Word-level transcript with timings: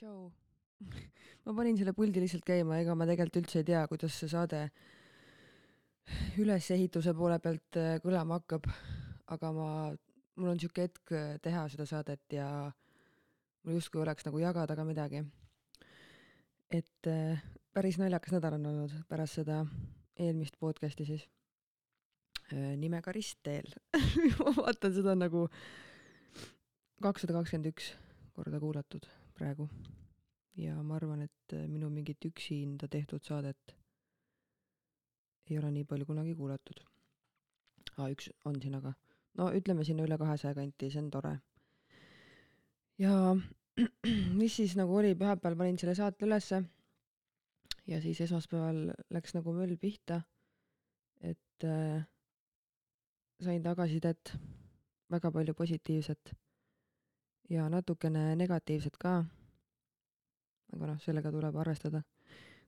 tšau. 0.00 0.30
ma 1.44 1.54
panin 1.56 1.76
selle 1.76 1.92
puldi 1.96 2.22
lihtsalt 2.22 2.46
käima, 2.46 2.78
ega 2.80 2.96
ma 2.96 3.06
tegelikult 3.08 3.42
üldse 3.42 3.60
ei 3.60 3.68
tea, 3.68 3.82
kuidas 3.90 4.16
see 4.16 4.30
saade 4.32 4.62
ülesehituse 6.40 7.12
poole 7.16 7.38
pealt 7.42 7.78
äh, 7.78 7.98
kõlama 8.04 8.40
hakkab. 8.40 8.68
aga 9.30 9.50
ma, 9.54 9.66
mul 10.40 10.52
on 10.54 10.60
sihuke 10.62 10.88
hetk 10.88 11.12
äh, 11.14 11.36
teha 11.44 11.66
seda 11.70 11.86
saadet 11.86 12.34
ja 12.34 12.48
mul 13.62 13.76
justkui 13.76 14.02
oleks 14.02 14.26
nagu 14.26 14.40
jagada 14.42 14.76
ka 14.76 14.88
midagi. 14.88 15.22
et 16.70 17.10
äh, 17.10 17.44
päris 17.76 18.00
naljakas 18.00 18.38
nädal 18.38 18.56
on 18.58 18.66
olnud 18.72 18.96
pärast 19.08 19.42
seda 19.42 19.64
eelmist 20.16 20.58
podcast'i 20.60 21.06
siis 21.06 21.28
nimega 22.50 23.12
Ristteel 23.14 23.68
ma 24.40 24.50
vaatan 24.56 24.94
seda 24.96 25.14
nagu 25.14 25.46
kakssada 26.98 27.36
kakskümmend 27.36 27.70
üks 27.70 27.92
korda 28.34 28.58
kuulatud 28.58 29.06
praegu. 29.40 29.68
ja 30.60 30.74
ma 30.82 30.96
arvan, 30.96 31.22
et 31.24 31.54
äh, 31.56 31.66
minu 31.68 31.88
mingit 31.90 32.24
üksinda 32.28 32.88
tehtud 32.88 33.24
saadet 33.24 33.76
ei 35.50 35.58
ole 35.58 35.70
nii 35.74 35.86
palju 35.90 36.06
kunagi 36.06 36.34
kuulatud. 36.38 36.82
aa, 37.96 38.10
üks 38.14 38.28
on 38.44 38.60
siin 38.62 38.76
aga. 38.80 38.92
no 39.38 39.48
ütleme 39.60 39.86
sinna 39.88 40.04
üle 40.08 40.18
kahesaja 40.20 40.54
kanti, 40.58 40.90
see 40.90 41.02
on 41.02 41.10
tore. 41.14 41.32
ja 42.98 43.14
mis 44.40 44.58
siis 44.60 44.76
nagu 44.76 45.00
oli, 45.00 45.14
pühapäeval 45.22 45.58
panin 45.62 45.80
selle 45.80 45.96
saate 45.98 46.28
ülesse 46.28 46.62
ja 47.86 48.00
siis 48.04 48.20
esmaspäeval 48.26 48.90
läks 49.16 49.34
nagu 49.38 49.54
möll 49.56 49.76
pihta, 49.80 50.20
et 51.32 51.64
äh, 51.64 52.04
sain 53.40 53.62
tagasisidet, 53.64 54.36
väga 55.10 55.32
palju 55.32 55.56
positiivset 55.56 56.34
ja 57.50 57.68
natukene 57.68 58.36
negatiivset 58.36 58.96
ka. 58.98 59.24
aga 60.72 60.86
noh, 60.86 60.98
sellega 61.02 61.32
tuleb 61.34 61.56
arvestada, 61.56 62.02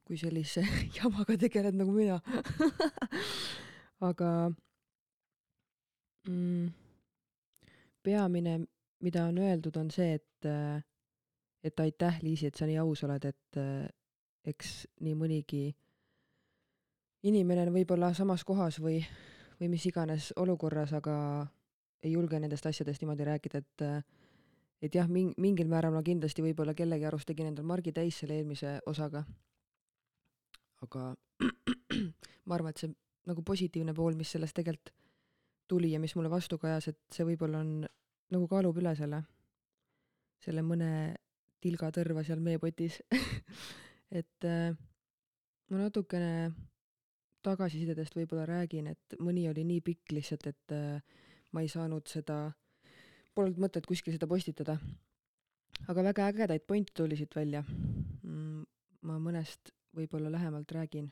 kui 0.05 0.19
sellise 0.19 0.65
jamaga 0.99 1.37
tegeled 1.39 1.79
nagu 1.79 1.93
mina 1.95 2.19
aga 4.11 4.31
mm, 6.29 6.71
peamine, 8.03 8.59
mida 9.03 9.27
on 9.31 9.39
öeldud, 9.39 9.77
on 9.77 9.91
see, 9.91 10.15
et, 10.19 10.51
et 11.63 11.81
aitäh, 11.81 12.19
Liisi, 12.23 12.51
et 12.51 12.59
sa 12.59 12.67
nii 12.67 12.81
aus 12.83 13.05
oled, 13.07 13.25
et 13.31 13.61
eks 14.51 14.73
nii 15.07 15.15
mõnigi 15.15 15.69
inimene 17.31 17.69
on 17.69 17.75
võib-olla 17.77 18.11
samas 18.19 18.43
kohas 18.45 18.81
või, 18.83 18.99
või 19.61 19.71
mis 19.71 19.87
iganes 19.87 20.33
olukorras, 20.43 20.95
aga 20.99 21.15
ei 22.03 22.17
julge 22.17 22.41
nendest 22.43 22.67
asjadest 22.67 23.03
niimoodi 23.03 23.29
rääkida, 23.29 23.63
et 23.63 23.87
et 24.83 24.95
jah, 24.95 25.09
ming-, 25.09 25.35
mingil 25.39 25.71
määral 25.71 25.95
ma 25.95 26.03
kindlasti 26.03 26.43
võib-olla 26.45 26.75
kellegi 26.75 27.07
arust 27.07 27.29
tegin 27.31 27.53
endal 27.53 27.67
margi 27.69 27.95
täis 27.95 28.19
selle 28.19 28.41
eelmise 28.41 28.81
osaga. 28.91 29.25
aga 30.83 31.15
ma 32.47 32.57
arvan, 32.57 32.71
et 32.75 32.83
see 32.83 32.91
nagu 33.31 33.43
positiivne 33.47 33.95
pool, 33.95 34.17
mis 34.19 34.33
sellest 34.35 34.57
tegelikult 34.59 34.91
tuli 35.71 35.93
ja 35.93 36.01
mis 36.03 36.15
mulle 36.19 36.31
vastu 36.31 36.59
kajas, 36.59 36.89
et 36.91 36.99
see 37.15 37.25
võib-olla 37.25 37.63
on, 37.63 37.87
nagu 38.35 38.49
kaalub 38.51 38.81
üle 38.83 38.93
selle, 38.99 39.23
selle 40.43 40.65
mõne 40.67 40.91
tilga 41.63 41.93
tõrva 41.95 42.25
seal 42.27 42.43
meepotis 42.43 42.99
et 44.21 44.45
äh, 44.45 44.75
ma 45.71 45.85
natukene 45.85 46.51
tagasisidedest 47.43 48.15
võib-olla 48.17 48.45
räägin, 48.47 48.91
et 48.93 49.17
mõni 49.23 49.49
oli 49.51 49.65
nii 49.67 49.81
pikk 49.87 50.13
lihtsalt, 50.19 50.47
et 50.51 50.75
äh, 50.77 51.23
ma 51.53 51.63
ei 51.63 51.71
saanud 51.71 52.11
seda 52.11 52.45
polnud 53.35 53.59
mõtet 53.63 53.87
kuskil 53.89 54.15
seda 54.15 54.29
postitada. 54.29 54.79
aga 55.89 56.03
väga 56.03 56.27
ägedaid 56.31 56.67
pointe 56.67 56.93
tuli 56.95 57.17
siit 57.17 57.35
välja. 57.37 57.65
Mm, 58.23 58.63
ma 59.03 59.19
mõnest 59.19 59.73
võib-olla 59.97 60.31
lähemalt 60.31 60.73
räägin, 60.73 61.11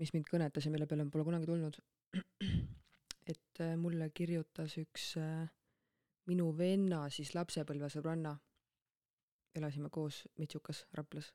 mis 0.00 0.12
mind 0.14 0.26
kõnetas 0.30 0.64
ja 0.64 0.72
mille 0.72 0.86
peale 0.86 1.04
ma 1.04 1.10
pole 1.10 1.26
kunagi 1.26 1.46
tulnud. 1.46 1.78
et 3.32 3.60
äh, 3.60 3.76
mulle 3.80 4.10
kirjutas 4.14 4.76
üks 4.80 5.14
äh, 5.20 5.46
minu 6.30 6.50
venna 6.56 7.04
siis 7.10 7.34
lapsepõlvesõbranna. 7.34 8.36
elasime 9.54 9.88
koos 9.90 10.24
Mitsukas, 10.38 10.86
Raplas. 10.92 11.32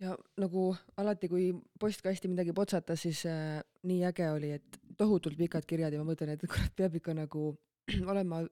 ja 0.00 0.16
nagu 0.36 0.76
alati, 0.96 1.28
kui 1.28 1.52
postkasti 1.80 2.28
midagi 2.28 2.52
potsatas, 2.52 3.00
siis 3.02 3.24
äh, 3.26 3.62
nii 3.82 4.04
äge 4.04 4.30
oli, 4.30 4.50
et 4.52 4.80
tohutult 4.98 5.38
pikad 5.38 5.64
kirjad 5.66 5.92
ja 5.92 6.02
ma 6.02 6.10
mõtlen, 6.12 6.34
et 6.34 6.44
kurat, 6.48 6.74
peab 6.76 6.98
ikka 6.98 7.14
nagu 7.14 7.52
olema 8.12 8.42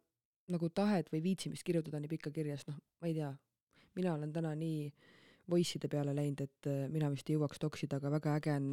nagu 0.50 0.70
tahet 0.74 1.10
või 1.12 1.22
viitsimist 1.30 1.64
kirjutada 1.66 2.00
nii 2.00 2.10
pikka 2.10 2.32
kirja, 2.34 2.56
sest 2.58 2.72
noh, 2.72 2.80
ma 3.00 3.10
ei 3.10 3.16
tea, 3.16 3.30
mina 3.98 4.14
olen 4.16 4.32
täna 4.34 4.54
nii 4.58 4.88
voice'ide 5.50 5.90
peale 5.90 6.14
läinud, 6.14 6.42
et 6.46 6.70
äh, 6.70 6.86
mina 6.92 7.10
vist 7.12 7.30
ei 7.30 7.36
jõuaks 7.38 7.62
toksida, 7.62 7.98
aga 7.98 8.12
väga 8.16 8.36
äge 8.38 8.54
on 8.54 8.70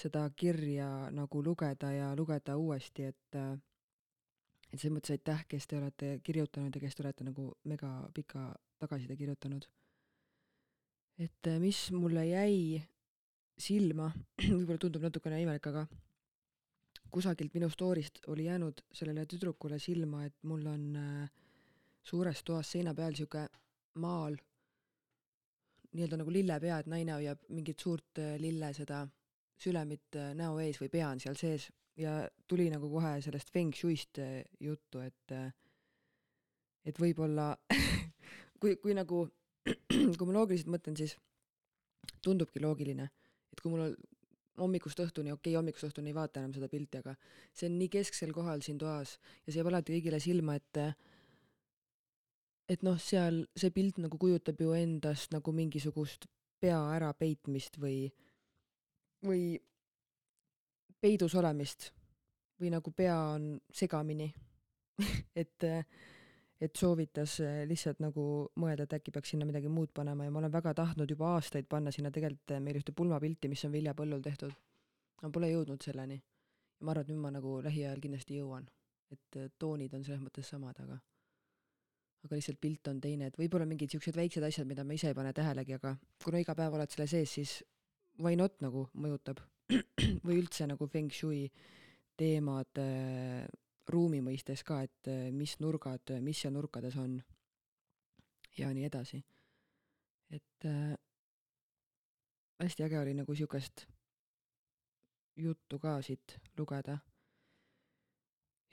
seda 0.00 0.22
kirja 0.36 0.88
nagu 1.12 1.42
lugeda 1.44 1.90
ja 1.92 2.12
lugeda 2.16 2.56
uuesti, 2.56 3.10
et 3.12 3.38
äh, 3.40 3.52
et 4.70 4.78
selles 4.78 4.94
mõttes 4.94 5.16
aitäh, 5.16 5.42
kes 5.50 5.66
te 5.66 5.78
olete 5.80 6.10
kirjutanud 6.22 6.76
ja 6.76 6.82
kes 6.82 6.94
te 6.94 7.02
olete 7.02 7.26
nagu 7.26 7.48
mega 7.66 7.90
pika 8.14 8.52
tagasiside 8.78 9.16
kirjutanud. 9.18 9.66
et 11.18 11.46
äh, 11.46 11.58
mis 11.60 11.90
mulle 11.92 12.26
jäi 12.26 12.82
silma, 13.60 14.12
võib-olla 14.56 14.78
tundub 14.80 15.02
natukene 15.04 15.42
imelik, 15.42 15.66
aga 15.66 15.86
kusagilt 17.10 17.54
minu 17.54 17.68
story'st 17.70 18.20
oli 18.32 18.44
jäänud 18.44 18.82
sellele 18.92 19.26
tüdrukule 19.26 19.78
silma, 19.78 20.24
et 20.24 20.36
mul 20.42 20.66
on 20.66 20.84
äh, 20.96 21.30
suures 22.02 22.42
toas 22.44 22.70
seina 22.72 22.94
peal 22.94 23.16
sihuke 23.18 23.46
maal 24.02 24.36
nii-öelda 25.90 26.20
nagu 26.20 26.32
lillepea, 26.32 26.78
et 26.78 26.90
naine 26.90 27.16
hoiab 27.16 27.42
mingit 27.48 27.82
suurt 27.82 28.20
äh, 28.22 28.36
lille 28.38 28.72
seda 28.76 29.02
sülemit 29.60 30.16
äh, 30.16 30.32
näo 30.38 30.58
ees 30.62 30.80
või 30.80 30.90
pea 30.92 31.08
on 31.10 31.22
seal 31.22 31.38
sees. 31.38 31.70
Ja 32.00 32.22
tuli 32.48 32.68
nagu 32.72 32.88
kohe 32.88 33.16
sellest 33.20 33.50
feng 33.52 33.74
shui'st 33.76 34.20
juttu, 34.62 35.02
et 35.04 35.34
et 36.86 36.96
võib-olla 36.96 37.50
kui, 38.60 38.76
kui 38.80 38.94
nagu, 38.96 39.26
kui 40.16 40.28
ma 40.28 40.36
loogiliselt 40.38 40.70
mõtlen, 40.72 40.96
siis 40.96 41.16
tundubki 42.24 42.62
loogiline, 42.62 43.10
et 43.52 43.60
kui 43.60 43.72
mul 43.72 43.90
hommikust 44.58 45.00
õhtuni, 45.00 45.32
okei 45.32 45.52
okay,, 45.52 45.58
hommikust 45.58 45.86
õhtuni 45.90 46.10
ei 46.10 46.16
vaata 46.16 46.40
enam 46.40 46.52
seda 46.56 46.68
pilti, 46.68 47.00
aga 47.00 47.14
see 47.54 47.68
on 47.70 47.78
nii 47.78 47.88
kesksel 47.92 48.34
kohal 48.36 48.64
siin 48.64 48.78
toas 48.78 49.16
ja 49.46 49.52
see 49.52 49.60
jääb 49.60 49.70
alati 49.70 49.96
kõigile 49.96 50.20
silma, 50.22 50.56
et 50.58 50.82
et 52.70 52.84
noh, 52.86 52.98
seal 53.02 53.44
see 53.58 53.72
pilt 53.74 53.98
nagu 53.98 54.18
kujutab 54.18 54.60
ju 54.62 54.74
endast 54.78 55.32
nagu 55.34 55.54
mingisugust 55.54 56.28
pea 56.60 56.78
ärapeitmist 56.96 57.80
või, 57.80 58.04
või 59.26 59.56
peidus 61.00 61.34
olemist 61.34 61.90
või 62.60 62.70
nagu 62.74 62.92
pea 62.92 63.16
on 63.34 63.54
segamini. 63.72 64.28
Et 65.40 65.64
et 66.60 66.76
soovitas 66.76 67.38
eh, 67.40 67.62
lihtsalt 67.68 68.02
nagu 68.04 68.24
mõelda, 68.60 68.84
et 68.84 68.98
äkki 68.98 69.12
peaks 69.14 69.32
sinna 69.32 69.46
midagi 69.48 69.70
muud 69.72 69.92
panema 69.96 70.26
ja 70.26 70.32
ma 70.32 70.42
olen 70.42 70.52
väga 70.52 70.74
tahtnud 70.76 71.10
juba 71.10 71.34
aastaid 71.36 71.68
panna 71.68 71.92
sinna 71.94 72.12
tegelikult 72.12 72.56
eh, 72.56 72.60
meil 72.60 72.80
ühte 72.80 72.92
pulmapilti, 72.96 73.48
mis 73.48 73.64
on 73.64 73.72
viljapõllul 73.72 74.20
tehtud. 74.24 74.52
ma 75.22 75.30
pole 75.30 75.50
jõudnud 75.50 75.82
selleni. 75.82 76.20
ja 76.20 76.84
ma 76.84 76.92
arvan, 76.92 77.06
et 77.06 77.12
nüüd 77.12 77.22
ma 77.22 77.30
nagu 77.30 77.60
lähiajal 77.64 78.00
kindlasti 78.00 78.36
jõuan. 78.42 78.68
et 79.10 79.36
eh, 79.36 79.48
toonid 79.58 79.94
on 79.94 80.04
selles 80.04 80.20
mõttes 80.20 80.48
samad, 80.48 80.76
aga 80.84 81.00
aga 82.24 82.36
lihtsalt 82.36 82.60
pilt 82.60 82.88
on 82.88 83.00
teine, 83.00 83.30
et 83.30 83.38
võib-olla 83.40 83.64
mingid 83.64 83.88
niisugused 83.88 84.16
väiksed 84.16 84.44
asjad, 84.44 84.68
mida 84.68 84.84
ma 84.84 84.92
ise 84.92 85.08
ei 85.08 85.16
pane 85.16 85.32
tähelegi, 85.32 85.78
aga 85.80 85.94
kuna 86.24 86.42
iga 86.42 86.54
päev 86.54 86.76
oled 86.76 86.92
selle 86.92 87.06
sees, 87.08 87.32
siis 87.32 87.54
why 88.20 88.36
not 88.36 88.60
nagu 88.60 88.84
mõjutab 88.92 89.40
või 90.26 90.42
üldse 90.42 90.68
nagu 90.68 90.88
feng 90.92 91.12
shui 91.14 91.46
teemad 92.20 92.82
äh, 92.82 93.48
ruumi 93.90 94.22
mõistes 94.24 94.64
ka, 94.66 94.82
et 94.86 95.10
äh, 95.10 95.28
mis 95.34 95.58
nurgad, 95.60 96.16
mis 96.24 96.40
seal 96.42 96.54
nurkades 96.54 96.96
on 96.96 97.20
ja 98.58 98.72
nii 98.74 98.84
edasi. 98.88 99.22
et 100.30 100.66
äh, 100.66 100.94
hästi 102.62 102.84
äge 102.84 102.98
oli 103.00 103.14
nagu 103.14 103.32
niisugust 103.32 103.86
juttu 105.36 105.78
ka 105.78 106.02
siit 106.02 106.36
lugeda. 106.58 106.98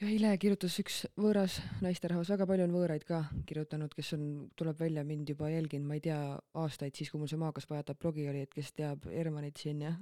ja 0.02 0.08
eile 0.08 0.34
kirjutas 0.38 0.75
üks 0.84 0.98
võõras 1.18 1.58
naisterahvas, 1.81 2.30
väga 2.30 2.48
palju 2.50 2.68
on 2.68 2.75
võõraid 2.75 3.06
ka 3.08 3.24
kirjutanud, 3.50 3.94
kes 3.98 4.13
on, 4.18 4.25
tuleb 4.56 4.80
välja, 4.80 5.04
mind 5.04 5.30
juba 5.34 5.50
jälginud, 5.50 5.88
ma 5.88 5.98
ei 5.98 6.04
tea, 6.06 6.20
aastaid, 6.54 6.96
siis 6.96 7.10
kui 7.12 7.22
mul 7.22 7.31
see 7.31 7.40
Maakas 7.42 7.66
pajatab 7.70 8.00
blogi 8.02 8.28
oli, 8.30 8.44
et 8.46 8.54
kes 8.54 8.74
teab 8.78 9.08
Hermanit 9.10 9.58
siin 9.58 9.81
ja 9.88 9.96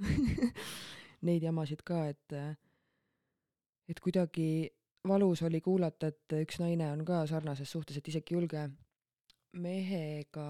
neid 1.28 1.46
jamasid 1.48 1.86
ka, 1.88 2.08
et 2.12 2.40
et 3.88 4.02
kuidagi 4.02 4.50
valus 5.08 5.42
oli 5.46 5.62
kuulata, 5.62 6.08
et 6.08 6.36
üks 6.42 6.60
naine 6.62 6.90
on 6.92 7.06
ka 7.06 7.26
sarnases 7.30 7.72
suhtes, 7.72 7.98
et 7.98 8.08
isegi 8.08 8.36
julge 8.36 8.66
mehega 9.56 10.46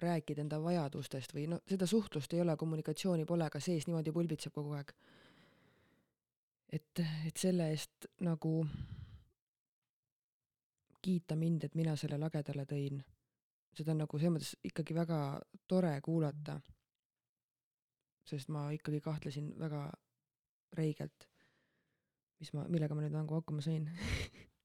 rääkida 0.00 0.40
enda 0.40 0.58
vajadustest 0.62 1.34
või 1.36 1.46
noh, 1.52 1.60
seda 1.68 1.86
suhtlust 1.86 2.32
ei 2.32 2.40
ole, 2.40 2.56
kommunikatsiooni 2.56 3.26
pole, 3.28 3.44
aga 3.44 3.60
sees 3.60 3.86
niimoodi 3.86 4.14
pulbitseb 4.16 4.54
kogu 4.54 4.72
aeg. 4.78 4.92
et, 6.72 7.02
et 7.28 7.36
selle 7.36 7.68
eest 7.70 8.08
nagu 8.24 8.54
kiita 11.02 11.36
mind, 11.36 11.64
et 11.64 11.76
mina 11.78 11.94
selle 11.96 12.18
lagedale 12.18 12.64
tõin, 12.66 13.02
seda 13.76 13.92
on 13.92 14.02
nagu 14.02 14.18
selles 14.18 14.34
mõttes 14.34 14.56
ikkagi 14.64 14.96
väga 14.96 15.20
tore 15.68 15.92
kuulata. 16.00 16.60
sest 18.26 18.48
ma 18.48 18.70
ikkagi 18.74 19.00
kahtlesin 19.00 19.52
väga 19.58 19.90
räigelt, 20.74 21.28
mis 22.40 22.52
ma, 22.56 22.66
millega 22.68 22.96
ma 22.96 23.04
nüüd 23.04 23.16
nagu 23.16 23.38
hakkama 23.38 23.64
sain 23.64 23.88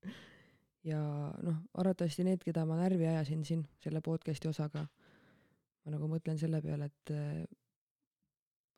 ja 0.91 0.99
noh, 1.45 1.61
arvatavasti 1.77 2.25
need, 2.27 2.43
keda 2.45 2.65
ma 2.67 2.79
närvi 2.79 3.07
ajasin 3.07 3.45
siin 3.47 3.63
selle 3.83 4.01
podcast'i 4.05 4.49
osaga, 4.49 4.85
ma 5.85 5.93
nagu 5.93 6.09
mõtlen 6.11 6.39
selle 6.41 6.61
peale, 6.63 6.89
et 6.91 7.13
äh, 7.15 7.43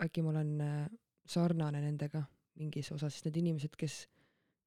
äkki 0.03 0.23
ma 0.23 0.33
olen 0.33 0.53
äh, 0.63 0.87
sarnane 1.29 1.81
nendega 1.83 2.25
mingis 2.59 2.91
osas, 2.93 3.15
sest 3.15 3.29
need 3.29 3.39
inimesed, 3.41 3.75
kes 3.79 4.03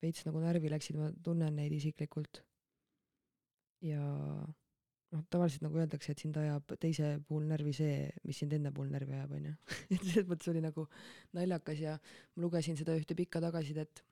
veits 0.03 0.27
nagu 0.27 0.41
närvi 0.43 0.71
läksid, 0.73 0.99
ma 0.99 1.11
tunnen 1.25 1.57
neid 1.57 1.75
isiklikult. 1.77 2.43
ja 3.85 4.01
noh, 5.13 5.23
tavaliselt 5.31 5.63
nagu 5.63 5.79
öeldakse, 5.79 6.13
et 6.13 6.23
sind 6.23 6.37
ajab 6.41 6.73
teise 6.83 7.17
puhul 7.29 7.45
närvi 7.47 7.75
see, 7.77 8.09
mis 8.27 8.41
sind 8.41 8.57
enda 8.57 8.73
puhul 8.75 8.91
närvi 8.91 9.15
ajab, 9.15 9.37
onju. 9.39 9.55
et 9.95 10.03
selles 10.03 10.27
mõttes 10.31 10.51
oli 10.53 10.65
nagu 10.65 10.87
naljakas 11.37 11.83
ja 11.85 11.97
ma 12.01 12.45
lugesin 12.47 12.79
seda 12.81 12.97
ühte 12.99 13.17
pikka 13.19 13.43
tagasisidet, 13.45 14.03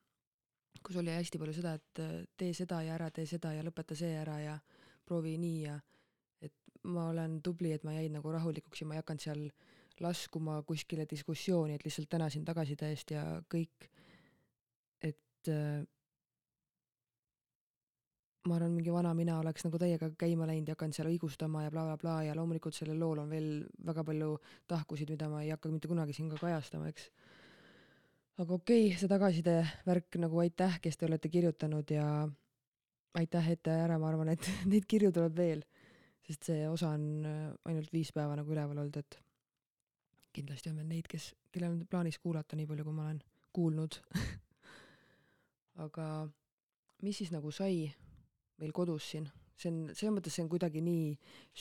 kus 0.84 0.98
oli 1.00 1.14
hästi 1.14 1.40
palju 1.40 1.56
seda, 1.56 1.75
et 1.78 2.02
äh, 2.02 2.14
tee 2.36 2.52
seda 2.56 2.82
ja 2.84 2.94
ära 2.98 3.10
tee 3.14 3.26
seda 3.28 3.54
ja 3.56 3.64
lõpeta 3.64 3.96
see 3.98 4.12
ära 4.20 4.38
ja 4.42 4.58
proovi 5.06 5.36
nii 5.40 5.62
ja 5.64 5.78
et 6.44 6.54
ma 6.90 7.08
olen 7.12 7.40
tubli, 7.44 7.72
et 7.72 7.84
ma 7.84 7.96
jäin 7.96 8.12
nagu 8.19 8.32
rahulikuks 8.32 8.82
ja 8.82 8.88
ma 8.88 8.96
ei 8.96 9.02
hakanud 9.02 9.25
seal 9.25 9.46
laskuma 10.02 10.60
kuskile 10.66 11.06
diskussiooni, 11.10 11.75
et 11.76 11.84
lihtsalt 11.86 12.10
tänasin 12.10 12.44
tagasiside 12.44 12.90
eest 12.90 13.14
ja 13.14 13.25
kõik. 13.52 13.90
et 15.04 15.50
äh, 15.52 15.84
ma 18.48 18.58
arvan, 18.58 18.75
mingi 18.76 18.92
vana 18.92 19.14
mina 19.16 19.38
oleks 19.40 19.64
nagu 19.64 19.78
täiega 19.80 20.10
käima 20.20 20.48
läinud 20.48 20.69
ja 20.69 20.76
hakanud 20.76 20.96
seal 20.96 21.08
õigustama 21.08 21.62
ja 21.64 21.70
blablabla 21.72 22.00
bla, 22.02 22.16
bla, 22.19 22.26
ja 22.28 22.34
loomulikult 22.37 22.76
sellel 22.76 22.98
lool 23.00 23.22
on 23.22 23.30
veel 23.32 23.46
väga 23.87 24.04
palju 24.04 24.34
tahkusid, 24.69 25.12
mida 25.14 25.30
ma 25.32 25.40
ei 25.44 25.52
hakka 25.54 25.72
mitte 25.72 25.88
kunagi 25.88 26.16
siin 26.16 26.28
ka 26.32 26.40
kajastama, 26.42 26.90
eks. 26.92 27.08
Aga 28.42 28.54
okei 28.54 28.86
okay,, 28.88 28.98
see 28.98 29.10
tagasiside 29.10 29.58
värk 29.86 30.19
nagu 30.22 30.40
aitäh, 30.42 30.81
kes 30.82 30.98
te 30.98 31.06
olete 31.06 31.31
kirjutanud 31.31 31.90
ja 31.94 32.06
aitäh 33.14 33.50
ette 33.52 33.75
ära, 33.84 33.98
ma 33.98 34.10
arvan, 34.10 34.32
et 34.34 34.48
neid 34.70 34.88
kirju 34.90 35.12
tuleb 35.14 35.36
veel, 35.38 35.62
sest 36.26 36.50
see 36.50 36.64
osa 36.69 36.94
on 36.96 37.04
äh, 37.28 37.44
ainult 37.70 37.92
viis 37.94 38.10
päeva 38.14 38.34
nagu 38.38 38.50
üleval 38.50 38.81
olnud, 38.82 38.98
et 38.98 39.20
kindlasti 40.34 40.72
on 40.72 40.81
veel 40.81 40.90
neid, 40.90 41.06
kes, 41.10 41.31
kellel 41.54 41.76
on 41.76 41.84
plaanis 41.90 42.19
kuulata 42.19 42.58
nii 42.58 42.66
palju, 42.66 42.86
kui 42.88 42.96
ma 42.96 43.06
olen 43.06 43.20
kuulnud. 43.54 44.00
Aga 45.84 46.08
mis 47.06 47.20
siis 47.20 47.30
nagu 47.34 47.50
sai 47.54 47.87
meil 48.58 48.75
kodus 48.75 49.06
siin, 49.12 49.28
see 49.58 49.70
on, 49.70 49.78
selles 49.92 50.14
mõttes 50.16 50.34
see 50.34 50.42
on 50.42 50.50
kuidagi 50.50 50.82
nii 50.82 51.12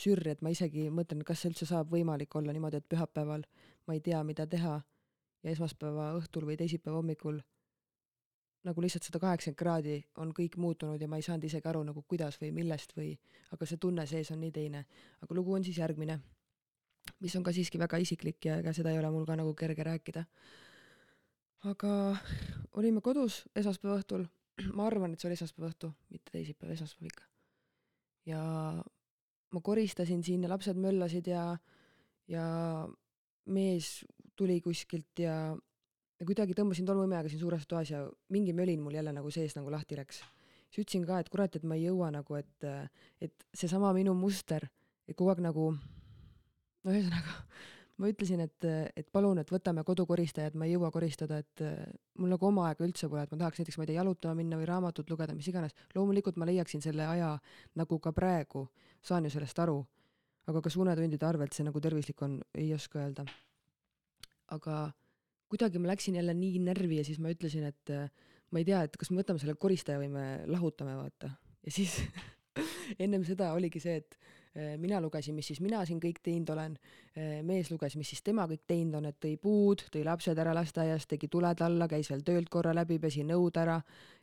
sürr, 0.04 0.26
et 0.32 0.42
ma 0.42 0.50
isegi 0.54 0.88
mõtlen, 0.94 1.22
kas 1.26 1.42
see 1.42 1.52
üldse 1.52 1.70
saab 1.70 1.90
võimalik 1.94 2.34
olla 2.38 2.54
niimoodi, 2.54 2.82
et 2.82 2.90
pühapäeval 2.90 3.46
ma 3.86 3.94
ei 3.94 4.02
tea, 4.02 4.22
mida 4.26 4.46
teha 4.50 4.80
ja 5.44 5.52
esmaspäeva 5.52 6.12
õhtul 6.18 6.46
või 6.48 6.56
teisipäeva 6.56 6.98
hommikul 6.98 7.40
nagu 8.64 8.80
lihtsalt 8.80 9.04
sada 9.04 9.20
kaheksakümmend 9.20 9.58
kraadi 9.60 9.96
on 10.22 10.32
kõik 10.36 10.56
muutunud 10.60 11.00
ja 11.00 11.08
ma 11.08 11.18
ei 11.20 11.26
saanud 11.26 11.44
isegi 11.44 11.68
aru 11.68 11.82
nagu 11.84 12.02
kuidas 12.08 12.38
või 12.40 12.50
millest 12.56 12.94
või, 12.96 13.12
aga 13.52 13.68
see 13.68 13.80
tunne 13.80 14.06
sees 14.08 14.30
on 14.32 14.40
nii 14.40 14.52
teine. 14.54 14.84
aga 15.20 15.36
lugu 15.36 15.52
on 15.52 15.64
siis 15.64 15.78
järgmine, 15.78 16.18
mis 17.20 17.36
on 17.36 17.44
ka 17.44 17.52
siiski 17.52 17.78
väga 17.78 18.00
isiklik 18.00 18.44
ja 18.48 18.58
ega 18.62 18.72
seda 18.72 18.92
ei 18.92 18.98
ole 18.98 19.10
mul 19.12 19.26
ka 19.28 19.36
nagu 19.36 19.54
kerge 19.54 19.84
rääkida. 19.84 20.24
aga 21.64 22.16
olime 22.72 23.00
kodus 23.00 23.44
esmaspäeva 23.54 24.00
õhtul 24.00 24.26
ma 24.76 24.86
arvan, 24.86 25.12
et 25.12 25.20
see 25.20 25.28
oli 25.28 25.36
esmaspäeva 25.36 25.70
õhtu, 25.70 25.92
mitte 26.10 26.32
teisipäev, 26.32 26.72
esmaspäev 26.72 27.12
ikka. 27.12 27.28
ja 28.32 28.42
ma 29.52 29.60
koristasin 29.60 30.24
siin 30.24 30.42
ja 30.42 30.48
lapsed 30.48 30.80
möllasid 30.80 31.28
ja, 31.28 31.58
ja 32.28 32.44
mees 33.44 34.04
tuli 34.36 34.60
kuskilt 34.64 35.22
ja, 35.22 35.36
ja 36.20 36.26
kuidagi 36.26 36.56
tõmbasin 36.56 36.86
tolmuimejaga 36.88 37.30
siin 37.32 37.42
suures 37.42 37.66
toas 37.70 37.90
ja 37.92 38.04
mingi 38.34 38.54
mölin 38.56 38.82
mul 38.82 38.96
jälle 38.96 39.12
nagu 39.14 39.30
sees 39.34 39.56
nagu 39.58 39.72
lahti 39.72 39.98
läks. 39.98 40.22
siis 40.70 40.84
ütlesin 40.84 41.06
ka, 41.06 41.20
et 41.20 41.30
kurat, 41.30 41.56
et 41.56 41.64
ma 41.64 41.78
ei 41.78 41.86
jõua 41.88 42.10
nagu, 42.14 42.34
et, 42.34 42.66
et 43.20 43.46
seesama 43.54 43.92
minu 43.94 44.14
muster, 44.18 44.66
et 45.08 45.16
kogu 45.16 45.30
aeg 45.30 45.44
nagu, 45.44 45.70
no 46.84 46.94
ühesõnaga 46.94 47.38
ma 48.00 48.10
ütlesin, 48.10 48.42
et, 48.42 48.66
et 48.96 49.08
palun, 49.14 49.38
et 49.38 49.50
võtame 49.50 49.84
kodukoristajad, 49.86 50.56
ma 50.58 50.66
ei 50.66 50.74
jõua 50.74 50.90
koristada, 50.94 51.38
et 51.44 51.62
mul 52.18 52.32
nagu 52.34 52.48
oma 52.48 52.68
aega 52.70 52.86
üldse 52.86 53.08
pole, 53.10 53.22
et 53.22 53.34
ma 53.34 53.38
tahaks 53.44 53.62
näiteks, 53.62 53.78
ma 53.78 53.86
ei 53.86 53.92
tea, 53.92 53.98
jalutama 54.00 54.38
minna 54.40 54.58
või 54.58 54.68
raamatut 54.70 55.10
lugeda, 55.10 55.36
mis 55.36 55.48
iganes. 55.50 55.76
loomulikult 55.94 56.40
ma 56.40 56.48
leiaksin 56.50 56.82
selle 56.82 57.06
aja 57.06 57.36
nagu 57.78 57.98
ka 58.02 58.12
praegu, 58.12 58.66
saan 59.02 59.28
ju 59.28 59.34
sellest 59.36 59.58
aru. 59.58 59.84
aga 60.46 60.60
kas 60.60 60.74
unetundide 60.76 61.24
arvelt 61.24 61.54
see 61.56 61.64
nagu 61.64 61.80
tervislik 61.80 62.20
on, 62.22 62.40
ei 62.54 62.74
oska 62.74 62.98
öelda. 63.00 63.24
Aga 64.54 64.78
kuidagi 65.50 65.82
ma 65.82 65.92
läksin 65.92 66.18
jälle 66.18 66.34
nii 66.34 66.62
närvi 66.64 67.00
ja 67.02 67.06
siis 67.06 67.20
ma 67.22 67.32
ütlesin, 67.34 67.66
et 67.68 67.92
ma 68.50 68.62
ei 68.62 68.66
tea, 68.66 68.84
et 68.86 68.96
kas 68.98 69.10
me 69.10 69.20
võtame 69.20 69.42
selle 69.42 69.54
koristaja 69.60 70.00
või 70.00 70.10
me 70.14 70.24
lahutame, 70.50 70.96
vaata. 70.98 71.30
ja 71.66 71.74
siis 71.74 72.00
ennem 73.04 73.26
seda 73.26 73.52
oligi 73.54 73.82
see, 73.82 74.00
et 74.02 74.18
Äh, 74.56 74.78
mina 74.78 75.00
lugesin, 75.00 75.34
mis 75.34 75.48
siis 75.50 75.58
mina 75.58 75.80
siin 75.82 75.98
kõik 75.98 76.20
teinud 76.22 76.50
olen, 76.54 76.76
äh, 77.18 77.40
mees 77.42 77.72
luges, 77.72 77.96
mis 77.98 78.12
siis 78.12 78.22
tema 78.22 78.44
kõik 78.46 78.60
teinud 78.70 78.94
on, 79.00 79.08
et 79.10 79.16
tõi 79.18 79.32
puud, 79.42 79.80
tõi 79.90 80.04
lapsed 80.06 80.38
ära 80.38 80.52
lasteaiast, 80.54 81.08
tegi 81.10 81.26
tuled 81.26 81.62
alla, 81.66 81.88
käis 81.90 82.12
veel 82.12 82.22
töölt 82.22 82.52
korra 82.54 82.70
läbi, 82.76 83.00
pesi 83.02 83.24
nõud 83.26 83.58
ära, 83.58 83.80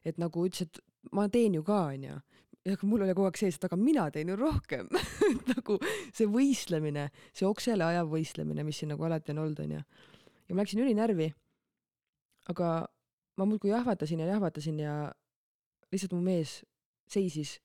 et 0.08 0.22
nagu 0.24 0.46
ütles, 0.48 0.70
et 0.70 1.12
ma 1.12 1.28
teen 1.28 1.60
ju 1.60 1.66
ka, 1.68 1.82
onju. 1.98 2.16
ja 2.64 2.78
mul 2.88 3.04
oli 3.04 3.12
kogu 3.12 3.28
aeg 3.28 3.42
sees, 3.42 3.60
et 3.60 3.68
aga 3.68 3.76
mina 3.76 4.08
teen 4.16 4.32
ju 4.32 4.40
rohkem 4.40 4.88
nagu 5.52 5.78
see 6.14 6.32
võistlemine, 6.32 7.10
see 7.34 7.50
oksele 7.50 7.84
ajav 7.84 8.08
võistlemine, 8.16 8.64
mis 8.64 8.80
siin 8.80 8.96
nagu 8.96 9.04
alati 9.04 9.36
on 9.36 9.44
olnud, 9.44 9.60
onju. 9.66 9.84
Ja 10.52 10.56
ma 10.56 10.66
läksin 10.66 10.84
ülinärvi. 10.84 11.32
aga 12.52 12.88
ma 13.38 13.46
muudkui 13.46 13.70
jahvatasin 13.70 14.20
ja 14.20 14.26
jahvatasin 14.26 14.80
ja 14.80 15.14
lihtsalt 15.92 16.12
mu 16.12 16.22
mees 16.22 16.66
seisis 17.08 17.62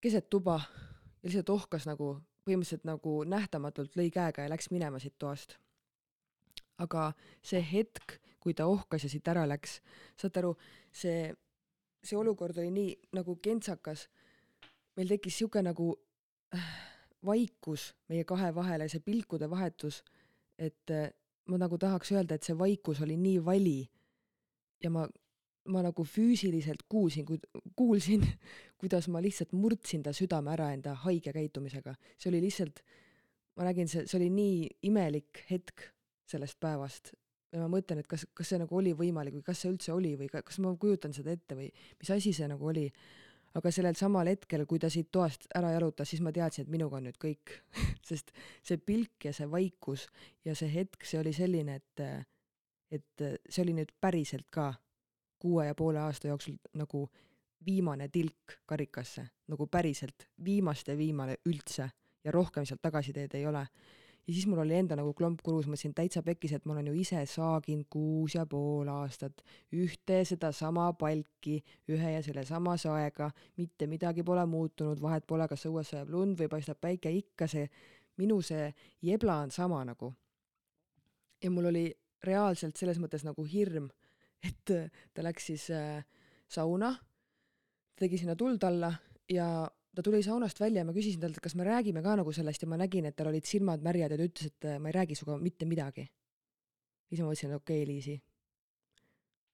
keset 0.00 0.28
tuba 0.30 0.60
ja 0.60 1.26
lihtsalt 1.26 1.50
ohkas 1.50 1.88
nagu 1.90 2.20
põhimõtteliselt 2.46 2.86
nagu 2.86 3.16
nähtamatult 3.26 3.98
lõi 3.98 4.12
käega 4.14 4.46
ja 4.46 4.52
läks 4.52 4.70
minema 4.70 5.02
siit 5.02 5.18
toast. 5.18 5.58
aga 6.78 7.12
see 7.42 7.60
hetk, 7.60 8.14
kui 8.40 8.54
ta 8.54 8.64
ohkas 8.70 9.02
ja 9.04 9.10
siit 9.12 9.26
ära 9.28 9.42
läks, 9.48 9.80
saate 10.16 10.40
aru, 10.40 10.54
see, 10.92 11.34
see 12.02 12.16
olukord 12.16 12.56
oli 12.62 12.70
nii 12.70 12.94
nagu 13.18 13.36
kentsakas. 13.42 14.08
meil 14.96 15.08
tekkis 15.08 15.38
sihuke 15.38 15.62
nagu 15.62 15.96
äh, 16.54 16.70
vaikus 17.26 17.90
meie 18.08 18.24
kahe 18.24 18.54
vahele, 18.54 18.88
see 18.88 19.00
pilkude 19.00 19.50
vahetus, 19.50 20.04
et 20.58 20.90
äh, 20.90 21.10
ma 21.48 21.58
nagu 21.58 21.78
tahaks 21.78 22.12
öelda, 22.12 22.36
et 22.36 22.46
see 22.46 22.58
vaikus 22.58 23.00
oli 23.00 23.16
nii 23.16 23.40
vali 23.44 23.80
ja 24.84 24.90
ma 24.90 25.06
ma 25.70 25.82
nagu 25.84 26.04
füüsiliselt 26.08 26.86
kuulsin, 26.88 27.26
kuulsin, 27.76 28.24
kuidas 28.80 29.08
ma 29.12 29.20
lihtsalt 29.22 29.52
murdsin 29.52 30.02
ta 30.02 30.12
südame 30.16 30.52
ära 30.54 30.70
enda 30.74 30.94
haige 31.04 31.32
käitumisega. 31.36 31.94
see 32.18 32.30
oli 32.32 32.40
lihtsalt, 32.46 32.82
ma 33.56 33.68
nägin, 33.68 33.88
see, 33.88 34.06
see 34.08 34.18
oli 34.18 34.30
nii 34.34 34.68
imelik 34.88 35.44
hetk 35.50 35.90
sellest 36.30 36.60
päevast 36.60 37.12
ja 37.52 37.60
ma 37.62 37.68
mõtlen, 37.70 38.00
et 38.00 38.08
kas, 38.10 38.24
kas 38.34 38.52
see 38.52 38.60
nagu 38.62 38.76
oli 38.78 38.92
võimalik 38.96 39.36
või 39.36 39.46
kas 39.46 39.62
see 39.62 39.72
üldse 39.72 39.92
oli 39.94 40.14
või 40.18 40.30
kas 40.32 40.60
ma 40.62 40.72
kujutan 40.80 41.14
seda 41.16 41.34
ette 41.34 41.58
või 41.58 41.68
mis 41.72 42.12
asi 42.14 42.32
see 42.36 42.48
nagu 42.50 42.70
oli. 42.72 42.86
Aga 43.54 43.70
sellel 43.74 43.96
samal 43.98 44.28
hetkel, 44.30 44.64
kui 44.66 44.78
ta 44.78 44.90
siit 44.92 45.08
toast 45.12 45.48
ära 45.58 45.72
jalutas, 45.74 46.10
siis 46.10 46.22
ma 46.22 46.32
teadsin, 46.32 46.66
et 46.66 46.72
minuga 46.72 47.00
on 47.00 47.08
nüüd 47.08 47.18
kõik 47.20 47.54
sest 48.08 48.34
see 48.62 48.78
pilk 48.78 49.26
ja 49.26 49.32
see 49.36 49.48
vaikus 49.50 50.06
ja 50.44 50.54
see 50.54 50.70
hetk, 50.72 51.04
see 51.04 51.20
oli 51.20 51.32
selline, 51.34 51.80
et, 51.80 52.04
et 52.90 53.26
see 53.48 53.64
oli 53.64 53.74
nüüd 53.80 53.92
päriselt 54.00 54.48
ka 54.50 54.72
kuue 55.40 55.66
ja 55.66 55.74
poole 55.74 56.02
aasta 56.02 56.28
jooksul 56.28 56.58
nagu 56.76 57.06
viimane 57.66 58.08
tilk 58.08 58.60
karikasse, 58.66 59.26
nagu 59.48 59.66
päriselt 59.66 60.28
viimast 60.44 60.88
ja 60.88 60.96
viimane 60.96 61.36
üldse 61.48 61.90
ja 62.24 62.32
rohkem 62.32 62.66
sealt 62.68 62.82
tagasiteed 62.82 63.34
ei 63.34 63.46
ole. 63.46 63.64
Ja 64.30 64.34
siis 64.36 64.46
mul 64.46 64.62
oli 64.62 64.76
enda 64.78 64.94
nagu 64.94 65.10
klomp 65.18 65.40
kurus, 65.42 65.66
mõtlesin 65.66 65.94
täitsa 65.96 66.22
pekkis, 66.22 66.52
et 66.54 66.66
ma 66.68 66.76
olen 66.76 66.90
ju 66.92 66.94
ise 67.00 67.24
saaginud 67.26 67.88
kuus 67.90 68.36
ja 68.36 68.44
pool 68.46 68.88
aastat 68.92 69.42
ühte 69.74 70.20
sedasama 70.28 70.92
palki 71.00 71.56
ühe 71.90 72.12
ja 72.14 72.22
sellesama 72.22 72.76
saega, 72.78 73.30
mitte 73.58 73.88
midagi 73.90 74.22
pole 74.22 74.46
muutunud, 74.46 75.02
vahet 75.02 75.26
pole, 75.26 75.48
kas 75.50 75.66
õues 75.66 75.90
sajab 75.90 76.12
lund 76.14 76.38
või 76.38 76.50
paistab 76.52 76.78
päike, 76.80 77.10
ikka 77.10 77.50
see 77.50 77.66
minu 78.22 78.38
see 78.44 78.68
jebla 79.02 79.40
on 79.44 79.50
sama 79.50 79.82
nagu. 79.84 80.14
ja 81.42 81.50
mul 81.50 81.72
oli 81.72 81.88
reaalselt 82.22 82.76
selles 82.76 82.98
mõttes 83.00 83.24
nagu 83.24 83.44
hirm 83.48 83.88
et 84.44 84.72
ta 85.14 85.24
läks 85.24 85.50
siis 85.50 85.68
äh, 85.74 86.04
sauna, 86.48 86.94
tegi 87.98 88.20
sinna 88.20 88.36
tuld 88.36 88.62
alla 88.64 88.92
ja 89.30 89.68
ta 89.94 90.02
tuli 90.02 90.22
saunast 90.22 90.60
välja 90.60 90.84
ja 90.84 90.86
ma 90.86 90.94
küsisin 90.94 91.22
talt, 91.22 91.38
et 91.38 91.44
kas 91.44 91.56
me 91.58 91.66
räägime 91.66 92.02
ka 92.02 92.16
nagu 92.20 92.32
sellest 92.32 92.62
ja 92.62 92.68
ma 92.70 92.78
nägin, 92.78 93.08
et 93.08 93.16
tal 93.18 93.30
olid 93.32 93.46
silmad 93.46 93.82
märjad 93.82 94.14
ja 94.14 94.18
ta 94.18 94.26
ütles, 94.26 94.50
et 94.52 94.66
äh, 94.70 94.78
ma 94.78 94.90
ei 94.90 94.98
räägi 95.00 95.18
sinuga 95.18 95.38
mitte 95.42 95.66
midagi. 95.66 96.08
siis 97.10 97.22
ma 97.22 97.30
mõtlesin, 97.30 97.50
et 97.50 97.56
okei 97.56 97.82
okay,, 97.82 97.86
Liisi. 97.88 98.20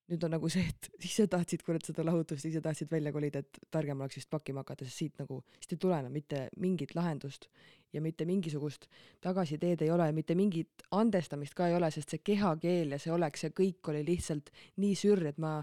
nüüd 0.07 0.23
on 0.23 0.31
nagu 0.37 0.49
see, 0.53 0.63
et 0.63 0.91
ise 1.09 1.27
tahtsid 1.27 1.65
kurat 1.67 1.89
seda 1.89 2.05
lahutust, 2.05 2.45
ise 2.45 2.61
tahtsid 2.61 2.93
välja 2.93 3.13
kolida, 3.13 3.41
et 3.41 3.59
targem 3.71 4.01
oleks 4.01 4.21
vist 4.21 4.31
pakkima 4.31 4.63
hakata, 4.63 4.85
sest 4.85 5.03
siit 5.03 5.19
nagu, 5.19 5.41
siit 5.57 5.73
ei 5.73 5.83
tule 5.87 5.99
enam 5.99 6.13
mitte 6.13 6.47
mingit 6.61 6.95
lahendust 6.95 7.49
ja 7.93 8.03
mitte 8.05 8.29
mingisugust 8.29 8.87
tagasiteed 9.25 9.83
ei 9.83 9.91
ole 9.91 10.07
ja 10.07 10.13
mitte 10.13 10.35
mingit 10.35 10.85
andestamist 10.91 11.57
ka 11.57 11.69
ei 11.71 11.75
ole, 11.75 11.91
sest 11.91 12.13
see 12.13 12.21
kehakeel 12.23 12.93
ja 12.93 13.01
see 13.01 13.13
olek, 13.13 13.41
see 13.41 13.57
kõik 13.57 13.89
oli 13.89 14.05
lihtsalt 14.05 14.53
nii 14.77 14.95
sürr, 14.95 15.31
et 15.33 15.39
ma, 15.41 15.59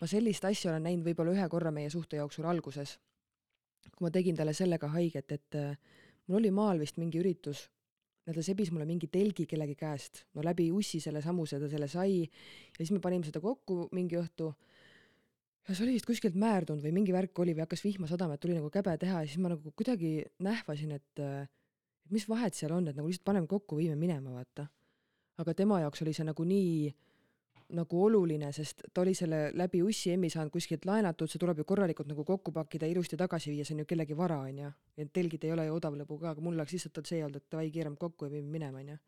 ma 0.00 0.10
sellist 0.10 0.44
asja 0.44 0.72
olen 0.72 0.88
näinud 0.90 1.06
võib-olla 1.06 1.36
ühe 1.38 1.48
korra 1.48 1.70
meie 1.70 1.90
suhte 1.92 2.18
jooksul 2.18 2.50
alguses, 2.50 2.98
kui 3.94 4.06
ma 4.06 4.10
tegin 4.10 4.36
talle 4.36 4.52
sellega 4.56 4.88
haiget, 4.92 5.32
et 5.32 5.58
äh, 5.58 5.76
mul 6.26 6.40
oli 6.40 6.50
maal 6.54 6.82
vist 6.82 6.98
mingi 7.00 7.20
üritus 7.22 7.66
ta 8.34 8.42
sebis 8.42 8.72
mulle 8.74 8.86
mingi 8.88 9.06
telgi 9.12 9.46
kellegi 9.46 9.76
käest, 9.78 10.24
no 10.34 10.42
läbi 10.42 10.66
ussi 10.74 10.98
selle 11.02 11.22
samuse 11.22 11.60
ta 11.62 11.68
selle 11.70 11.86
sai 11.90 12.24
ja 12.24 12.78
siis 12.80 12.90
me 12.90 12.98
panime 13.02 13.26
seda 13.26 13.40
kokku 13.42 13.86
mingi 13.94 14.18
õhtu. 14.18 14.50
ja 15.68 15.74
see 15.74 15.84
oli 15.84 15.94
vist 15.94 16.06
kuskilt 16.06 16.34
määrdunud 16.38 16.82
või 16.82 16.94
mingi 16.94 17.14
värk 17.14 17.38
oli 17.42 17.54
või 17.54 17.64
hakkas 17.64 17.84
vihma 17.84 18.10
sadama, 18.10 18.34
et 18.34 18.42
tuli 18.42 18.56
nagu 18.58 18.70
käbe 18.70 18.96
teha 18.98 19.22
ja 19.22 19.30
siis 19.30 19.38
ma 19.42 19.52
nagu 19.54 19.70
kuidagi 19.70 20.24
nähvasin, 20.42 20.96
et, 20.98 21.22
et 21.22 22.10
mis 22.10 22.26
vahet 22.28 22.54
seal 22.54 22.74
on, 22.74 22.88
et 22.88 22.98
nagu 22.98 23.06
lihtsalt 23.06 23.26
paneme 23.26 23.46
kokku, 23.50 23.78
viime 23.78 23.94
minema, 23.98 24.34
vaata. 24.34 24.66
aga 25.38 25.54
tema 25.54 25.80
jaoks 25.84 26.02
oli 26.02 26.14
see 26.16 26.26
nagu 26.26 26.44
nii 26.44 26.90
nagu 27.74 28.02
oluline, 28.04 28.52
sest 28.54 28.84
ta 28.94 29.02
oli 29.02 29.14
selle 29.14 29.50
läbi 29.54 29.80
ussi 29.82 30.12
emmi 30.14 30.30
saanud 30.30 30.52
kuskilt 30.54 30.84
laenatud, 30.86 31.30
see 31.30 31.40
tuleb 31.42 31.58
ju 31.58 31.66
korralikult 31.66 32.08
nagu 32.10 32.24
kokku 32.24 32.52
pakkida, 32.54 32.86
ilusti 32.86 33.18
tagasi 33.18 33.50
viia, 33.50 33.64
see 33.66 33.74
on 33.74 33.82
ju 33.82 33.88
kellegi 33.90 34.16
vara, 34.16 34.38
onju. 34.46 34.70
ja 34.96 35.06
telgid 35.12 35.44
ei 35.44 35.52
ole 35.52 35.66
ju 35.66 35.74
odavlõbu 35.74 36.20
ka, 36.20 36.34
aga 36.34 36.44
mul 36.44 36.54
oleks 36.54 36.76
lihtsalt 36.76 37.02
see 37.06 37.24
olnud, 37.24 37.42
et 37.42 37.50
davai, 37.50 37.70
keerame 37.74 37.98
kokku 37.98 38.28
ja 38.28 38.34
viime 38.36 38.50
minema, 38.52 38.82
onju. 38.84 38.98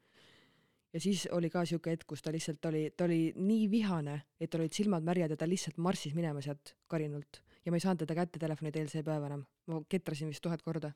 ja 0.92 1.00
siis 1.00 1.26
oli 1.32 1.50
ka 1.54 1.64
siuke 1.64 1.94
hetk, 1.94 2.08
kus 2.10 2.24
ta 2.24 2.34
lihtsalt 2.34 2.70
oli, 2.72 2.88
ta 2.96 3.06
oli 3.06 3.32
nii 3.36 3.68
vihane, 3.70 4.22
et 4.40 4.50
tal 4.50 4.64
olid 4.64 4.74
silmad 4.74 5.06
märjad 5.06 5.36
ja 5.36 5.38
ta 5.38 5.46
lihtsalt 5.46 5.78
marssis 5.78 6.16
minema 6.18 6.42
sealt 6.42 6.74
karinult 6.90 7.42
ja 7.64 7.72
ma 7.72 7.78
ei 7.78 7.84
saanud 7.84 8.00
teda 8.00 8.16
kätte 8.16 8.40
telefoni 8.40 8.72
teel 8.72 8.88
see 8.88 9.04
päev 9.04 9.26
enam. 9.28 9.44
ma 9.66 9.82
ketrasin 9.88 10.30
vist 10.32 10.42
tuhat 10.42 10.62
korda. 10.62 10.90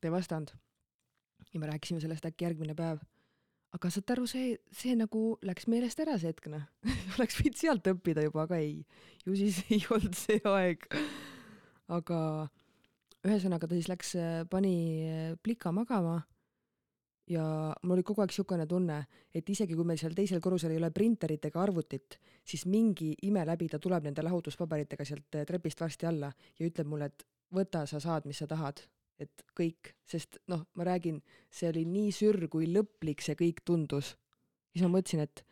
ta 0.00 0.08
ei 0.08 0.12
vastanud. 0.12 0.52
ja 1.52 1.60
me 1.60 1.66
rääkisime 1.66 2.00
sellest 2.00 2.26
äkki 2.26 2.44
järgmine 2.44 2.74
päev 2.74 3.02
aga 3.72 3.90
saad 3.92 4.10
aru, 4.14 4.26
see, 4.28 4.56
see 4.74 4.96
nagu 4.98 5.36
läks 5.46 5.68
meelest 5.72 6.00
ära 6.04 6.18
see 6.20 6.32
hetk 6.32 6.50
noh 6.52 6.64
oleks 7.16 7.38
võinud 7.40 7.60
sealt 7.60 7.92
õppida 7.94 8.24
juba, 8.26 8.46
aga 8.46 8.58
ei. 8.60 8.82
ju 9.26 9.36
siis 9.38 9.62
ei 9.72 9.80
olnud 9.90 10.18
see 10.18 10.42
aeg. 10.48 10.84
aga 11.92 12.18
ühesõnaga 13.22 13.68
ta 13.68 13.78
siis 13.78 13.88
läks, 13.90 14.14
pani 14.50 14.76
plika 15.42 15.72
magama 15.72 16.20
ja 17.30 17.44
mul 17.82 17.96
oli 17.96 18.04
kogu 18.06 18.22
aeg 18.22 18.32
niisugune 18.32 18.66
tunne, 18.68 18.98
et 19.32 19.48
isegi 19.48 19.76
kui 19.78 19.86
meil 19.86 20.00
seal 20.00 20.16
teisel 20.16 20.42
korrusel 20.42 20.74
ei 20.74 20.80
ole 20.80 20.90
printerit 20.94 21.44
ega 21.48 21.62
arvutit, 21.62 22.18
siis 22.44 22.66
mingi 22.66 23.12
ime 23.28 23.44
läbi 23.46 23.68
ta 23.70 23.78
tuleb 23.82 24.08
nende 24.08 24.24
lahutuspaberitega 24.26 25.06
sealt 25.06 25.38
trepist 25.48 25.80
varsti 25.80 26.08
alla 26.10 26.32
ja 26.58 26.66
ütleb 26.66 26.90
mulle, 26.90 27.12
et 27.12 27.24
võta, 27.54 27.86
sa 27.86 28.00
saad, 28.02 28.26
mis 28.26 28.42
sa 28.42 28.48
tahad 28.50 28.82
et 29.20 29.44
kõik, 29.58 29.92
sest 30.08 30.38
noh, 30.50 30.64
ma 30.74 30.86
räägin, 30.88 31.20
see 31.50 31.68
oli 31.70 31.84
nii 31.88 32.12
sürr, 32.14 32.48
kui 32.50 32.68
lõplik 32.70 33.22
see 33.22 33.36
kõik 33.38 33.62
tundus. 33.64 34.16
siis 34.72 34.84
ma 34.84 34.92
mõtlesin, 34.96 35.20
et 35.20 35.44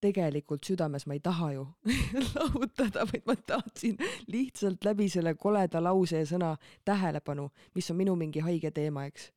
tegelikult 0.00 0.64
südames 0.64 1.04
ma 1.06 1.16
ei 1.16 1.20
taha 1.20 1.50
ju 1.52 1.66
lahutada, 2.36 3.04
vaid 3.10 3.26
ma 3.26 3.36
tahtsin 3.36 3.98
lihtsalt 4.32 4.84
läbi 4.84 5.08
selle 5.12 5.34
koleda 5.34 5.82
lause 5.82 6.22
ja 6.22 6.28
sõna 6.28 6.54
tähelepanu, 6.84 7.50
mis 7.74 7.90
on 7.90 7.98
minu 8.00 8.16
mingi 8.16 8.40
haige 8.40 8.70
teema, 8.70 9.04
eks. 9.10 9.30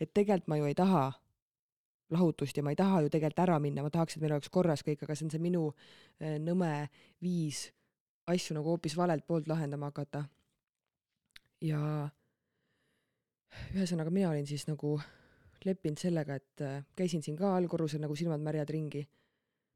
et 0.00 0.14
tegelikult 0.14 0.48
ma 0.48 0.60
ju 0.60 0.70
ei 0.70 0.78
taha 0.78 1.10
lahutust 2.10 2.56
ja 2.56 2.62
ma 2.62 2.72
ei 2.72 2.78
taha 2.78 3.02
ju 3.04 3.10
tegelikult 3.10 3.44
ära 3.44 3.58
minna, 3.62 3.82
ma 3.82 3.90
tahaks, 3.90 4.16
et 4.16 4.22
meil 4.22 4.34
oleks 4.38 4.50
korras 4.50 4.82
kõik, 4.86 5.04
aga 5.04 5.14
see 5.14 5.28
on 5.28 5.34
see 5.34 5.42
minu 5.42 5.68
äh, 5.70 6.38
nõme 6.42 6.88
viis 7.22 7.68
asju 8.30 8.56
nagu 8.56 8.72
hoopis 8.72 8.96
valelt 8.96 9.26
poolt 9.26 9.48
lahendama 9.48 9.90
hakata. 9.90 10.24
ja 11.60 12.08
ühesõnaga, 13.74 14.12
mina 14.14 14.30
olin 14.30 14.46
siis 14.46 14.66
nagu 14.68 14.96
leppinud 15.64 16.00
sellega, 16.00 16.36
et 16.40 16.64
äh, 16.64 16.84
käisin 16.96 17.22
siin 17.22 17.36
ka 17.38 17.54
allkorrusel 17.56 18.00
nagu 18.02 18.16
silmad 18.16 18.42
märjad 18.44 18.70
ringi. 18.70 19.06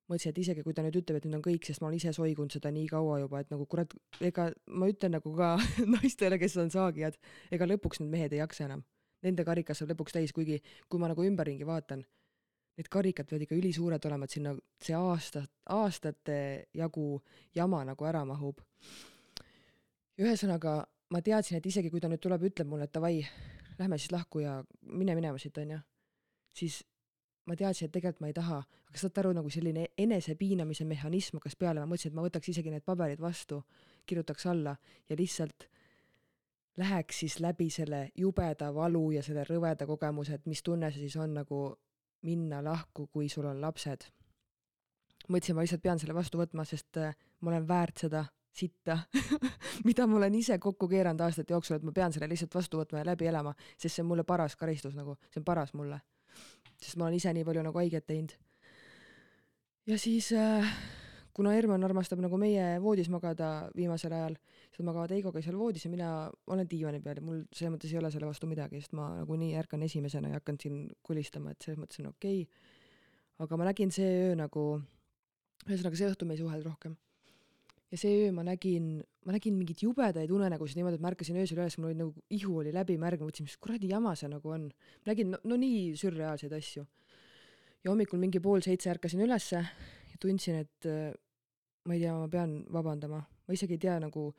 mõtlesin, 0.04 0.34
et 0.34 0.38
isegi 0.38 0.60
kui 0.60 0.74
ta 0.76 0.82
nüüd 0.84 0.98
ütleb, 1.00 1.16
et 1.16 1.24
nüüd 1.24 1.38
on 1.38 1.42
kõik, 1.44 1.64
sest 1.64 1.80
ma 1.80 1.88
olen 1.88 1.96
ise 1.96 2.10
soigunud 2.12 2.52
seda 2.52 2.68
nii 2.74 2.90
kaua 2.90 3.22
juba, 3.22 3.40
et 3.40 3.48
nagu 3.48 3.64
kurat, 3.64 3.94
ega 4.20 4.50
ma 4.68 4.88
ütlen 4.90 5.14
nagu 5.16 5.30
ka 5.36 5.54
naistele, 5.94 6.36
kes 6.38 6.58
on 6.60 6.68
saagijad, 6.74 7.16
ega 7.50 7.68
lõpuks 7.70 8.02
need 8.02 8.12
mehed 8.12 8.34
ei 8.36 8.42
jaksa 8.42 8.66
enam. 8.66 8.82
Nende 9.24 9.46
karikas 9.48 9.80
saab 9.80 9.94
lõpuks 9.94 10.12
täis, 10.12 10.34
kuigi 10.36 10.58
kui 10.92 11.00
ma 11.00 11.08
nagu 11.08 11.24
ümberringi 11.24 11.64
vaatan, 11.64 12.04
need 12.76 12.90
karikad 12.92 13.30
peavad 13.30 13.46
ikka 13.46 13.56
ülisuured 13.56 14.04
olema, 14.10 14.28
et 14.28 14.36
sinna 14.36 14.52
see 14.84 14.96
aasta, 14.98 15.46
aastate 15.72 16.36
jagu 16.76 17.22
jama 17.56 17.80
nagu 17.88 18.04
ära 18.04 18.24
mahub. 18.28 18.60
ühesõnaga, 20.20 20.82
ma 21.10 21.20
teadsin, 21.24 21.56
et 21.58 21.66
isegi 21.66 21.90
kui 21.90 22.04
ta 22.04 22.12
nüüd 22.12 22.22
tuleb, 22.22 22.44
ütleb 22.50 22.68
mulle, 22.68 22.86
et 22.86 22.92
davai, 22.94 23.24
lähme 23.78 23.98
siis 23.98 24.12
lahku 24.12 24.42
ja 24.44 24.58
mine 24.82 25.14
minema 25.14 25.38
siit, 25.38 25.58
onju. 25.58 25.78
siis 26.52 26.82
ma 27.46 27.56
teadsin, 27.56 27.88
et 27.88 27.92
tegelikult 27.92 28.20
ma 28.24 28.30
ei 28.30 28.36
taha, 28.36 28.62
aga 28.88 29.00
saad 29.00 29.20
aru, 29.20 29.32
nagu 29.36 29.50
selline 29.52 29.86
enesepiinamise 29.98 30.86
mehhanism 30.88 31.38
hakkas 31.40 31.56
peale, 31.60 31.82
ma 31.82 31.90
mõtlesin, 31.90 32.12
et 32.12 32.18
ma 32.18 32.24
võtaks 32.24 32.50
isegi 32.54 32.72
need 32.72 32.84
paberid 32.86 33.20
vastu, 33.20 33.60
kirjutaks 34.06 34.46
alla 34.46 34.76
ja 35.08 35.16
lihtsalt 35.18 35.68
läheks 36.76 37.20
siis 37.22 37.38
läbi 37.40 37.68
selle 37.70 38.08
jubeda 38.18 38.72
valu 38.74 39.10
ja 39.14 39.22
selle 39.22 39.44
rõveda 39.48 39.86
kogemuse, 39.86 40.34
et 40.34 40.46
mis 40.46 40.62
tunne 40.62 40.90
see 40.90 41.04
siis 41.04 41.16
on 41.20 41.34
nagu 41.40 41.60
minna 42.24 42.62
lahku, 42.64 43.06
kui 43.12 43.28
sul 43.28 43.46
on 43.46 43.60
lapsed. 43.60 44.08
mõtlesin, 45.28 45.56
ma 45.56 45.64
lihtsalt 45.64 45.82
pean 45.82 46.00
selle 46.00 46.14
vastu 46.14 46.40
võtma, 46.40 46.64
sest 46.68 46.96
äh, 47.00 47.14
ma 47.40 47.52
olen 47.52 47.68
väärt 47.68 48.02
seda 48.04 48.24
sitta 48.54 48.99
mida 49.88 50.06
ma 50.06 50.18
olen 50.20 50.34
ise 50.38 50.58
kokku 50.62 50.88
keeranud 50.88 51.20
aastate 51.26 51.54
jooksul, 51.54 51.78
et 51.78 51.87
ma 51.87 51.92
pean 51.92 52.14
selle 52.14 52.28
lihtsalt 52.30 52.54
vastu 52.54 52.80
võtma 52.80 53.02
ja 53.02 53.08
läbi 53.11 53.28
elama, 53.30 53.54
sest 53.76 53.96
see 53.96 54.04
on 54.04 54.11
mulle 54.12 54.25
paras 54.25 54.56
karistus 54.56 54.94
nagu, 54.99 55.16
see 55.30 55.42
on 55.42 55.46
paras 55.46 55.75
mulle. 55.75 56.00
sest 56.80 56.99
ma 56.99 57.08
olen 57.08 57.18
ise 57.18 57.32
nii 57.32 57.46
palju 57.46 57.64
nagu 57.66 57.80
haiget 57.82 58.06
teinud. 58.06 58.34
ja 59.90 59.99
siis 59.99 60.32
äh, 60.32 60.76
kuna 61.34 61.54
Herman 61.56 61.84
armastab 61.84 62.23
nagu 62.23 62.38
meie 62.38 62.78
voodis 62.82 63.11
magada 63.11 63.68
viimasel 63.76 64.14
ajal, 64.14 64.37
siis 64.70 64.87
magavad 64.87 65.11
Heigoga 65.14 65.42
seal 65.42 65.58
voodis 65.58 65.84
ja 65.84 65.90
mina 65.90 66.11
olen 66.46 66.68
diivani 66.70 67.02
peal 67.02 67.18
ja 67.18 67.26
mul 67.26 67.42
selles 67.50 67.75
mõttes 67.75 67.92
ei 67.92 67.99
ole 67.99 68.11
selle 68.14 68.30
vastu 68.30 68.46
midagi, 68.50 68.80
sest 68.82 68.94
ma 68.94 69.11
nagunii 69.18 69.54
ärkan 69.58 69.82
esimesena 69.82 70.30
ja 70.30 70.40
hakkan 70.40 70.61
siin 70.62 70.84
kulistama, 71.02 71.54
et 71.54 71.66
selles 71.66 71.80
mõttes 71.82 72.02
on 72.04 72.12
okei 72.12 72.44
okay.. 72.44 72.68
aga 73.46 73.58
ma 73.58 73.70
nägin 73.70 73.90
see 73.94 74.12
öö 74.28 74.37
nagu, 74.38 74.68
ühesõnaga 75.66 75.99
see 75.99 76.12
õhtu 76.12 76.28
me 76.28 76.38
ei 76.38 76.44
suhelnud 76.44 76.70
rohkem 76.70 76.94
ja 77.94 77.98
see 78.00 78.24
öö 78.24 78.32
ma 78.34 78.42
nägin, 78.42 78.98
ma 79.24 79.34
nägin 79.36 79.54
mingeid 79.54 79.84
jubedaid 79.84 80.30
unenägusid 80.34 80.80
niimoodi, 80.80 80.98
et 80.98 81.04
ma 81.04 81.12
ärkasin 81.12 81.38
öösel 81.38 81.60
üles, 81.60 81.76
mul 81.78 81.92
oli 81.92 81.98
nagu 82.00 82.24
ihu 82.34 82.56
oli 82.58 82.72
läbimärg, 82.74 83.22
ma 83.22 83.28
mõtlesin, 83.28 83.46
mis 83.46 83.54
kuradi 83.62 83.90
jama 83.92 84.16
see 84.18 84.30
nagu 84.32 84.50
on. 84.50 84.66
nägin 85.06 85.30
no, 85.30 85.38
no 85.46 85.58
nii 85.60 85.92
sürreaalseid 86.00 86.56
asju. 86.58 86.82
ja 87.84 87.92
hommikul 87.92 88.18
mingi 88.18 88.40
pool 88.42 88.64
seitse 88.66 88.90
ärkasin 88.90 89.22
ülesse 89.22 89.60
ja 89.60 90.18
tundsin, 90.20 90.64
et 90.64 90.88
ma 91.86 91.94
ei 91.94 92.02
tea, 92.02 92.16
ma 92.18 92.28
pean 92.32 92.56
vabandama, 92.72 93.20
ma 93.22 93.54
isegi 93.54 93.78
ei 93.78 93.84
tea 93.86 93.98
nagu 94.02 94.32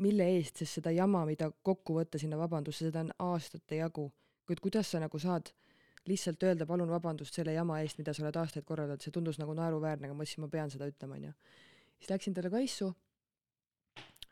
mille 0.00 0.28
eest, 0.36 0.62
sest 0.62 0.78
seda 0.78 0.92
jama, 0.94 1.24
mida 1.26 1.50
kokku 1.50 1.96
võtta 1.98 2.20
sinna 2.20 2.38
vabandusse, 2.38 2.86
seda 2.86 3.02
on 3.02 3.10
aastate 3.32 3.80
jagu. 3.82 4.10
kuid 4.46 4.60
kuidas 4.62 4.88
sa 4.90 4.98
nagu 5.02 5.18
saad 5.18 5.50
lihtsalt 6.06 6.42
öelda 6.42 6.66
palun 6.66 6.88
vabandust 6.90 7.34
selle 7.34 7.52
jama 7.52 7.80
eest, 7.82 7.98
mida 7.98 8.14
sa 8.14 8.22
oled 8.22 8.36
aastaid 8.36 8.64
korraldanud, 8.66 9.02
see 9.02 9.12
tundus 9.14 9.38
nagu 9.38 9.54
naeruväärne, 9.54 10.06
aga 10.06 10.14
ma 10.14 10.22
mõtlesin, 10.22 10.42
ma 10.46 10.48
pean 10.48 10.70
seda 10.70 10.88
ütlema, 10.90 11.18
onju 11.18 11.34
siis 12.00 12.10
läksin 12.10 12.34
talle 12.34 12.50
kaisu, 12.50 12.90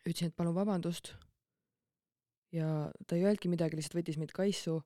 ütlesin, 0.06 0.32
et 0.32 0.36
palun 0.36 0.56
vabandust. 0.56 1.14
ja 2.52 2.90
ta 3.06 3.16
ei 3.16 3.24
öelnudki 3.24 3.48
midagi, 3.52 3.76
lihtsalt 3.76 3.98
võttis 3.98 4.16
mind 4.16 4.32
kaisu 4.32 4.78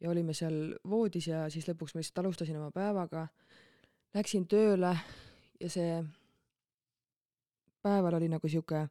ja 0.00 0.10
olime 0.10 0.34
seal 0.34 0.76
voodis 0.88 1.26
ja 1.26 1.48
siis 1.50 1.66
lõpuks 1.66 1.94
ma 1.94 2.02
lihtsalt 2.02 2.20
alustasin 2.22 2.58
oma 2.60 2.70
päevaga. 2.70 3.26
Läksin 4.14 4.46
tööle 4.46 4.92
ja 5.60 5.70
see 5.70 5.96
päeval 7.82 8.18
oli 8.20 8.28
nagu 8.30 8.48
sihuke, 8.48 8.84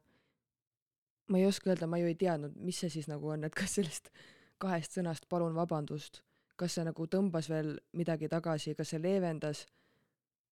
ma 1.28 1.40
ei 1.40 1.46
oska 1.46 1.70
öelda, 1.70 1.88
ma 1.88 2.00
ju 2.00 2.10
ei 2.10 2.18
teadnud, 2.20 2.56
mis 2.60 2.82
see 2.84 2.92
siis 2.92 3.08
nagu 3.08 3.32
on, 3.32 3.44
et 3.48 3.56
kas 3.56 3.78
sellest 3.78 4.12
kahest 4.60 4.98
sõnast 4.98 5.24
palun 5.28 5.56
vabandust, 5.56 6.20
kas 6.56 6.76
see 6.76 6.84
nagu 6.84 7.06
tõmbas 7.08 7.48
veel 7.48 7.78
midagi 7.96 8.28
tagasi, 8.28 8.76
kas 8.76 8.92
see 8.92 9.00
leevendas 9.00 9.64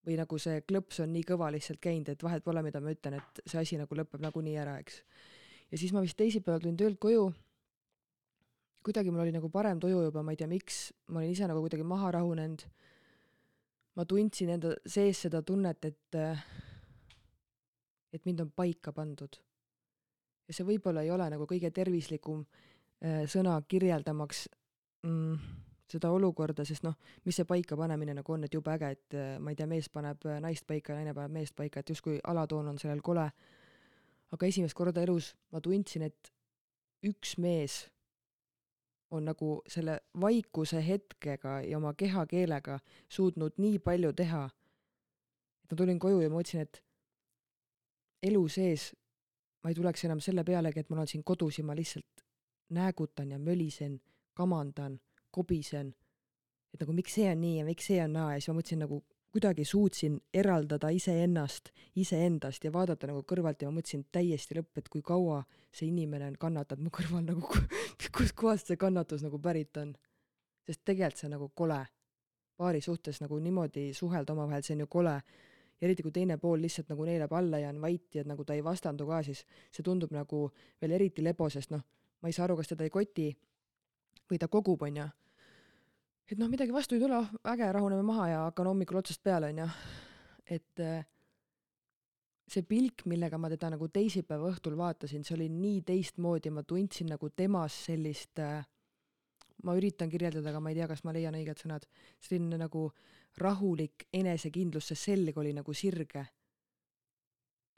või 0.07 0.16
nagu 0.16 0.38
see 0.40 0.62
klõps 0.64 1.02
on 1.04 1.12
nii 1.12 1.25
kõva 1.28 1.50
lihtsalt 1.52 1.80
käinud, 1.83 2.09
et 2.09 2.23
vahet 2.25 2.45
pole, 2.45 2.62
mida 2.64 2.80
ma 2.80 2.92
ütlen, 2.95 3.19
et 3.21 3.42
see 3.45 3.61
asi 3.61 3.78
nagu 3.80 3.97
lõpeb 3.97 4.23
nagunii 4.25 4.57
ära, 4.61 4.78
eks. 4.80 5.02
ja 5.71 5.80
siis 5.80 5.92
ma 5.92 6.02
vist 6.04 6.16
teisipäeval 6.21 6.62
tulin 6.62 6.78
töölt 6.80 7.00
koju. 7.00 7.30
kuidagi 8.83 9.11
mul 9.11 9.26
oli 9.26 9.33
nagu 9.33 9.50
parem 9.52 9.80
tuju 9.80 10.07
juba, 10.07 10.23
ma 10.23 10.33
ei 10.33 10.40
tea, 10.40 10.49
miks, 10.49 10.92
ma 11.09 11.21
olin 11.21 11.35
ise 11.35 11.47
nagu 11.47 11.61
kuidagi 11.61 11.85
maha 11.85 12.12
rahunenud. 12.16 12.64
ma 13.97 14.04
tundsin 14.04 14.57
enda 14.57 14.75
sees 14.87 15.21
seda 15.26 15.42
tunnet, 15.42 15.85
et, 15.85 16.19
et 18.12 18.25
mind 18.25 18.40
on 18.40 18.50
paika 18.57 18.92
pandud. 18.92 19.37
ja 20.49 20.54
see 20.54 20.64
võib-olla 20.64 21.04
ei 21.04 21.11
ole 21.11 21.28
nagu 21.30 21.45
kõige 21.47 21.71
tervislikum 21.71 22.47
äh, 23.04 23.26
sõna 23.28 23.61
kirjeldamaks 23.69 24.49
mm, 25.04 25.69
seda 25.90 26.11
olukorda, 26.14 26.64
sest 26.66 26.85
noh, 26.87 26.97
mis 27.25 27.37
see 27.40 27.47
paikapanemine 27.49 28.14
nagu 28.20 28.35
on, 28.35 28.44
et 28.47 28.54
jube 28.54 28.73
äge, 28.73 28.90
et 28.97 29.16
äh, 29.18 29.30
ma 29.42 29.52
ei 29.52 29.59
tea, 29.59 29.68
mees 29.70 29.88
paneb 29.92 30.26
äh, 30.28 30.40
naist 30.42 30.66
paika, 30.68 30.94
naine 30.99 31.14
paneb 31.16 31.35
meest 31.35 31.56
paika, 31.59 31.80
et 31.80 31.90
justkui 31.90 32.20
alatoon 32.32 32.73
on 32.73 32.78
sellel 32.78 33.02
kole. 33.02 33.30
aga 34.30 34.47
esimest 34.47 34.76
korda 34.78 35.02
elus 35.02 35.32
ma 35.50 35.61
tundsin, 35.61 36.04
et 36.06 36.30
üks 37.02 37.35
mees 37.38 37.88
on 39.11 39.25
nagu 39.26 39.56
selle 39.66 39.97
vaikuse 40.20 40.78
hetkega 40.87 41.61
ja 41.66 41.78
oma 41.78 41.94
kehakeelega 41.99 42.78
suutnud 43.09 43.59
nii 43.59 43.78
palju 43.82 44.12
teha, 44.12 44.44
et 45.64 45.73
ma 45.73 45.76
tulin 45.82 45.99
koju 45.99 46.23
ja 46.23 46.30
mõtlesin, 46.30 46.62
et 46.62 46.82
elu 48.30 48.47
sees 48.49 48.92
ma 49.62 49.70
ei 49.70 49.76
tuleks 49.76 50.04
enam 50.06 50.20
selle 50.23 50.44
pealegi, 50.44 50.80
et 50.80 50.90
ma 50.90 51.00
olen 51.00 51.11
siin 51.11 51.25
kodus 51.25 51.59
ja 51.59 51.64
ma 51.66 51.76
lihtsalt 51.76 52.25
näägutan 52.70 53.32
ja 53.35 53.38
mölisen, 53.38 53.99
kamandan 54.35 55.00
kobisen, 55.30 55.94
et 56.75 56.82
nagu 56.82 56.94
miks 56.94 57.14
see 57.18 57.30
on 57.30 57.40
nii 57.40 57.58
ja 57.58 57.64
miks 57.64 57.90
see 57.90 58.02
on 58.02 58.14
naa 58.18 58.34
ja 58.34 58.40
siis 58.40 58.52
ma 58.52 58.60
mõtlesin 58.60 58.84
nagu 58.84 59.02
kuidagi 59.30 59.64
suutsin 59.64 60.20
eraldada 60.34 60.88
iseennast 60.88 61.70
iseendast 61.96 62.64
ja 62.64 62.72
vaadata 62.72 63.06
nagu 63.10 63.22
kõrvalt 63.26 63.62
ja 63.62 63.70
ma 63.70 63.78
mõtlesin 63.78 64.04
täiesti 64.12 64.56
lõpp, 64.58 64.78
et 64.78 64.88
kui 64.88 65.02
kaua 65.02 65.42
see 65.70 65.88
inimene 65.90 66.26
on 66.30 66.38
kannatanud 66.38 66.87
mu 66.87 66.92
kõrval 66.94 67.25
nagu, 67.30 67.60
kustkohast 68.16 68.70
see 68.70 68.80
kannatus 68.80 69.22
nagu 69.26 69.38
pärit 69.38 69.76
on. 69.76 69.94
sest 70.66 70.82
tegelikult 70.84 71.18
see 71.18 71.28
on 71.28 71.37
nagu 71.38 71.49
kole. 71.54 71.84
paari 72.56 72.80
suhtes 72.80 73.20
nagu 73.20 73.38
niimoodi 73.38 73.94
suhelda 73.94 74.32
omavahel, 74.32 74.62
see 74.62 74.75
on 74.75 74.80
ju 74.80 74.87
kole. 74.87 75.14
ja 75.80 75.87
eriti, 75.87 76.02
kui 76.02 76.12
teine 76.12 76.37
pool 76.38 76.60
lihtsalt 76.60 76.88
nagu 76.88 77.04
neelab 77.04 77.32
alla 77.32 77.58
ja 77.58 77.68
on 77.68 77.80
vait 77.80 78.14
ja 78.14 78.25
nagu 78.25 78.44
ta 78.44 78.54
ei 78.54 78.64
vastandu 78.64 79.06
ka, 79.06 79.22
siis 79.22 79.46
see 79.70 79.82
tundub 79.82 80.10
nagu 80.12 80.50
veel 80.80 80.92
eriti 80.92 81.22
lebo, 81.22 81.49
sest 81.50 81.70
noh, 81.70 81.80
ma 82.20 82.28
ei 82.28 82.32
saa 82.32 82.44
aru, 82.44 82.56
kas 82.56 82.68
teda 82.68 82.84
ei 82.84 82.90
koti 82.90 83.30
või 84.30 84.38
ta 84.38 84.49
kogub, 84.49 84.82
onju. 84.82 85.06
Et 86.30 86.38
noh, 86.38 86.50
midagi 86.50 86.75
vastu 86.75 86.94
ei 86.94 87.02
tule, 87.02 87.18
oh 87.18 87.52
äge, 87.52 87.70
rahuneme 87.75 88.04
maha 88.06 88.28
ja 88.30 88.42
hakkan 88.46 88.70
hommikul 88.70 89.00
otsast 89.00 89.22
peale, 89.22 89.50
onju. 89.50 89.66
et 90.50 90.82
äh, 90.84 91.04
see 92.50 92.66
pilk, 92.66 93.04
millega 93.10 93.38
ma 93.38 93.50
teda 93.50 93.72
nagu 93.75 93.88
teisipäeva 93.90 94.50
õhtul 94.50 94.76
vaatasin, 94.78 95.25
see 95.26 95.37
oli 95.37 95.49
nii 95.52 95.82
teistmoodi, 95.87 96.52
ma 96.54 96.62
tundsin 96.66 97.10
nagu 97.10 97.30
temas 97.34 97.76
sellist 97.87 98.42
äh, 98.42 98.60
ma 99.66 99.76
üritan 99.76 100.10
kirjeldada, 100.10 100.50
aga 100.50 100.62
ma 100.62 100.72
ei 100.72 100.78
tea, 100.78 100.88
kas 100.90 101.04
ma 101.04 101.14
leian 101.14 101.37
õiged 101.37 101.62
sõnad, 101.62 101.87
selline 102.22 102.58
nagu 102.60 102.88
rahulik 103.40 104.06
enesekindlus, 104.14 104.90
see 104.90 105.02
selg 105.06 105.38
oli 105.38 105.54
nagu 105.56 105.75
sirge 105.75 106.26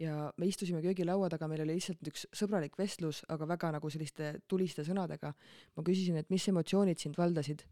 ja 0.00 0.32
me 0.36 0.46
istusime 0.48 0.80
köögilaua 0.82 1.28
taga, 1.30 1.48
meil 1.48 1.62
oli 1.64 1.76
lihtsalt 1.76 2.08
üks 2.08 2.24
sõbralik 2.36 2.76
vestlus, 2.78 3.22
aga 3.32 3.46
väga 3.48 3.74
nagu 3.76 3.90
selliste 3.92 4.34
tuliste 4.48 4.84
sõnadega. 4.86 5.32
ma 5.76 5.84
küsisin, 5.84 6.16
et 6.16 6.30
mis 6.30 6.48
emotsioonid 6.48 6.98
sind 6.98 7.18
valdasid 7.18 7.64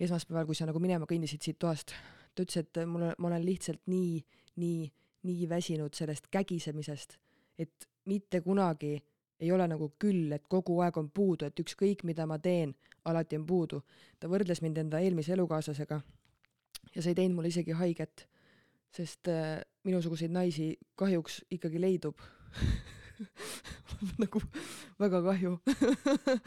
esmaspäeval, 0.00 0.46
kui 0.46 0.58
sa 0.58 0.66
nagu 0.68 0.80
minema 0.82 1.06
kõndisid 1.10 1.42
siit 1.42 1.58
toast. 1.58 1.94
ta 2.34 2.42
ütles, 2.42 2.64
et 2.64 2.86
mul 2.86 3.06
ma 3.18 3.28
olen 3.28 3.44
lihtsalt 3.44 3.86
nii, 3.86 4.18
nii, 4.56 4.92
nii 5.22 5.48
väsinud 5.48 5.94
sellest 5.94 6.26
kägisemisest, 6.30 7.18
et 7.58 7.88
mitte 8.10 8.40
kunagi 8.40 8.96
ei 9.40 9.52
ole 9.52 9.68
nagu 9.68 9.92
küll, 9.98 10.32
et 10.32 10.48
kogu 10.48 10.80
aeg 10.82 10.96
on 10.98 11.10
puudu, 11.10 11.46
et 11.46 11.60
ükskõik, 11.60 12.02
mida 12.04 12.26
ma 12.26 12.38
teen, 12.38 12.74
alati 13.04 13.36
on 13.36 13.46
puudu. 13.46 13.82
ta 14.18 14.28
võrdles 14.28 14.62
mind 14.62 14.78
enda 14.78 15.00
eelmise 15.00 15.32
elukaaslasega 15.32 16.00
ja 16.94 17.02
see 17.02 17.10
ei 17.12 17.18
teinud 17.18 17.36
mulle 17.38 17.52
isegi 17.52 17.76
haiget 17.76 18.26
sest 18.94 19.28
äh, 19.28 19.60
minusuguseid 19.84 20.32
naisi 20.32 20.74
kahjuks 20.96 21.42
ikkagi 21.50 21.80
leidub 21.80 22.20
nagu 24.22 24.42
väga 25.00 25.22
kahju 25.22 25.56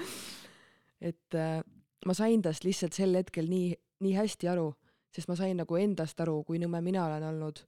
et 1.10 1.36
äh, 1.36 1.60
ma 2.08 2.16
sain 2.16 2.42
tast 2.42 2.64
lihtsalt 2.64 2.96
sel 2.96 3.16
hetkel 3.20 3.50
nii, 3.52 3.74
nii 4.06 4.16
hästi 4.16 4.48
aru, 4.48 4.72
sest 5.12 5.28
ma 5.28 5.36
sain 5.36 5.58
nagu 5.60 5.80
endast 5.80 6.20
aru, 6.24 6.40
kui 6.48 6.60
nõme 6.62 6.82
mina 6.86 7.06
olen 7.06 7.28
olnud. 7.34 7.64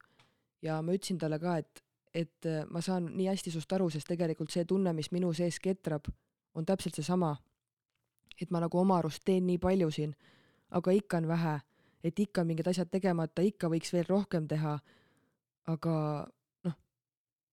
ja 0.61 0.81
ma 0.83 0.95
ütlesin 0.95 1.19
talle 1.19 1.39
ka, 1.39 1.57
et, 1.59 1.83
et 2.13 2.47
äh, 2.47 2.65
ma 2.71 2.81
saan 2.81 3.11
nii 3.15 3.27
hästi 3.27 3.51
sust 3.51 3.73
aru, 3.73 3.89
sest 3.89 4.07
tegelikult 4.07 4.51
see 4.51 4.65
tunne, 4.65 4.93
mis 4.93 5.11
minu 5.11 5.33
sees 5.33 5.59
ketrab, 5.59 6.07
on 6.55 6.65
täpselt 6.65 6.95
seesama. 6.95 7.35
et 8.41 8.51
ma 8.51 8.59
nagu 8.63 8.79
oma 8.79 8.97
arust 8.99 9.23
teen 9.25 9.45
nii 9.47 9.57
palju 9.59 9.91
siin, 9.91 10.15
aga 10.71 10.91
ikka 10.95 11.17
on 11.17 11.27
vähe 11.27 11.59
et 12.03 12.19
ikka 12.19 12.41
on 12.41 12.49
mingid 12.49 12.67
asjad 12.71 12.89
tegemata, 12.91 13.43
ikka 13.43 13.69
võiks 13.71 13.91
veel 13.93 14.07
rohkem 14.09 14.47
teha. 14.47 14.79
aga 15.69 15.95
noh, 16.65 16.77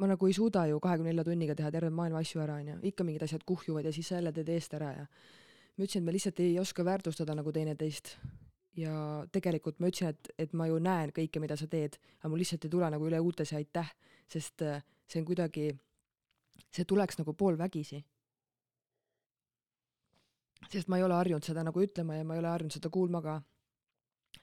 ma 0.01 0.07
nagu 0.09 0.29
ei 0.29 0.33
suuda 0.33 0.63
ju 0.71 0.79
kahekümne 0.81 1.11
nelja 1.11 1.25
tunniga 1.27 1.55
teha 1.55 1.71
terve 1.71 1.91
maailma 1.91 2.23
asju 2.25 2.41
ära, 2.41 2.61
onju, 2.63 2.79
ikka 2.91 3.05
mingid 3.05 3.27
asjad 3.27 3.45
kuhjuvad 3.45 3.85
ja 3.85 3.93
siis 3.93 4.09
sa 4.09 4.21
jälle 4.21 4.33
teed 4.33 4.49
eest 4.55 4.75
ära 4.79 4.93
ja 4.95 5.07
ma 5.77 5.85
ütlesin, 5.85 6.03
et 6.03 6.09
me 6.09 6.15
lihtsalt 6.17 6.41
ei 6.41 6.59
oska 6.61 6.85
väärtustada 6.85 7.35
nagu 7.37 7.53
teineteist. 7.53 8.17
ja 8.77 8.93
tegelikult 9.33 9.79
ma 9.81 9.89
ütlesin, 9.89 10.13
et, 10.13 10.29
et 10.39 10.53
ma 10.53 10.67
ju 10.69 10.79
näen 10.83 11.13
kõike, 11.17 11.41
mida 11.41 11.57
sa 11.57 11.67
teed, 11.67 11.97
aga 12.19 12.29
mul 12.29 12.43
lihtsalt 12.45 12.65
ei 12.65 12.71
tule 12.71 12.91
nagu 12.93 13.09
üle 13.09 13.21
uute 13.21 13.45
see 13.49 13.57
aitäh, 13.57 13.93
sest 14.29 14.63
äh, 14.63 14.83
see 15.09 15.23
on 15.23 15.27
kuidagi, 15.29 15.71
see 16.73 16.85
tuleks 16.85 17.19
nagu 17.23 17.33
poolvägisi 17.33 18.03
sest 20.71 20.89
ma 20.89 20.99
ei 20.99 21.05
ole 21.07 21.15
harjunud 21.15 21.45
seda 21.47 21.63
nagu 21.63 21.81
ütlema 21.81 22.17
ja 22.17 22.25
ma 22.27 22.35
ei 22.35 22.43
ole 22.43 22.51
harjunud 22.51 22.75
seda 22.75 22.91
kuulma 22.93 23.23
ka 23.23 23.37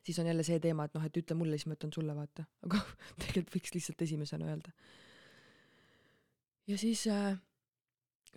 siis 0.03 0.19
on 0.19 0.27
jälle 0.27 0.43
see 0.43 0.59
teema, 0.59 0.85
et 0.85 0.93
noh, 0.97 1.05
et 1.05 1.17
ütle 1.17 1.37
mulle, 1.37 1.57
siis 1.57 1.69
ma 1.69 1.77
ütlen 1.77 1.93
sulle, 1.95 2.15
vaata. 2.15 2.45
aga 2.65 2.81
tegelikult 3.21 3.57
võiks 3.57 3.73
lihtsalt 3.75 4.05
esimesena 4.05 4.49
öelda. 4.51 4.73
ja 6.67 6.77
siis 6.79 7.05
äh, 7.11 7.35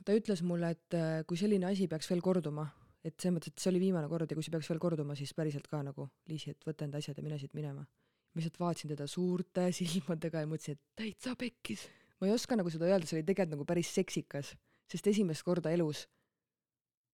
ta 0.05 0.17
ütles 0.17 0.43
mulle, 0.47 0.75
et 0.77 0.99
äh, 0.99 1.23
kui 1.27 1.39
selline 1.41 1.71
asi 1.71 1.89
peaks 1.91 2.11
veel 2.11 2.23
korduma, 2.25 2.69
et 3.07 3.15
selles 3.21 3.37
mõttes, 3.37 3.55
et 3.55 3.63
see 3.63 3.71
oli 3.71 3.81
viimane 3.85 4.09
kord 4.11 4.31
ja 4.31 4.37
kui 4.37 4.45
see 4.45 4.55
peaks 4.55 4.71
veel 4.73 4.81
korduma, 4.83 5.15
siis 5.19 5.33
päriselt 5.37 5.69
ka 5.71 5.83
nagu 5.87 6.09
Liisi, 6.31 6.51
et 6.57 6.67
võta 6.67 6.87
enda 6.87 6.99
asjad 6.99 7.19
ja 7.19 7.25
mine 7.27 7.39
siit 7.39 7.55
minema. 7.55 7.85
ma 7.87 8.41
lihtsalt 8.41 8.59
vaatasin 8.61 8.93
teda 8.93 9.07
suurte 9.09 9.69
silmadega 9.79 10.43
ja 10.43 10.51
mõtlesin, 10.51 10.77
et 10.77 11.03
täitsa 11.03 11.37
pekkis. 11.39 11.87
ma 12.21 12.29
ei 12.29 12.35
oska 12.35 12.59
nagu 12.59 12.73
seda 12.73 12.91
öelda, 12.91 13.07
see 13.07 13.21
oli 13.21 13.27
tegelikult 13.29 13.55
nagu 13.55 13.69
päris 13.69 13.95
seksikas, 13.95 14.57
sest 14.91 15.07
esimest 15.07 15.47
korda 15.47 15.71
elus 15.71 16.07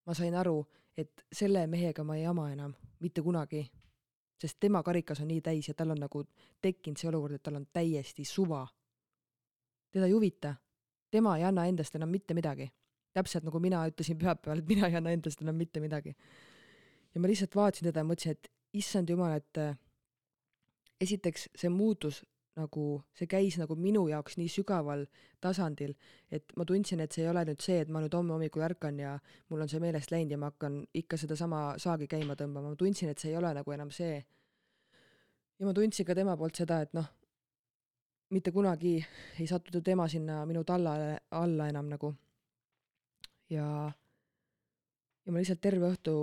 ma 0.06 0.16
sain 0.18 0.34
aru, 0.34 0.64
et 0.98 1.24
selle 1.32 1.66
mehega 1.70 2.04
ma 2.04 2.16
ei 2.16 2.24
jama 2.24 2.48
enam, 2.52 2.74
mitte 3.00 3.22
kunagi 3.22 3.62
sest 4.42 4.58
tema 4.60 4.82
karikas 4.82 5.20
on 5.22 5.30
nii 5.30 5.40
täis 5.40 5.68
ja 5.68 5.74
tal 5.78 5.94
on 5.94 6.00
nagu 6.02 6.24
tekkinud 6.62 6.98
see 6.98 7.08
olukord, 7.10 7.36
et 7.38 7.42
tal 7.46 7.60
on 7.60 7.66
täiesti 7.72 8.24
suva. 8.26 8.66
teda 9.92 10.06
ei 10.08 10.12
huvita, 10.12 10.54
tema 11.10 11.36
ei 11.38 11.44
anna 11.44 11.66
endast 11.68 11.94
enam 11.94 12.10
mitte 12.10 12.34
midagi. 12.34 12.70
Täpselt 13.12 13.44
nagu 13.44 13.60
mina 13.60 13.84
ütlesin 13.90 14.18
pühapäeval, 14.20 14.62
et 14.62 14.68
mina 14.68 14.88
ei 14.88 14.98
anna 14.98 15.12
endast 15.12 15.42
enam 15.42 15.56
mitte 15.56 15.80
midagi. 15.80 16.16
ja 17.14 17.20
ma 17.20 17.28
lihtsalt 17.28 17.56
vaatasin 17.56 17.90
teda 17.90 18.00
ja 18.00 18.08
mõtlesin, 18.08 18.36
et 18.38 18.48
issand 18.72 19.10
jumal, 19.10 19.36
et 19.36 19.58
äh, 19.60 19.76
esiteks 21.00 21.48
see 21.58 21.68
muutus 21.72 22.22
nagu, 22.58 22.84
see 23.16 23.28
käis 23.30 23.56
nagu 23.60 23.76
minu 23.80 24.02
jaoks 24.10 24.36
nii 24.36 24.50
sügaval 24.52 25.06
tasandil, 25.40 25.94
et 26.32 26.52
ma 26.56 26.66
tundsin, 26.68 27.00
et 27.00 27.14
see 27.14 27.24
ei 27.24 27.30
ole 27.30 27.44
nüüd 27.48 27.64
see, 27.64 27.78
et 27.84 27.92
ma 27.92 28.02
nüüd 28.02 28.14
homme 28.16 28.34
hommikul 28.36 28.64
ärkan 28.66 28.98
ja 29.00 29.14
mul 29.50 29.64
on 29.64 29.72
see 29.72 29.80
meelest 29.82 30.12
läinud 30.12 30.34
ja 30.34 30.40
ma 30.40 30.52
hakkan 30.52 30.82
ikka 31.02 31.18
sedasama 31.20 31.62
saagi 31.82 32.08
käima 32.12 32.36
tõmbama, 32.38 32.74
ma 32.74 32.80
tundsin, 32.80 33.12
et 33.12 33.22
see 33.22 33.32
ei 33.32 33.38
ole 33.40 33.54
nagu 33.56 33.76
enam 33.76 33.92
see. 33.94 34.20
ja 35.58 35.68
ma 35.68 35.72
tundsin 35.76 36.06
ka 36.06 36.16
tema 36.18 36.36
poolt 36.36 36.60
seda, 36.60 36.82
et 36.84 36.92
noh, 36.96 37.08
mitte 38.32 38.52
kunagi 38.52 38.98
ei 39.40 39.46
sattunud 39.48 39.84
tema 39.84 40.08
sinna 40.08 40.42
minu 40.48 40.64
tallale 40.64 41.16
alla 41.30 41.68
enam 41.72 41.88
nagu. 41.88 42.14
Ja, 43.52 43.66
ja 45.24 45.32
ma 45.32 45.42
lihtsalt 45.42 45.60
terve 45.62 45.90
õhtu, 45.92 46.16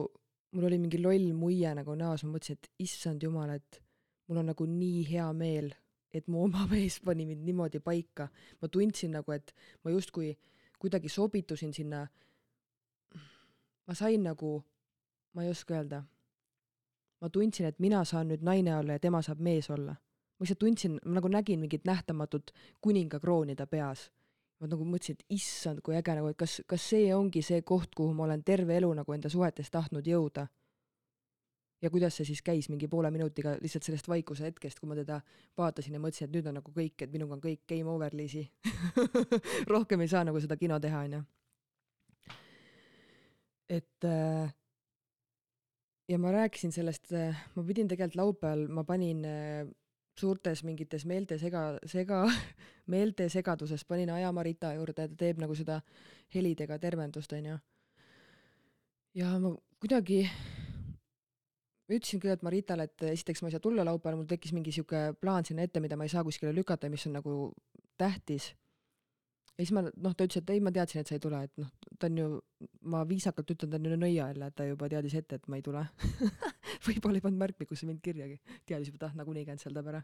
mul 0.56 0.70
oli 0.70 0.80
mingi 0.82 1.02
loll 1.02 1.30
muie 1.38 1.74
nagu 1.78 1.96
näos, 1.96 2.26
ma 2.26 2.36
mõtlesin, 2.36 2.58
et 2.58 2.88
issand 2.88 3.24
jumal, 3.24 3.54
et 3.54 3.84
mul 4.28 4.42
on 4.42 4.52
nagu 4.52 4.66
nii 4.70 5.06
hea 5.12 5.30
meel 5.38 5.72
et 6.14 6.28
mu 6.28 6.44
oma 6.44 6.66
mees 6.72 7.00
pani 7.00 7.26
mind 7.26 7.46
niimoodi 7.46 7.80
paika. 7.80 8.30
ma 8.62 8.68
tundsin 8.68 9.12
nagu, 9.12 9.32
et 9.32 9.54
ma 9.84 9.92
justkui 9.92 10.38
kuidagi 10.80 11.10
sobitusin 11.10 11.74
sinna. 11.74 12.08
ma 13.88 13.94
sain 13.94 14.24
nagu, 14.24 14.64
ma 15.34 15.44
ei 15.44 15.50
oska 15.50 15.74
öelda. 15.74 16.04
ma 17.22 17.30
tundsin, 17.30 17.66
et 17.66 17.80
mina 17.80 18.04
saan 18.06 18.28
nüüd 18.30 18.44
naine 18.44 18.76
olla 18.78 18.98
ja 18.98 19.00
tema 19.00 19.22
saab 19.22 19.40
mees 19.40 19.70
olla. 19.70 19.94
ma 19.94 20.44
lihtsalt 20.44 20.60
tundsin, 20.60 21.00
ma 21.06 21.20
nagu 21.20 21.28
nägin 21.28 21.60
mingit 21.60 21.86
nähtamatut 21.86 22.52
kuningakrooni 22.82 23.56
ta 23.56 23.68
peas. 23.68 24.12
Ma 24.60 24.68
nagu 24.68 24.86
mõtlesin, 24.86 25.16
et 25.16 25.36
issand, 25.40 25.82
kui 25.84 25.96
äge 25.96 26.16
nagu, 26.18 26.32
et 26.32 26.38
kas, 26.40 26.60
kas 26.68 26.88
see 26.92 27.14
ongi 27.16 27.42
see 27.46 27.62
koht, 27.62 27.94
kuhu 27.96 28.14
ma 28.16 28.26
olen 28.26 28.44
terve 28.44 28.76
elu 28.76 28.92
nagu 28.98 29.16
enda 29.16 29.32
suhetes 29.32 29.72
tahtnud 29.72 30.08
jõuda 30.08 30.48
ja 31.82 31.90
kuidas 31.90 32.18
see 32.20 32.28
siis 32.28 32.42
käis 32.44 32.68
mingi 32.70 32.90
poole 32.92 33.12
minutiga 33.12 33.56
lihtsalt 33.62 33.88
sellest 33.88 34.10
vaikuse 34.12 34.50
hetkest, 34.50 34.80
kui 34.80 34.90
ma 34.92 34.98
teda 35.00 35.22
vaatasin 35.58 35.96
ja 35.96 36.04
mõtlesin, 36.04 36.28
et 36.28 36.36
nüüd 36.36 36.50
on 36.52 36.60
nagu 36.60 36.74
kõik, 36.76 37.06
et 37.06 37.12
minuga 37.14 37.38
on 37.38 37.44
kõik 37.44 37.64
game 37.70 37.92
over, 37.92 38.16
Liisi 38.16 38.44
rohkem 39.74 40.04
ei 40.04 40.12
saa 40.12 40.26
nagu 40.28 40.42
seda 40.44 40.60
kino 40.60 40.80
teha, 40.84 41.06
onju. 41.08 41.22
et 43.80 44.08
äh, 44.10 44.56
ja 46.10 46.20
ma 46.20 46.34
rääkisin 46.36 46.74
sellest, 46.76 47.12
äh, 47.14 47.46
ma 47.56 47.64
pidin 47.64 47.88
tegelikult 47.88 48.20
laupäeval, 48.20 48.68
ma 48.74 48.84
panin 48.84 49.24
äh, 49.26 49.64
suurtes 50.20 50.64
mingites 50.68 51.06
meeltesega, 51.10 51.64
sega, 51.90 52.24
meeltesegaduses 52.94 53.86
panin 53.90 54.12
ajama 54.14 54.44
Rita 54.46 54.74
juurde, 54.78 54.96
ta 54.96 55.08
teeb 55.24 55.42
nagu 55.42 55.56
seda 55.58 55.80
helidega 56.36 56.80
tervendust, 56.80 57.34
onju. 57.34 57.58
ja 59.18 59.36
ma 59.40 59.54
kuidagi 59.80 60.24
ütlesin 61.90 62.22
kõigepealt 62.22 62.46
Maritale, 62.46 62.86
et 62.90 63.06
esiteks 63.12 63.42
ma 63.42 63.50
ei 63.50 63.56
saa 63.56 63.64
tulla 63.64 63.86
laupäeval, 63.88 64.20
mul 64.20 64.30
tekkis 64.30 64.54
mingi 64.54 64.74
sihuke 64.76 65.10
plaan 65.20 65.48
sinna 65.48 65.66
ette, 65.66 65.82
mida 65.82 65.98
ma 65.98 66.06
ei 66.06 66.14
saa 66.14 66.24
kuskile 66.26 66.54
lükata 66.54 66.90
mis 66.90 67.06
on 67.10 67.18
nagu 67.18 67.38
tähtis. 67.98 68.52
ja 69.58 69.66
siis 69.66 69.74
ma, 69.76 69.84
noh, 69.84 70.14
ta 70.16 70.28
ütles, 70.28 70.44
et 70.44 70.54
ei, 70.54 70.62
ma 70.64 70.72
teadsin, 70.72 71.02
et 71.02 71.10
sa 71.10 71.18
ei 71.18 71.24
tule, 71.24 71.42
et 71.44 71.58
noh, 71.58 71.72
ta 72.00 72.08
on 72.08 72.18
ju, 72.22 72.28
ma 72.94 73.02
viisakalt 73.10 73.56
ütlen, 73.56 73.72
ta 73.72 73.82
on 73.82 73.90
ju 73.90 73.98
nõia 73.98 74.30
jälle, 74.30 74.52
et 74.52 74.56
ta 74.56 74.68
juba 74.70 74.90
teadis 74.92 75.18
ette, 75.18 75.40
et 75.40 75.50
ma 75.50 75.60
ei 75.60 75.66
tule 75.66 75.84
võib-olla 76.88 77.20
ei 77.20 77.26
pannud 77.26 77.42
märkmikusse 77.44 77.88
mind 77.90 78.02
kirjagi, 78.04 78.40
teadis 78.68 78.92
juba, 78.92 79.02
et 79.02 79.08
ah, 79.10 79.18
nagunii 79.20 79.46
cancel 79.48 79.76
dab 79.76 79.90
ära 79.92 80.04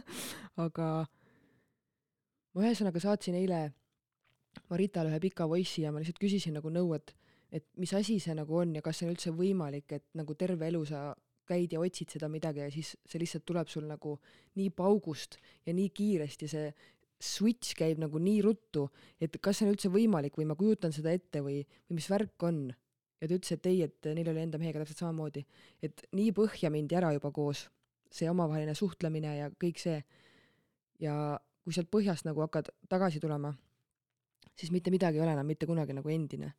aga 0.66 0.88
ma 2.54 2.66
ühesõnaga 2.66 3.02
saatsin 3.02 3.38
eile 3.38 3.68
Maritale 4.70 5.12
ühe 5.12 5.20
pika 5.22 5.46
voice'i 5.46 5.84
ja 5.84 5.92
ma 5.94 6.00
lihtsalt 6.02 6.18
küsisin 6.18 6.56
nagu 6.58 6.72
nõu, 6.74 6.94
et 6.98 7.14
et 7.50 7.66
mis 7.82 7.90
asi 7.98 8.20
see 8.22 8.34
nagu 8.38 8.60
on 8.60 8.76
ja 8.76 8.82
kas 8.82 9.00
see 9.00 9.08
on 9.08 9.14
üldse 9.14 9.32
võimalik, 9.34 9.90
et 9.90 10.04
nagu 10.14 10.36
terve 10.38 10.68
elu 10.70 10.84
sa 10.86 11.08
käid 11.50 11.72
ja 11.74 11.80
otsid 11.82 12.12
seda 12.14 12.28
midagi 12.30 12.62
ja 12.62 12.70
siis 12.70 12.92
see 13.06 13.18
lihtsalt 13.18 13.44
tuleb 13.48 13.70
sul 13.70 13.88
nagu 13.90 14.14
nii 14.58 14.70
paugust 14.70 15.40
ja 15.66 15.74
nii 15.74 15.90
kiiresti, 15.94 16.48
see 16.50 16.68
switch 17.20 17.74
käib 17.76 18.00
nagu 18.00 18.20
nii 18.22 18.38
ruttu, 18.44 18.86
et 19.20 19.34
kas 19.42 19.58
see 19.58 19.66
on 19.66 19.74
üldse 19.74 19.90
võimalik 19.92 20.38
või 20.38 20.46
ma 20.48 20.56
kujutan 20.58 20.94
seda 20.94 21.12
ette 21.12 21.42
või, 21.44 21.60
või 21.88 21.98
mis 21.98 22.08
värk 22.10 22.46
on. 22.48 22.62
Ja 23.20 23.28
ta 23.28 23.34
ütles, 23.34 23.52
et 23.52 23.66
ei, 23.68 23.82
et 23.84 24.10
neil 24.16 24.30
oli 24.32 24.42
enda 24.42 24.58
mehega 24.58 24.80
täpselt 24.80 25.02
samamoodi, 25.02 25.44
et 25.82 26.06
nii 26.16 26.32
põhja 26.36 26.70
mindi 26.72 26.96
ära 26.96 27.12
juba 27.16 27.32
koos, 27.34 27.66
see 28.10 28.30
omavaheline 28.30 28.74
suhtlemine 28.74 29.36
ja 29.38 29.50
kõik 29.60 29.78
see. 29.82 30.00
ja 31.00 31.14
kui 31.64 31.72
sealt 31.76 31.90
põhjast 31.92 32.26
nagu 32.26 32.40
hakkad 32.42 32.72
tagasi 32.88 33.20
tulema, 33.20 33.52
siis 34.56 34.72
mitte 34.72 34.90
midagi 34.90 35.20
ei 35.20 35.24
ole 35.24 35.32
enam 35.36 35.46
mitte 35.46 35.68
kunagi 35.68 35.94
nagu 35.96 36.08
endine 36.08 36.54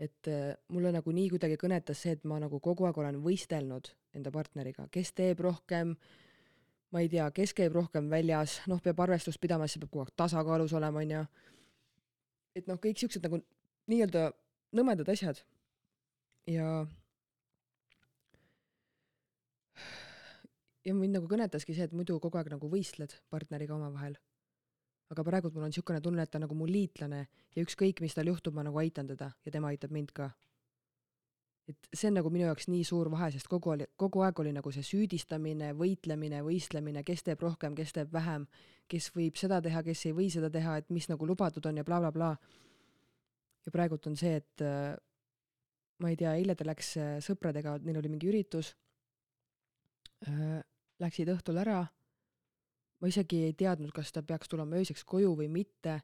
et 0.00 0.28
äh, 0.28 0.52
mulle 0.68 0.92
nagu 0.92 1.12
nii 1.12 1.30
kuidagi 1.32 1.56
kõnetas 1.60 2.02
see, 2.04 2.16
et 2.16 2.24
ma 2.28 2.38
nagu 2.40 2.60
kogu 2.60 2.86
aeg 2.86 2.98
olen 3.00 3.20
võistelnud 3.24 3.90
enda 4.16 4.32
partneriga, 4.32 4.86
kes 4.92 5.12
teeb 5.16 5.40
rohkem, 5.44 5.94
ma 6.92 7.02
ei 7.02 7.08
tea, 7.12 7.26
kes 7.34 7.54
käib 7.56 7.76
rohkem 7.76 8.10
väljas, 8.12 8.60
noh, 8.70 8.80
peab 8.84 9.00
arvestust 9.06 9.40
pidama, 9.40 9.68
siis 9.68 9.80
peab 9.82 9.92
kogu 9.92 10.04
aeg 10.04 10.14
tasakaalus 10.20 10.74
olema, 10.76 11.02
onju. 11.04 11.22
et 12.56 12.68
noh, 12.68 12.80
kõik 12.80 13.00
siuksed 13.00 13.24
nagu 13.24 13.40
nii-öelda 13.90 14.30
nõmedad 14.76 15.08
asjad. 15.12 15.40
Ja 16.46 16.86
ja 20.86 20.94
mind 20.94 21.18
nagu 21.18 21.26
kõnetaski 21.28 21.74
see, 21.74 21.88
et 21.88 21.96
muidu 21.96 22.20
kogu 22.22 22.38
aeg 22.38 22.52
nagu 22.54 22.70
võistled 22.70 23.18
partneriga 23.30 23.74
omavahel 23.74 24.16
aga 25.12 25.24
praegult 25.26 25.54
mul 25.54 25.66
on 25.66 25.70
niisugune 25.70 26.00
tunne, 26.02 26.24
et 26.24 26.30
ta 26.30 26.40
on 26.40 26.46
nagu 26.46 26.56
mu 26.58 26.66
liitlane 26.68 27.20
ja 27.54 27.62
ükskõik, 27.62 28.02
mis 28.02 28.16
tal 28.16 28.28
juhtub, 28.30 28.56
ma 28.56 28.64
nagu 28.66 28.78
aitan 28.82 29.08
teda 29.10 29.30
ja 29.46 29.54
tema 29.54 29.70
aitab 29.70 29.94
mind 29.94 30.12
ka. 30.16 30.32
et 31.66 31.88
see 31.90 32.06
on 32.06 32.14
nagu 32.14 32.30
minu 32.30 32.44
jaoks 32.46 32.68
nii 32.70 32.84
suur 32.86 33.08
vahe, 33.10 33.32
sest 33.34 33.48
kogu 33.50 33.72
oli, 33.72 33.88
kogu 33.98 34.20
aeg 34.22 34.38
oli 34.38 34.52
nagu 34.54 34.70
see 34.70 34.84
süüdistamine, 34.86 35.72
võitlemine, 35.74 36.38
võistlemine, 36.46 37.02
kes 37.02 37.24
teeb 37.26 37.42
rohkem, 37.42 37.74
kes 37.74 37.90
teeb 37.96 38.12
vähem, 38.14 38.44
kes 38.86 39.08
võib 39.16 39.34
seda 39.40 39.58
teha, 39.62 39.82
kes 39.82 40.04
ei 40.06 40.14
või 40.14 40.28
seda 40.30 40.50
teha, 40.50 40.76
et 40.78 40.94
mis 40.94 41.08
nagu 41.10 41.26
lubatud 41.26 41.66
on 41.66 41.82
ja 41.82 41.84
blablabla 41.86 42.28
bla, 42.36 42.38
bla. 42.38 43.66
ja 43.66 43.74
praegult 43.74 44.06
on 44.06 44.14
see, 44.14 44.38
et 44.38 44.62
ma 46.02 46.12
ei 46.12 46.16
tea, 46.16 46.34
eile 46.36 46.54
ta 46.54 46.66
läks 46.68 46.96
äh, 47.00 47.12
sõpradega, 47.24 47.78
neil 47.84 48.00
oli 48.02 48.12
mingi 48.12 48.28
üritus 48.28 48.74
äh,, 50.28 50.60
läksid 51.00 51.28
õhtul 51.32 51.60
ära 51.60 51.84
ma 53.00 53.10
isegi 53.10 53.42
ei 53.48 53.54
teadnud, 53.56 53.92
kas 53.94 54.12
ta 54.14 54.22
peaks 54.26 54.50
tulema 54.50 54.78
ööseks 54.80 55.04
koju 55.08 55.34
või 55.38 55.48
mitte. 55.52 56.00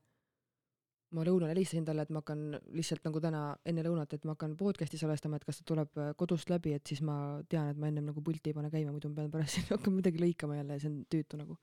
ma 1.13 1.21
lõunal 1.29 1.51
helistasin 1.53 1.85
talle, 1.85 2.07
et 2.07 2.13
ma 2.15 2.23
hakkan 2.23 2.55
lihtsalt 2.73 3.03
nagu 3.05 3.21
täna 3.21 3.41
enne 3.69 3.83
lõunat, 3.85 4.15
et 4.17 4.23
ma 4.25 4.33
hakkan 4.33 4.55
podcast'i 4.57 4.97
salvestama, 4.97 5.37
et 5.37 5.45
kas 5.45 5.59
ta 5.59 5.67
tuleb 5.69 5.99
äh, 6.01 6.15
kodust 6.17 6.49
läbi, 6.49 6.73
et 6.73 6.89
siis 6.89 7.03
ma 7.05 7.17
tean, 7.53 7.69
et 7.69 7.77
ma 7.77 7.91
ennem 7.91 8.07
nagu 8.09 8.23
pulti 8.25 8.49
ei 8.49 8.57
pane 8.57 8.71
käima, 8.73 8.95
muidu 8.95 9.11
ma 9.13 9.19
pean 9.19 9.35
pärast 9.35 9.53
siin 9.59 9.67
hakkama 9.69 9.99
midagi 9.99 10.23
lõikama 10.23 10.57
jälle 10.57 10.79
ja 10.79 10.81
see 10.81 10.89
on 10.89 10.97
tüütu 11.13 11.41
nagu. 11.41 11.59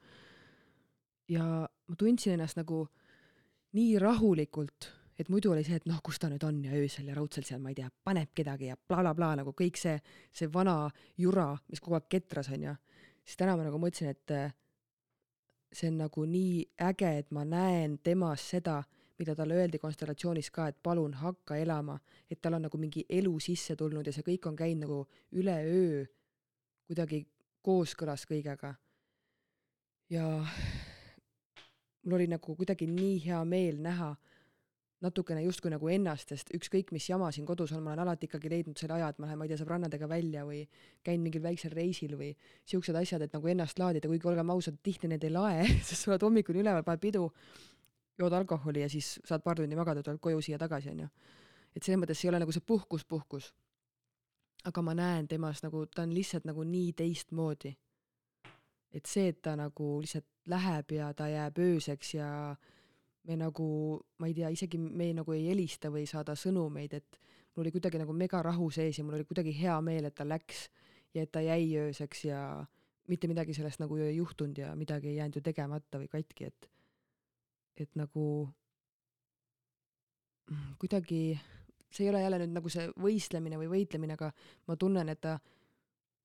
ja 1.33 1.45
ma 1.65 1.97
tundsin 1.97 2.35
ennast 2.35 2.61
nagu 2.61 2.83
nii 3.73 3.97
rahulikult, 4.05 4.91
et 5.19 5.29
muidu 5.29 5.51
oli 5.51 5.65
see, 5.67 5.75
et 5.75 5.87
noh, 5.89 5.99
kus 6.03 6.19
ta 6.19 6.29
nüüd 6.31 6.43
on 6.47 6.61
ja 6.63 6.71
öösel 6.77 7.09
ja 7.09 7.15
raudselt 7.17 7.47
seal, 7.47 7.59
ma 7.59 7.73
ei 7.73 7.77
tea, 7.77 7.89
paneb 8.07 8.31
kedagi 8.35 8.69
ja 8.69 8.77
blablabla 8.79 9.13
bla, 9.17 9.33
bla, 9.35 9.41
nagu 9.41 9.53
kõik 9.57 9.79
see, 9.79 9.97
see 10.31 10.47
vana 10.53 10.77
jura, 11.19 11.51
mis 11.67 11.83
kogu 11.83 11.97
aeg 11.99 12.07
ketras 12.11 12.51
onju. 12.55 12.75
siis 13.25 13.37
täna 13.37 13.57
ma 13.57 13.67
nagu 13.67 13.81
mõtlesin, 13.81 14.13
et 14.15 14.31
äh, 14.31 14.53
see 15.71 15.89
on 15.91 15.99
nagu 16.05 16.23
nii 16.25 16.63
äge, 16.87 17.11
et 17.19 17.31
ma 17.35 17.43
näen 17.45 17.99
temas 18.03 18.47
seda, 18.53 18.79
mida 19.19 19.35
talle 19.35 19.57
öeldi 19.59 19.79
konstellatsioonis 19.79 20.49
ka, 20.55 20.69
et 20.71 20.77
palun 20.83 21.13
hakka 21.19 21.57
elama, 21.59 21.99
et 22.31 22.39
tal 22.41 22.55
on 22.55 22.63
nagu 22.65 22.79
mingi 22.79 23.03
elu 23.09 23.33
sisse 23.43 23.75
tulnud 23.75 24.07
ja 24.07 24.13
see 24.15 24.23
kõik 24.23 24.47
on 24.47 24.55
käinud 24.55 24.85
nagu 24.87 25.01
üleöö 25.35 26.05
kuidagi 26.87 27.25
kooskõlas 27.61 28.23
kõigega. 28.25 28.73
ja 30.09 30.25
mul 32.05 32.15
oli 32.17 32.27
nagu 32.31 32.55
kuidagi 32.55 32.87
nii 32.87 33.19
hea 33.27 33.43
meel 33.45 33.83
näha 33.83 34.15
natukene 35.01 35.43
justkui 35.45 35.71
nagu 35.71 35.87
ennast, 35.91 36.33
sest 36.33 36.51
ükskõik, 36.55 36.91
mis 36.91 37.05
jama 37.07 37.29
siin 37.31 37.45
kodus 37.47 37.71
on, 37.71 37.83
ma 37.83 37.93
olen 37.93 38.03
alati 38.03 38.27
ikkagi 38.27 38.49
leidnud 38.51 38.79
selle 38.79 38.97
aja, 38.97 39.09
et 39.13 39.19
ma 39.21 39.29
lähen, 39.29 39.39
ma 39.39 39.45
ei 39.47 39.51
tea, 39.51 39.59
sõbrannadega 39.61 40.09
välja 40.11 40.43
või 40.47 40.65
käin 41.07 41.23
mingil 41.23 41.43
väiksel 41.43 41.71
reisil 41.71 42.17
või 42.19 42.33
siuksed 42.67 42.97
asjad, 42.99 43.23
et 43.23 43.35
nagu 43.35 43.47
ennast 43.47 43.79
laadida, 43.79 44.11
kuigi 44.11 44.27
olgem 44.27 44.51
ausad, 44.51 44.79
tihti 44.83 45.07
need 45.11 45.23
ei 45.23 45.31
lae, 45.31 45.63
sest 45.87 46.03
sa 46.03 46.11
oled 46.11 46.25
hommikul 46.27 46.59
üleval, 46.59 46.83
paned 46.87 47.03
pidu, 47.03 47.29
jood 48.19 48.35
alkoholi 48.35 48.83
ja 48.83 48.89
siis 48.91 49.15
saad 49.23 49.43
paar 49.45 49.61
tundi 49.61 49.79
magada, 49.79 50.03
tuled 50.03 50.19
koju 50.19 50.41
siia 50.43 50.59
tagasi, 50.59 50.91
onju. 50.91 51.07
et 51.75 51.85
selles 51.85 52.01
mõttes 52.01 52.23
ei 52.25 52.31
ole 52.33 52.41
nagu 52.43 52.55
see 52.55 52.65
puhkus, 52.65 53.05
puhkus. 53.07 53.53
aga 54.67 54.81
ma 54.83 54.97
näen 54.99 55.27
temas 55.31 55.63
nagu, 55.63 55.85
ta 55.87 56.03
on 56.03 56.11
lihtsalt 56.11 56.43
nagu 56.43 56.63
nii 56.67 56.91
teistmoodi. 56.93 57.71
et 58.91 59.05
see, 59.05 59.29
et 59.31 59.41
ta 59.41 59.55
nagu 59.55 59.93
lihtsalt 60.01 60.27
läheb 60.49 60.91
ja 60.91 61.13
ta 61.13 61.29
jääb 61.29 61.59
ööseks 61.61 62.13
ja 62.13 62.29
me 63.27 63.35
nagu, 63.39 63.99
ma 64.19 64.29
ei 64.29 64.33
tea, 64.33 64.49
isegi 64.53 64.79
me 64.79 65.11
nagu 65.13 65.33
ei 65.35 65.49
helista 65.49 65.91
või 65.91 66.05
ei 66.05 66.09
saada 66.09 66.35
sõnumeid, 66.39 66.93
et 66.95 67.19
mul 67.53 67.65
oli 67.65 67.73
kuidagi 67.75 67.99
nagu 68.01 68.13
megarahu 68.15 68.69
sees 68.71 68.99
ja 68.99 69.05
mul 69.05 69.19
oli 69.19 69.27
kuidagi 69.27 69.53
hea 69.59 69.75
meel, 69.85 70.07
et 70.07 70.15
ta 70.15 70.27
läks 70.27 70.67
ja 71.13 71.25
et 71.25 71.31
ta 71.31 71.41
jäi 71.43 71.65
ööseks 71.81 72.25
ja 72.29 72.41
mitte 73.09 73.27
midagi 73.27 73.55
sellest 73.57 73.81
nagu 73.81 73.97
ei 73.97 74.15
juhtunud 74.15 74.57
ja 74.57 74.73
midagi 74.77 75.11
ei 75.11 75.17
jäänud 75.19 75.39
ju 75.39 75.45
tegemata 75.45 76.01
või 76.01 76.11
katki, 76.11 76.49
et 76.51 76.69
et 77.79 77.95
nagu 77.95 78.25
kuidagi, 80.81 81.39
see 81.93 82.05
ei 82.05 82.09
ole 82.11 82.21
jälle 82.23 82.39
nüüd 82.41 82.55
nagu 82.57 82.71
see 82.73 82.89
võistlemine 82.99 83.59
või 83.61 83.69
võitlemine, 83.71 84.17
aga 84.17 84.31
ma 84.67 84.75
tunnen, 84.79 85.09
et 85.09 85.21
ta 85.21 85.37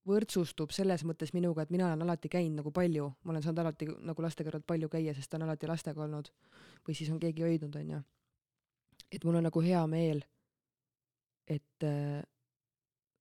võrdsustub 0.08 0.72
selles 0.74 1.04
mõttes 1.08 1.32
minuga, 1.34 1.64
et 1.64 1.72
mina 1.72 1.86
olen 1.88 2.04
alati 2.04 2.28
käinud 2.32 2.60
nagu 2.60 2.72
palju, 2.74 3.06
ma 3.24 3.32
olen 3.32 3.44
saanud 3.44 3.62
alati 3.62 3.88
nagu 4.04 4.24
laste 4.24 4.44
kõrvalt 4.44 4.66
palju 4.68 4.90
käia, 4.92 5.14
sest 5.16 5.30
ta 5.32 5.38
on 5.38 5.46
alati 5.46 5.68
lastega 5.70 6.04
olnud. 6.04 6.28
Või 6.84 6.96
siis 6.98 7.10
on 7.12 7.20
keegi 7.22 7.44
hoidnud, 7.46 7.76
onju. 7.80 8.02
et 9.14 9.24
mul 9.24 9.38
on 9.38 9.46
nagu 9.46 9.60
hea 9.62 9.80
meel, 9.86 10.20
et 11.48 11.86
äh, 11.86 12.20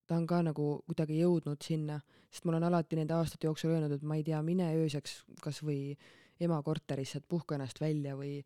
ta 0.07 0.17
on 0.17 0.27
ka 0.27 0.41
nagu 0.43 0.67
kuidagi 0.87 1.21
jõudnud 1.21 1.63
sinna, 1.63 2.01
sest 2.31 2.45
ma 2.45 2.55
olen 2.55 2.67
alati 2.67 2.99
nende 2.99 3.15
aastate 3.15 3.47
jooksul 3.47 3.71
öelnud, 3.75 3.95
et 3.95 4.03
ma 4.03 4.19
ei 4.19 4.27
tea, 4.27 4.41
mine 4.43 4.73
ööseks 4.75 5.23
kasvõi 5.41 5.95
ema 6.43 6.59
korterisse, 6.65 7.21
et 7.21 7.27
puhka 7.29 7.55
ennast 7.55 7.79
välja 7.79 8.17
või 8.19 8.41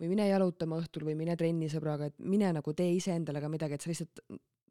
või 0.00 0.08
mine 0.10 0.24
jalutama 0.26 0.80
õhtul 0.80 1.04
või 1.06 1.14
mine 1.14 1.36
trenni 1.38 1.68
sõbraga, 1.70 2.08
et 2.10 2.16
mine 2.18 2.48
nagu 2.56 2.72
tee 2.74 2.96
iseendale 2.96 3.40
ka 3.40 3.48
midagi, 3.48 3.76
et 3.76 3.84
sa 3.84 3.90
lihtsalt 3.90 4.24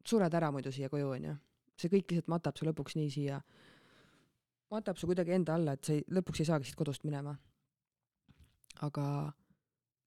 sured 0.04 0.34
ära 0.36 0.50
muidu 0.52 0.72
siia 0.72 0.90
koju, 0.92 1.14
onju 1.16 1.36
see 1.78 1.90
kõik 1.92 2.10
lihtsalt 2.10 2.30
matab 2.32 2.58
su 2.58 2.66
lõpuks 2.68 2.98
nii 2.98 3.10
siia, 3.10 3.40
matab 4.74 4.98
su 4.98 5.08
kuidagi 5.10 5.34
enda 5.36 5.56
alla, 5.58 5.74
et 5.74 5.86
sa 5.86 5.94
ei, 5.96 6.04
lõpuks 6.14 6.42
ei 6.42 6.50
saagi 6.50 6.68
siit 6.68 6.78
kodust 6.78 7.04
minema. 7.06 7.34
aga 8.82 9.06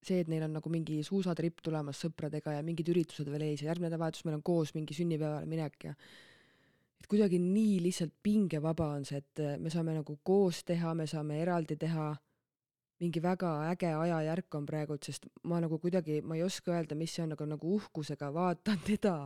see, 0.03 0.19
et 0.21 0.30
neil 0.32 0.43
on 0.45 0.58
nagu 0.58 0.69
mingi 0.71 0.99
suusatripp 1.03 1.62
tulemas 1.63 1.99
sõpradega 2.03 2.58
ja 2.58 2.63
mingid 2.65 2.89
üritused 2.91 3.30
veel 3.32 3.45
ees 3.47 3.63
ja 3.63 3.71
järgmine 3.71 3.89
nädalavahetus 3.89 4.25
meil 4.27 4.38
on 4.38 4.43
koos 4.45 4.73
mingi 4.75 4.95
sünnipäevale 4.95 5.47
minek 5.49 5.88
ja 5.88 5.93
et 6.99 7.08
kuidagi 7.10 7.39
nii 7.41 7.80
lihtsalt 7.86 8.13
pingevaba 8.23 8.91
on 8.97 9.06
see, 9.08 9.21
et 9.21 9.43
me 9.62 9.71
saame 9.73 9.95
nagu 9.97 10.17
koos 10.23 10.63
teha, 10.67 10.93
me 10.97 11.08
saame 11.10 11.39
eraldi 11.43 11.77
teha, 11.80 12.10
mingi 13.01 13.21
väga 13.23 13.51
äge 13.71 13.91
ajajärk 13.93 14.60
on 14.60 14.65
praegult, 14.65 15.06
sest 15.06 15.27
ma 15.49 15.62
nagu 15.63 15.80
kuidagi, 15.80 16.21
ma 16.25 16.38
ei 16.38 16.43
oska 16.45 16.73
öelda, 16.73 16.97
mis 16.97 17.13
see 17.13 17.25
on, 17.25 17.36
aga 17.38 17.49
nagu 17.53 17.75
uhkusega 17.77 18.32
vaatan 18.34 18.82
teda 18.91 19.17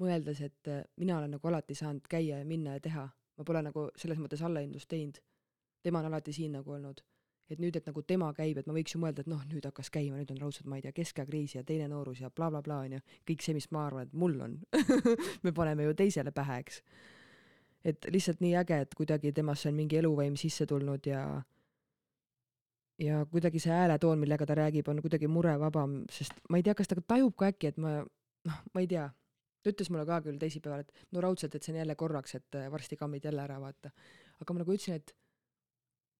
mõeldes, 0.00 0.40
et 0.44 0.70
äh, 0.70 0.82
mina 0.96 1.18
olen 1.18 1.36
nagu 1.36 1.48
alati 1.48 1.74
saanud 1.74 2.08
käia 2.10 2.40
ja 2.40 2.46
minna 2.46 2.76
ja 2.76 2.82
teha, 2.82 3.04
ma 3.38 3.46
pole 3.46 3.62
nagu 3.62 3.88
selles 3.98 4.18
mõttes 4.22 4.42
allahindlust 4.44 4.88
teinud. 4.90 5.20
tema 5.82 6.00
on 6.02 6.06
alati 6.06 6.32
siin 6.32 6.52
nagu 6.52 6.72
olnud. 6.72 7.00
et 7.48 7.58
nüüd, 7.58 7.76
et 7.76 7.86
nagu 7.86 8.02
tema 8.02 8.26
käib, 8.36 8.58
et 8.60 8.66
ma 8.68 8.74
võiks 8.76 8.92
ju 8.92 8.98
mõelda, 9.00 9.22
et 9.24 9.26
noh, 9.26 9.40
nüüd 9.48 9.64
hakkas 9.64 9.88
käima, 9.90 10.18
nüüd 10.18 10.30
on 10.34 10.36
raudselt, 10.36 10.66
ma 10.68 10.76
ei 10.76 10.82
tea, 10.84 10.92
keskajakriis 10.92 11.54
ja 11.54 11.62
teine 11.64 11.86
noorus 11.88 12.20
ja 12.20 12.28
blablabla 12.28 12.60
bla, 12.60 12.80
onju, 12.84 12.98
kõik 13.30 13.40
see, 13.40 13.54
mis 13.56 13.70
ma 13.72 13.86
arvan, 13.86 14.04
et 14.04 14.12
mul 14.12 14.34
on 14.44 14.58
me 15.44 15.52
paneme 15.56 15.86
ju 15.86 15.94
teisele 15.96 16.30
pähe, 16.30 16.58
eks. 16.60 16.82
et 17.88 18.10
lihtsalt 18.12 18.42
nii 18.44 18.52
äge, 18.60 18.82
et 18.84 18.92
kuidagi 18.94 19.32
temasse 19.32 19.70
on 19.70 19.78
mingi 19.80 19.96
eluvaim 19.96 20.36
sisse 20.36 20.66
tulnud 20.66 21.08
ja 21.08 21.22
ja 22.98 23.24
kuidagi 23.32 23.62
see 23.64 23.72
hääletoon, 23.72 24.18
millega 24.18 24.46
ta 24.46 24.58
räägib, 24.58 24.88
on 24.92 25.00
kuidagi 25.00 25.30
murevabam, 25.32 26.02
sest 26.12 26.36
ma 26.50 26.60
ei 26.60 26.66
tea, 26.66 26.74
kas 26.74 26.92
ta 26.92 27.00
tajub 27.00 27.32
ka 27.38 27.48
äkki, 27.48 27.72
et 27.72 27.80
ma 27.80 28.02
noh, 28.04 28.60
ma 28.74 28.84
ei 28.84 28.90
tea 28.90 29.08
ta 29.62 29.72
ütles 29.72 29.90
mulle 29.90 30.06
ka 30.06 30.20
küll 30.24 30.38
teisipäeval, 30.40 30.84
et 30.84 31.06
no 31.12 31.22
raudselt, 31.24 31.54
et 31.54 31.64
see 31.64 31.74
on 31.74 31.80
jälle 31.80 31.96
korraks, 31.98 32.34
et 32.38 32.58
äh, 32.58 32.70
varsti 32.72 32.96
kammid 32.96 33.24
jälle 33.24 33.42
ära, 33.42 33.58
vaata. 33.60 33.90
aga 34.40 34.54
ma 34.54 34.62
nagu 34.62 34.74
ütlesin, 34.74 34.98
et 35.00 35.14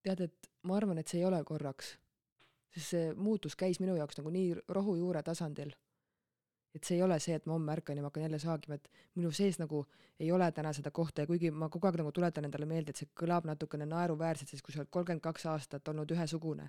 tead, 0.02 0.24
et 0.28 0.50
ma 0.66 0.78
arvan, 0.78 0.98
et 0.98 1.08
see 1.08 1.20
ei 1.22 1.26
ole 1.28 1.42
korraks. 1.44 1.96
sest 2.74 2.92
see 2.92 3.12
muutus 3.16 3.56
käis 3.56 3.78
minu 3.80 3.94
jaoks 3.96 4.18
nagu 4.18 4.30
nii 4.30 4.56
rohujuure 4.68 5.22
tasandil. 5.22 5.72
et 6.74 6.84
see 6.84 6.98
ei 6.98 7.02
ole 7.02 7.18
see, 7.20 7.34
et 7.34 7.46
ma 7.46 7.54
homme 7.56 7.72
ärkan 7.72 7.96
ja 7.96 8.02
ma 8.02 8.10
hakkan 8.10 8.22
jälle 8.26 8.38
saagima, 8.38 8.74
et 8.74 8.90
minu 9.14 9.30
sees 9.32 9.58
nagu 9.58 9.86
ei 10.20 10.32
ole 10.32 10.50
täna 10.52 10.72
seda 10.72 10.90
kohta 10.90 11.22
ja 11.22 11.26
kuigi 11.26 11.50
ma 11.50 11.68
kogu 11.68 11.86
aeg 11.86 11.96
nagu 11.96 12.12
tuletan 12.12 12.44
endale 12.44 12.66
meelde, 12.66 12.90
et 12.90 13.00
see 13.00 13.08
kõlab 13.20 13.46
natukene 13.46 13.86
naeruväärselt, 13.86 14.50
sest 14.50 14.62
kui 14.62 14.74
sa 14.74 14.82
oled 14.82 14.90
kolmkümmend 14.90 15.22
kaks 15.22 15.46
aastat 15.46 15.88
olnud 15.88 16.10
ühesugune 16.10 16.68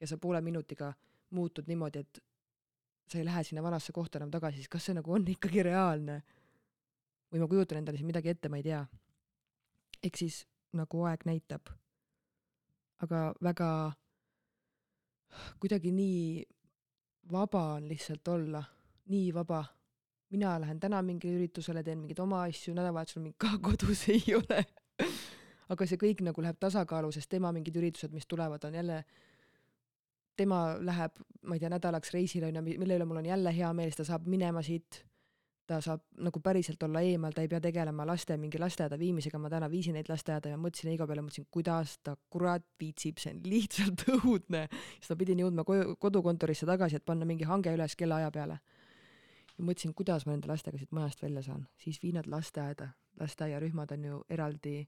ja 0.00 0.06
sa 0.06 0.18
poole 0.18 0.40
minutiga 0.40 0.92
muutud 1.30 1.68
niimoodi, 1.68 1.98
et 1.98 2.20
sa 3.06 3.18
ei 3.18 3.24
lähe 3.24 3.42
sinna 3.44 3.62
vanasse 3.62 3.92
kohta 3.92 4.18
enam 4.18 4.30
tagasi, 4.30 4.62
siis 4.62 4.68
kas 4.72 4.88
see 4.88 4.96
nagu 4.96 5.12
on 5.12 5.26
ikkagi 5.28 5.62
reaalne? 5.66 6.22
või 7.32 7.42
ma 7.42 7.48
kujutan 7.50 7.80
endale 7.80 7.98
siin 7.98 8.06
midagi 8.06 8.30
ette, 8.30 8.48
ma 8.48 8.60
ei 8.60 8.66
tea. 8.66 8.84
eks 10.02 10.18
siis 10.18 10.40
nagu 10.72 11.04
aeg 11.08 11.24
näitab. 11.26 11.70
aga 13.02 13.22
väga 13.42 13.70
kuidagi 15.60 15.92
nii 15.92 16.44
vaba 17.32 17.64
on 17.76 17.88
lihtsalt 17.88 18.28
olla, 18.28 18.62
nii 19.06 19.34
vaba. 19.34 19.64
mina 20.30 20.58
lähen 20.60 20.80
täna 20.80 21.02
mingile 21.02 21.38
üritusele, 21.38 21.82
teen 21.82 21.98
mingeid 21.98 22.18
oma 22.18 22.42
asju, 22.42 22.74
nädalavahetusel 22.74 23.22
mind 23.22 23.34
ka 23.38 23.58
kodus 23.68 24.08
ei 24.08 24.34
ole 24.34 24.64
aga 25.72 25.86
see 25.86 25.98
kõik 26.00 26.22
nagu 26.26 26.42
läheb 26.42 26.58
tasakaalu, 26.62 27.10
sest 27.14 27.30
tema 27.30 27.52
mingid 27.54 27.76
üritused, 27.78 28.12
mis 28.14 28.26
tulevad, 28.26 28.64
on 28.64 28.74
jälle 28.74 29.00
tema 30.36 30.60
läheb, 30.80 31.18
ma 31.46 31.56
ei 31.56 31.62
tea, 31.62 31.70
nädalaks 31.72 32.12
reisile 32.14 32.50
onju, 32.50 32.62
mille 32.66 32.96
üle 32.98 33.08
mul 33.08 33.20
on 33.22 33.28
jälle 33.28 33.52
hea 33.56 33.72
meel, 33.76 33.92
siis 33.92 34.02
ta 34.02 34.10
saab 34.12 34.26
minema 34.30 34.62
siit. 34.66 35.04
ta 35.66 35.80
saab 35.82 35.98
nagu 36.22 36.38
päriselt 36.38 36.82
olla 36.86 37.00
eemal, 37.02 37.32
ta 37.34 37.42
ei 37.42 37.48
pea 37.50 37.58
tegelema 37.58 38.04
laste 38.06 38.36
mingi 38.38 38.58
lasteaeda 38.62 38.94
viimisega, 39.00 39.38
ma 39.42 39.48
täna 39.50 39.66
viisin 39.70 39.96
neid 39.98 40.06
lasteaeda 40.06 40.52
ja 40.52 40.58
mõtlesin 40.62 40.92
Heigo 40.92 41.08
peale, 41.10 41.24
mõtlesin, 41.26 41.48
kuidas 41.50 41.96
ta 42.06 42.14
kurat 42.30 42.62
viitsib, 42.78 43.18
see 43.18 43.32
on 43.34 43.40
lihtsalt 43.50 44.04
õudne. 44.20 44.68
siis 45.00 45.10
ma 45.10 45.16
pidin 45.18 45.42
jõudma 45.42 45.64
koju, 45.66 45.96
kodukontorisse 45.98 46.70
tagasi, 46.70 47.00
et 47.00 47.04
panna 47.04 47.26
mingi 47.26 47.50
hange 47.50 47.74
üles 47.74 47.98
kellaaja 47.98 48.30
peale. 48.30 48.60
ja 49.58 49.64
mõtlesin, 49.64 49.94
kuidas 49.94 50.26
ma 50.26 50.36
nende 50.36 50.46
lastega 50.52 50.78
siit 50.78 50.94
majast 50.94 51.26
välja 51.26 51.42
saan, 51.42 51.66
siis 51.82 51.98
vii 52.02 52.14
nad 52.14 52.30
lasteaeda, 52.30 52.92
lasteaiarühmad 53.18 53.98
on 53.98 54.04
ju 54.04 54.22
eraldi 54.30 54.86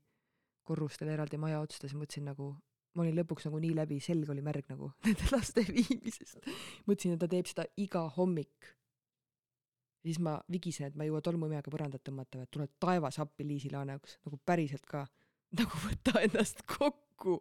korrustel, 0.62 1.08
eraldi 1.08 1.42
maja 1.42 1.58
otsades, 1.64 1.98
mõtlesin 1.98 2.30
nagu 2.30 2.52
ma 2.94 3.04
olin 3.04 3.16
lõpuks 3.20 3.46
nagu 3.48 3.60
nii 3.62 3.74
läbi, 3.76 4.00
selg 4.02 4.30
oli 4.32 4.42
märg 4.44 4.68
nagu 4.72 4.90
nende 5.06 5.30
laste 5.32 5.64
viimisest. 5.68 6.40
mõtlesin, 6.88 7.14
et 7.14 7.22
ta 7.22 7.30
teeb 7.30 7.48
seda 7.50 7.66
iga 7.76 8.04
hommik. 8.16 8.74
siis 10.02 10.20
ma 10.24 10.38
vigisen, 10.50 10.88
et 10.88 10.96
ma 10.96 11.04
ei 11.04 11.10
jõua 11.10 11.22
tolmuimejaga 11.24 11.72
põrandat 11.74 12.04
tõmmata, 12.06 12.42
et 12.42 12.50
tule 12.54 12.68
taevas 12.80 13.18
appi 13.18 13.44
Liisi 13.44 13.70
Laane 13.72 13.96
jaoks, 13.96 14.18
nagu 14.26 14.40
päriselt 14.46 14.86
ka. 14.86 15.06
nagu 15.58 15.82
võta 15.86 16.22
ennast 16.24 16.64
kokku. 16.78 17.40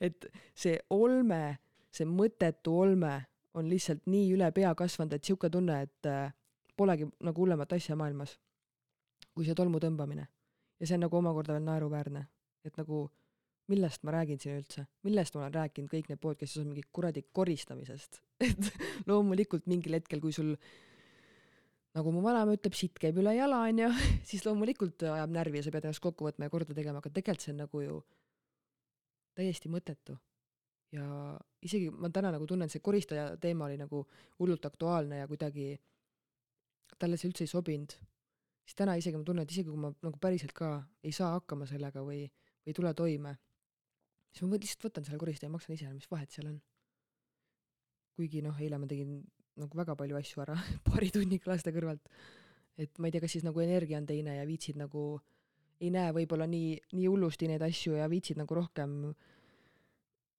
et 0.00 0.28
see 0.54 0.78
olme, 0.90 1.58
see 1.90 2.08
mõttetu 2.08 2.74
olme 2.82 3.18
on 3.56 3.70
lihtsalt 3.70 4.04
nii 4.06 4.34
üle 4.36 4.50
pea 4.52 4.74
kasvanud, 4.76 5.14
et 5.16 5.24
sihuke 5.24 5.48
tunne, 5.50 5.80
et 5.86 6.08
äh, 6.10 6.34
polegi 6.76 7.08
nagu 7.24 7.40
hullemat 7.40 7.72
asja 7.72 7.96
maailmas 7.96 8.34
kui 9.36 9.44
see 9.44 9.56
tolmu 9.56 9.78
tõmbamine. 9.82 10.26
ja 10.80 10.88
see 10.88 10.96
on 10.96 11.04
nagu 11.06 11.16
omakorda 11.16 11.54
veel 11.56 11.64
naeruväärne, 11.64 12.22
et 12.64 12.76
nagu 12.80 13.06
millest 13.70 14.04
ma 14.06 14.14
räägin 14.14 14.38
siin 14.40 14.60
üldse, 14.60 14.86
millest 15.06 15.34
ma 15.34 15.42
olen 15.44 15.54
rääkinud 15.56 15.90
kõik 15.90 16.10
need 16.10 16.20
podcast'id 16.22 16.62
on 16.62 16.70
mingi 16.70 16.84
kuradi 16.94 17.24
koristamisest 17.34 18.20
et 18.46 18.68
loomulikult 19.08 19.66
mingil 19.70 19.96
hetkel, 19.98 20.20
kui 20.22 20.34
sul 20.34 20.52
nagu 21.96 22.12
mu 22.12 22.22
vanaema 22.24 22.54
ütleb, 22.56 22.76
sitt 22.76 22.98
käib 23.00 23.18
üle 23.22 23.32
jala, 23.36 23.64
onju, 23.70 23.88
siis 24.28 24.44
loomulikult 24.46 25.06
ajab 25.08 25.34
närvi 25.34 25.60
ja 25.60 25.66
sa 25.66 25.74
pead 25.74 25.88
ennast 25.88 26.04
kokku 26.04 26.28
võtma 26.28 26.46
ja 26.46 26.52
korda 26.52 26.76
tegema, 26.76 27.02
aga 27.02 27.10
tegelikult 27.10 27.46
see 27.46 27.54
on 27.54 27.62
nagu 27.64 27.82
ju 27.82 28.00
täiesti 29.36 29.72
mõttetu. 29.72 30.16
ja 30.94 31.04
isegi 31.66 31.90
ma 31.90 32.08
täna 32.14 32.30
nagu 32.32 32.46
tunnen, 32.46 32.70
see 32.72 32.80
koristaja 32.80 33.32
teema 33.42 33.66
oli 33.66 33.76
nagu 33.80 34.04
hullult 34.38 34.64
aktuaalne 34.68 35.18
ja 35.18 35.26
kuidagi 35.28 35.74
talle 37.00 37.18
see 37.18 37.28
üldse 37.32 37.44
ei 37.44 37.50
sobinud. 37.50 37.96
siis 38.64 38.78
täna 38.78 38.94
isegi 38.96 39.18
ma 39.18 39.26
tunnen, 39.26 39.42
et 39.42 39.50
isegi 39.50 39.72
kui 39.72 39.80
ma 39.80 39.90
nagu 39.90 40.20
päriselt 40.22 40.54
ka 40.54 40.70
ei 41.02 41.12
saa 41.12 41.32
hakkama 41.34 41.66
sellega 41.66 42.04
või, 42.06 42.22
või 42.62 42.72
ei 42.72 42.78
tule 42.78 42.94
toime 42.94 43.34
siis 44.36 44.44
ma 44.44 44.58
lihtsalt 44.60 44.88
võtan 44.88 45.06
selle 45.06 45.20
koristaja 45.20 45.48
ja 45.48 45.54
maksan 45.54 45.76
ise, 45.76 45.92
mis 45.96 46.10
vahet 46.10 46.32
seal 46.32 46.50
on. 46.50 46.58
kuigi 48.16 48.42
noh, 48.44 48.56
eile 48.60 48.78
ma 48.80 48.88
tegin 48.88 49.18
nagu 49.60 49.78
väga 49.78 49.96
palju 49.96 50.16
asju 50.18 50.42
ära 50.44 50.56
paari 50.88 51.08
tunniga 51.12 51.50
laste 51.52 51.72
kõrvalt. 51.72 52.10
et 52.76 52.98
ma 53.00 53.08
ei 53.08 53.14
tea, 53.14 53.22
kas 53.24 53.32
siis 53.36 53.46
nagu 53.46 53.62
energia 53.64 54.00
on 54.00 54.08
teine 54.08 54.36
ja 54.36 54.44
viitsid 54.48 54.76
nagu, 54.76 55.06
ei 55.80 55.88
näe 55.92 56.12
võib-olla 56.16 56.48
nii, 56.50 56.74
nii 56.92 57.06
hullusti 57.08 57.48
neid 57.48 57.64
asju 57.64 57.96
ja 57.96 58.08
viitsid 58.12 58.36
nagu 58.40 58.58
rohkem, 58.58 58.98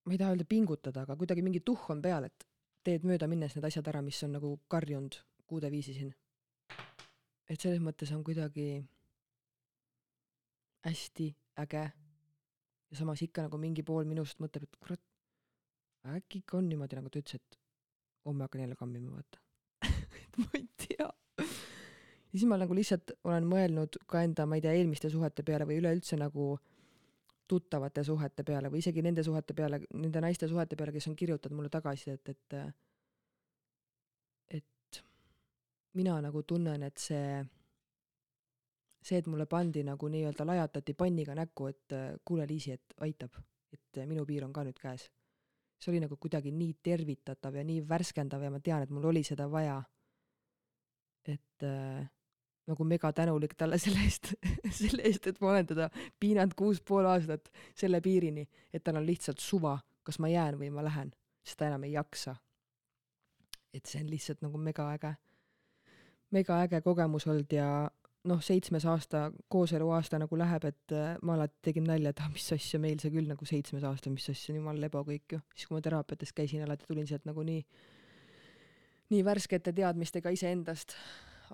ma 0.05 0.13
ei 0.13 0.21
taha 0.21 0.35
öelda 0.35 0.45
pingutada, 0.45 1.05
aga 1.07 1.17
kuidagi 1.17 1.45
mingi 1.45 1.63
tuhh 1.65 1.89
on 1.93 2.03
peal, 2.05 2.29
et 2.29 2.45
teed 2.85 3.07
mööda 3.09 3.27
minnes 3.27 3.57
need 3.57 3.65
asjad 3.65 3.89
ära, 3.89 4.03
mis 4.05 4.21
on 4.23 4.37
nagu 4.37 4.53
karjunud 4.69 5.17
kuude 5.49 5.71
viisi 5.73 5.97
siin. 5.97 6.13
et 7.49 7.59
selles 7.59 7.81
mõttes 7.81 8.11
on 8.13 8.23
kuidagi 8.27 8.83
hästi 10.85 11.31
äge 11.63 11.87
ja 12.91 12.97
samas 12.99 13.21
ikka 13.21 13.47
nagu 13.47 13.59
mingi 13.61 13.83
pool 13.83 14.07
minust 14.09 14.39
mõtleb, 14.43 14.67
et 14.67 14.79
kurat, 14.79 15.03
äkki 16.17 16.43
ikka 16.43 16.61
on 16.61 16.69
niimoodi, 16.71 16.99
nagu 16.99 17.11
ta 17.11 17.19
ütles, 17.21 17.41
et 17.41 17.59
homme 18.27 18.47
hakkan 18.47 18.63
jälle 18.63 18.75
kammima, 18.79 19.11
vaata 19.17 19.43
et 19.87 20.39
ma 20.41 20.49
ei 20.53 20.65
tea. 20.77 21.09
ja 21.37 22.33
siis 22.33 22.47
ma 22.49 22.57
nagu 22.59 22.75
lihtsalt 22.75 23.13
olen 23.27 23.47
mõelnud 23.49 23.99
ka 24.09 24.23
enda, 24.25 24.47
ma 24.49 24.57
ei 24.57 24.65
tea, 24.65 24.73
eelmiste 24.77 25.11
suhete 25.13 25.45
peale 25.47 25.67
või 25.69 25.79
üleüldse 25.81 26.19
nagu 26.19 26.55
tuttavate 27.47 28.03
suhete 28.03 28.43
peale 28.43 28.71
või 28.71 28.81
isegi 28.83 29.03
nende 29.03 29.23
suhete 29.23 29.55
peale, 29.55 29.81
nende 29.93 30.23
naiste 30.23 30.49
suhete 30.51 30.75
peale, 30.75 30.91
kes 30.95 31.07
on 31.07 31.15
kirjutanud 31.15 31.55
mulle 31.59 31.71
tagasisidet, 31.71 32.33
et 32.33 32.57
et 34.57 35.03
mina 35.95 36.17
nagu 36.21 36.43
tunnen, 36.43 36.83
et 36.83 36.97
see 36.99 37.43
see, 39.07 39.21
et 39.21 39.27
mulle 39.31 39.47
pandi 39.49 39.83
nagu 39.87 40.09
nii-öelda 40.11 40.45
lajatati 40.47 40.95
panniga 40.97 41.35
näkku, 41.37 41.69
et 41.71 41.95
äh, 41.95 42.09
kuule, 42.25 42.47
Liisi, 42.49 42.73
et 42.75 42.97
aitab, 43.05 43.39
et 43.73 44.01
äh, 44.01 44.07
minu 44.09 44.25
piir 44.27 44.45
on 44.47 44.53
ka 44.53 44.65
nüüd 44.67 44.79
käes. 44.81 45.07
see 45.77 45.91
oli 45.91 45.99
nagu 46.01 46.15
kuidagi 46.17 46.49
nii 46.51 46.73
tervitatav 46.83 47.55
ja 47.55 47.63
nii 47.63 47.83
värskendav 47.89 48.41
ja 48.41 48.49
ma 48.49 48.59
tean, 48.59 48.81
et 48.81 48.89
mul 48.89 49.03
oli 49.11 49.21
seda 49.23 49.45
vaja. 49.51 49.81
et 51.27 51.63
äh, 51.63 52.07
nagu 52.67 52.83
mega 52.83 53.11
tänulik 53.13 53.53
talle 53.57 53.77
selle 53.83 54.03
eest 54.03 54.33
selle 54.79 55.05
eest, 55.07 55.27
et 55.27 55.39
ma 55.41 55.51
olen 55.53 55.67
teda 55.67 55.89
piinanud 56.19 56.55
kuus 56.57 56.81
pool 56.81 57.05
aastat 57.05 57.51
selle 57.75 58.01
piirini, 58.01 58.47
et 58.73 58.83
tal 58.83 58.99
on 58.99 59.05
lihtsalt 59.05 59.39
suva, 59.39 59.77
kas 60.03 60.19
ma 60.19 60.31
jään 60.31 60.59
või 60.59 60.71
ma 60.73 60.83
lähen, 60.83 61.13
sest 61.45 61.59
ta 61.59 61.69
enam 61.71 61.87
ei 61.87 61.95
jaksa. 61.95 62.35
et 63.73 63.85
see 63.85 64.01
on 64.01 64.09
lihtsalt 64.09 64.41
nagu 64.41 64.57
mega 64.57 64.89
äge, 64.95 65.13
mega 66.31 66.61
äge 66.63 66.81
kogemus 66.81 67.27
olnud 67.27 67.51
ja 67.53 67.67
noh, 68.27 68.41
seitsmes 68.43 68.85
aasta, 68.89 69.27
kooseluaasta 69.51 70.19
nagu 70.21 70.37
läheb, 70.39 70.65
et 70.69 70.93
äh, 70.95 71.15
ma 71.25 71.35
alati 71.37 71.69
tegin 71.69 71.87
nalja, 71.87 72.11
et 72.11 72.21
ah, 72.23 72.29
mis 72.33 72.45
asja 72.55 72.79
meil 72.81 72.99
see 73.01 73.11
küll 73.13 73.29
nagu 73.29 73.47
seitsmes 73.47 73.85
aasta, 73.87 74.11
mis 74.13 74.27
asja, 74.31 74.55
jumal 74.55 74.79
lebo 74.81 75.03
kõik 75.07 75.37
ju. 75.37 75.39
siis, 75.55 75.67
kui 75.67 75.77
ma 75.77 75.83
teraapiates 75.85 76.33
käisin, 76.35 76.63
alati 76.65 76.87
tulin 76.89 77.07
sealt 77.09 77.27
nagu 77.29 77.43
nii, 77.47 77.61
nii 79.13 79.23
värskete 79.25 79.73
teadmistega 79.75 80.33
iseendast, 80.35 80.95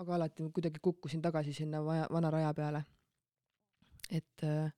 aga 0.01 0.15
alati 0.17 0.45
kuidagi 0.53 0.81
kukkusin 0.83 1.21
tagasi 1.21 1.53
sinna 1.53 1.83
vaja, 1.85 2.07
vana 2.11 2.31
raja 2.33 2.53
peale. 2.53 2.85
et, 4.11 4.43
äh, 4.43 4.71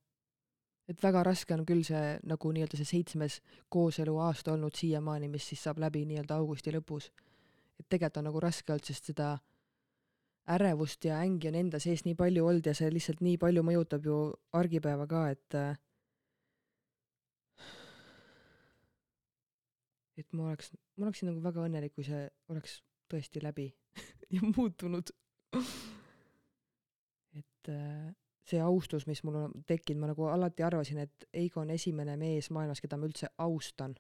et 0.88 1.04
väga 1.04 1.24
raske 1.24 1.54
on 1.54 1.66
küll 1.66 1.84
see 1.84 2.20
nagu 2.24 2.52
nii-öelda 2.52 2.78
see 2.78 2.92
seitsmes 2.92 3.42
kooseluaasta 3.70 4.54
olnud 4.54 4.76
siiamaani, 4.76 5.28
mis 5.28 5.48
siis 5.48 5.64
saab 5.64 5.80
läbi 5.82 6.06
nii-öelda 6.06 6.36
augusti 6.36 6.72
lõpus. 6.76 7.12
et 7.80 7.86
tegelikult 7.90 8.18
on 8.18 8.32
nagu 8.32 8.40
raske 8.40 8.74
olnud, 8.74 8.86
sest 8.86 9.12
seda 9.14 9.38
ärevust 10.48 11.06
ja 11.06 11.20
ängi 11.24 11.50
on 11.50 11.56
enda 11.56 11.80
sees 11.82 12.04
nii 12.06 12.16
palju 12.16 12.46
olnud 12.46 12.68
ja 12.70 12.74
see 12.78 12.92
lihtsalt 12.94 13.22
nii 13.26 13.38
palju 13.42 13.64
mõjutab 13.66 14.06
ju 14.06 14.18
argipäeva 14.54 15.08
ka, 15.10 15.24
et 15.34 15.58
et 20.22 20.34
ma 20.34 20.52
oleks, 20.52 20.72
ma 20.98 21.10
oleksin 21.10 21.32
nagu 21.32 21.42
väga 21.44 21.66
õnnelik, 21.66 21.96
kui 21.96 22.06
see 22.08 22.28
oleks 22.54 22.80
tõesti 23.12 23.42
läbi 23.44 23.68
ja 24.36 24.42
muutunud. 24.56 25.12
et 27.42 27.72
see 28.46 28.62
austus, 28.62 29.08
mis 29.10 29.24
mul 29.26 29.40
on 29.42 29.54
tekkinud, 29.68 30.04
ma 30.04 30.12
nagu 30.14 30.30
alati 30.30 30.64
arvasin, 30.64 31.02
et 31.02 31.30
Eigo 31.34 31.64
on 31.64 31.74
esimene 31.74 32.16
mees 32.22 32.52
maailmas, 32.54 32.82
keda 32.84 33.00
ma 33.02 33.10
üldse 33.10 33.32
austan. 33.42 33.96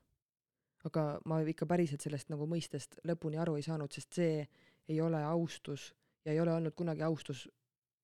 aga 0.85 1.03
ma 1.25 1.39
ikka 1.41 1.65
päriselt 1.65 2.03
sellest 2.05 2.29
nagu 2.29 2.45
mõistest 2.45 2.99
lõpuni 3.09 3.39
aru 3.41 3.55
ei 3.57 3.63
saanud, 3.65 3.89
sest 3.89 4.13
see 4.13 4.43
ei 4.87 4.99
ole 5.01 5.17
austus 5.25 5.87
ja 6.25 6.31
ei 6.31 6.39
ole 6.39 6.53
olnud 6.53 6.75
kunagi 6.75 7.03
austus, 7.03 7.49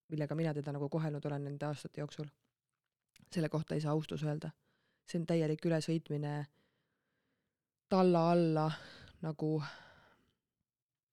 millega 0.08 0.36
mina 0.36 0.54
teda 0.54 0.72
nagu 0.72 0.90
kohelnud 0.90 1.26
olen 1.26 1.44
nende 1.44 1.66
aastate 1.66 2.02
jooksul. 2.02 2.26
selle 3.32 3.50
kohta 3.50 3.76
ei 3.76 3.82
saa 3.82 3.92
austus 3.92 4.24
öelda. 4.24 4.52
see 5.08 5.20
on 5.20 5.26
täielik 5.26 5.66
ülesõitmine 5.66 6.46
talla 7.90 8.32
alla 8.32 8.72
nagu 9.22 9.64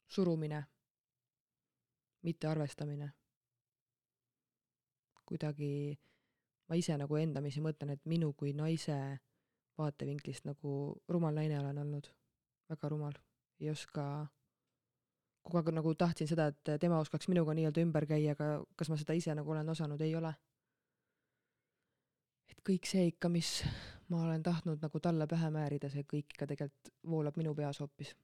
surumine, 0.08 0.64
mitte 2.22 2.46
arvestamine 2.46 3.12
kuidagi 5.28 5.98
ma 6.68 6.76
ise 6.80 6.96
nagu 7.00 7.16
endamisi 7.20 7.60
mõtlen, 7.64 7.92
et 7.94 8.04
minu 8.08 8.32
kui 8.36 8.54
naise 8.56 8.96
vaatevinklist 9.78 10.48
nagu 10.48 10.72
rumal 11.12 11.36
naine 11.36 11.58
olen 11.60 11.80
olnud, 11.84 12.08
väga 12.72 12.90
rumal, 12.92 13.16
ei 13.60 13.70
oska, 13.72 14.04
kogu 15.42 15.60
aeg 15.60 15.70
nagu 15.74 15.94
tahtsin 15.94 16.28
seda, 16.28 16.48
et 16.52 16.72
tema 16.80 16.98
oskaks 17.02 17.28
minuga 17.32 17.54
nii-öelda 17.56 17.82
ümber 17.84 18.06
käia, 18.06 18.34
aga 18.36 18.50
kas 18.76 18.90
ma 18.92 18.98
seda 19.00 19.16
ise 19.16 19.34
nagu 19.34 19.54
olen 19.54 19.68
osanud, 19.74 20.00
ei 20.04 20.14
ole. 20.16 20.34
et 22.48 22.60
kõik 22.70 22.88
see 22.88 23.06
ikka, 23.12 23.28
mis 23.32 23.62
ma 24.08 24.22
olen 24.24 24.42
tahtnud 24.42 24.82
nagu 24.82 25.00
talle 25.00 25.26
pähe 25.28 25.50
määrida, 25.52 25.90
see 25.92 26.04
kõik 26.08 26.34
ikka 26.34 26.48
tegelikult 26.52 26.92
voolab 27.12 27.36
minu 27.40 27.54
peas 27.54 27.80
hoopis. 27.80 28.14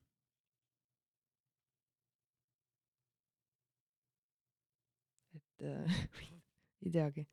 et 5.34 5.64
äh, 5.70 6.02
ei 6.84 6.90
teagi 6.90 7.26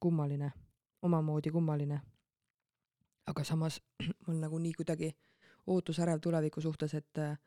kummaline, 0.00 0.52
omamoodi 1.02 1.50
kummaline. 1.50 2.00
aga 3.26 3.44
samas 3.44 3.80
mul 4.26 4.38
nagu 4.40 4.58
nii 4.58 4.72
kuidagi 4.72 5.12
ootusärev 5.66 6.20
tuleviku 6.20 6.60
suhtes, 6.60 6.94
et 6.94 7.18
äh, 7.18 7.38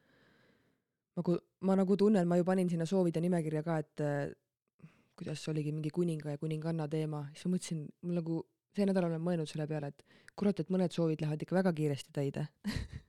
nagu 1.19 1.38
ma 1.67 1.76
nagu 1.78 1.97
tunnen, 1.99 2.28
ma 2.28 2.39
ju 2.39 2.47
panin 2.47 2.69
sinna 2.71 2.88
soovide 2.89 3.21
nimekirja 3.21 3.63
ka, 3.65 3.78
et 3.84 4.04
äh, 4.04 4.34
kuidas 5.17 5.45
oligi 5.52 5.71
mingi 5.71 5.91
kuninga 5.93 6.34
ja 6.34 6.41
kuninganna 6.41 6.88
teema, 6.89 7.28
siis 7.34 7.45
ma 7.47 7.56
mõtlesin, 7.56 7.86
mul 8.02 8.19
nagu 8.19 8.41
see 8.73 8.88
nädal 8.89 9.08
olen 9.10 9.21
mõelnud 9.21 9.49
selle 9.49 9.67
peale, 9.69 9.93
et 9.93 10.21
kurat, 10.39 10.60
et 10.60 10.71
mõned 10.73 10.93
soovid 10.93 11.21
lähevad 11.21 11.45
ikka 11.45 11.60
väga 11.60 11.73
kiiresti 11.78 12.15
täide 12.15 12.47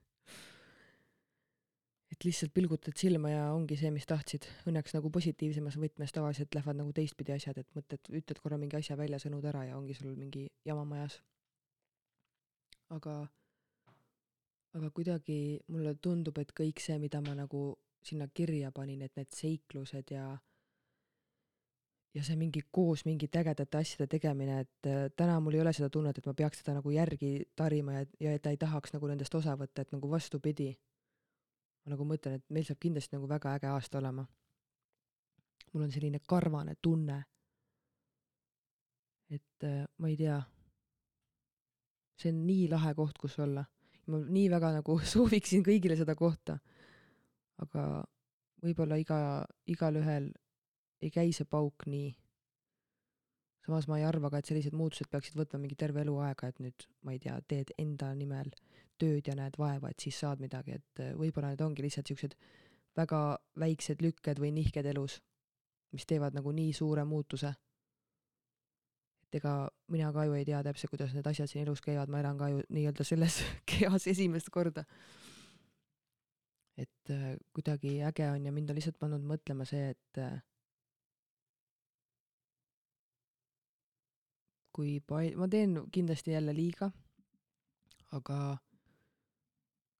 et 2.15 2.23
lihtsalt 2.23 2.53
pilgutad 2.55 2.95
silma 2.97 3.31
ja 3.33 3.45
ongi 3.51 3.75
see, 3.79 3.89
mis 3.91 4.05
tahtsid. 4.07 4.45
Õnneks 4.69 4.95
nagu 4.95 5.09
positiivsemas 5.11 5.75
võtmes 5.81 6.13
tavaliselt 6.15 6.53
lähevad 6.55 6.77
nagu 6.79 6.93
teistpidi 6.95 7.33
asjad, 7.35 7.57
et 7.59 7.67
mõtled, 7.75 8.11
ütled 8.21 8.39
korra 8.43 8.59
mingi 8.61 8.77
asja 8.79 8.95
välja, 8.99 9.19
sõnud 9.19 9.45
ära 9.49 9.65
ja 9.67 9.79
ongi 9.79 9.97
sul 9.97 10.13
mingi 10.15 10.45
jama 10.67 10.85
majas. 10.87 11.19
aga, 12.93 13.15
aga 14.77 14.89
kuidagi 14.93 15.59
mulle 15.73 15.95
tundub, 15.97 16.37
et 16.37 16.53
kõik 16.55 16.79
see, 16.79 16.99
mida 17.01 17.19
ma 17.25 17.33
nagu 17.35 17.73
sinna 18.05 18.27
kirja 18.33 18.71
panin, 18.71 19.01
et 19.01 19.15
need 19.15 19.31
seiklused 19.33 20.11
ja 20.13 20.37
ja 22.15 22.23
see 22.23 22.37
mingi 22.39 22.61
koos 22.71 23.03
mingite 23.05 23.41
ägedate 23.41 23.77
asjade 23.77 24.07
tegemine, 24.07 24.61
et 24.63 24.87
äh, 24.87 25.09
täna 25.15 25.39
mul 25.43 25.57
ei 25.57 25.61
ole 25.65 25.73
seda 25.75 25.89
tunnet, 25.91 26.17
et 26.17 26.25
ma 26.25 26.33
peaks 26.33 26.61
teda 26.63 26.77
nagu 26.77 26.91
järgi 26.91 27.31
tarima 27.55 27.99
ja, 27.99 28.05
ja 28.19 28.35
et 28.35 28.41
ta 28.41 28.53
ei 28.55 28.59
tahaks 28.61 28.95
nagu 28.95 29.09
nendest 29.11 29.35
osa 29.35 29.57
võtta, 29.59 29.83
et 29.83 29.91
nagu 29.91 30.09
vastupidi 30.11 30.71
ma 31.85 31.93
nagu 31.93 32.07
mõtlen, 32.09 32.39
et 32.39 32.45
meil 32.49 32.65
saab 32.65 32.81
kindlasti 32.81 33.15
nagu 33.15 33.29
väga 33.29 33.53
äge 33.59 33.69
aasta 33.69 34.01
olema. 34.01 34.25
mul 35.73 35.83
on 35.83 35.91
selline 35.91 36.19
karvane 36.19 36.75
tunne. 36.81 37.23
et 39.29 39.63
äh, 39.63 39.85
ma 39.97 40.07
ei 40.07 40.17
tea. 40.17 40.41
see 42.17 42.31
on 42.31 42.45
nii 42.47 42.67
lahe 42.69 42.93
koht, 42.95 43.17
kus 43.17 43.39
olla. 43.39 43.65
ma 44.07 44.17
nii 44.19 44.49
väga 44.49 44.71
nagu 44.79 44.99
sooviksin 45.13 45.63
kõigile 45.63 45.97
seda 45.97 46.15
kohta. 46.15 46.57
Aga 47.63 48.03
võib-olla 48.63 48.97
iga, 48.99 49.17
igalühel 49.69 50.31
ei 51.01 51.11
käi 51.13 51.33
see 51.35 51.47
pauk 51.49 51.85
nii. 51.89 52.13
samas 53.65 53.87
ma 53.89 53.97
ei 53.97 54.05
arva 54.05 54.29
ka, 54.29 54.39
et 54.39 54.49
sellised 54.49 54.75
muutused 54.77 55.09
peaksid 55.09 55.37
võtma 55.37 55.59
mingi 55.61 55.75
terve 55.75 56.03
eluaega, 56.05 56.49
et 56.51 56.59
nüüd, 56.61 56.87
ma 57.01 57.15
ei 57.15 57.19
tea, 57.19 57.39
teed 57.47 57.73
enda 57.81 58.11
nimel 58.13 58.51
tööd 59.01 59.27
ja 59.27 59.35
näed 59.35 59.57
vaeva, 59.59 59.89
et 59.89 59.99
siis 59.99 60.19
saad 60.21 60.41
midagi, 60.43 60.77
et 60.79 61.01
äh, 61.03 61.13
võib-olla 61.17 61.51
need 61.51 61.63
ongi 61.65 61.85
lihtsalt 61.85 62.11
siuksed 62.11 62.35
väga 62.95 63.21
väiksed 63.59 64.03
lükked 64.03 64.39
või 64.39 64.53
nihked 64.55 64.87
elus, 64.93 65.19
mis 65.95 66.07
teevad 66.07 66.35
nagu 66.37 66.51
nii 66.55 66.73
suure 66.73 67.03
muutuse. 67.07 67.53
et 69.25 69.39
ega 69.41 69.67
mina 69.91 70.11
ka 70.13 70.23
ju 70.25 70.33
ei 70.37 70.45
tea 70.45 70.61
täpselt, 70.63 70.89
kuidas 70.89 71.13
need 71.13 71.27
asjad 71.27 71.49
siin 71.49 71.65
elus 71.65 71.81
käivad, 71.81 72.09
ma 72.09 72.19
elan 72.21 72.37
ka 72.37 72.49
ju 72.49 72.61
nii-öelda 72.69 73.03
selles 73.03 73.41
kehas 73.69 74.07
esimest 74.07 74.49
korda. 74.49 74.85
Et 76.77 77.11
äh, 77.11 77.35
kuidagi 77.55 78.01
äge 78.03 78.27
on 78.31 78.45
ja 78.45 78.51
mind 78.51 78.69
on 78.69 78.75
lihtsalt 78.75 78.99
pannud 78.99 79.23
mõtlema 79.23 79.65
see, 79.67 79.93
et 79.95 80.19
äh, 80.19 80.41
kui 84.75 84.99
pal-, 84.99 85.35
ma 85.39 85.47
teen 85.47 85.77
kindlasti 85.91 86.35
jälle 86.35 86.55
liiga, 86.55 86.91
aga 88.11 88.39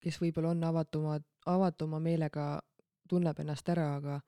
kes 0.04 0.20
võib-olla 0.22 0.52
on 0.52 0.64
avatuma, 0.68 1.20
avatuma 1.50 2.00
meelega 2.04 2.60
tunneb 3.10 3.40
ennast 3.40 3.70
ära, 3.72 3.88
aga 3.96 4.20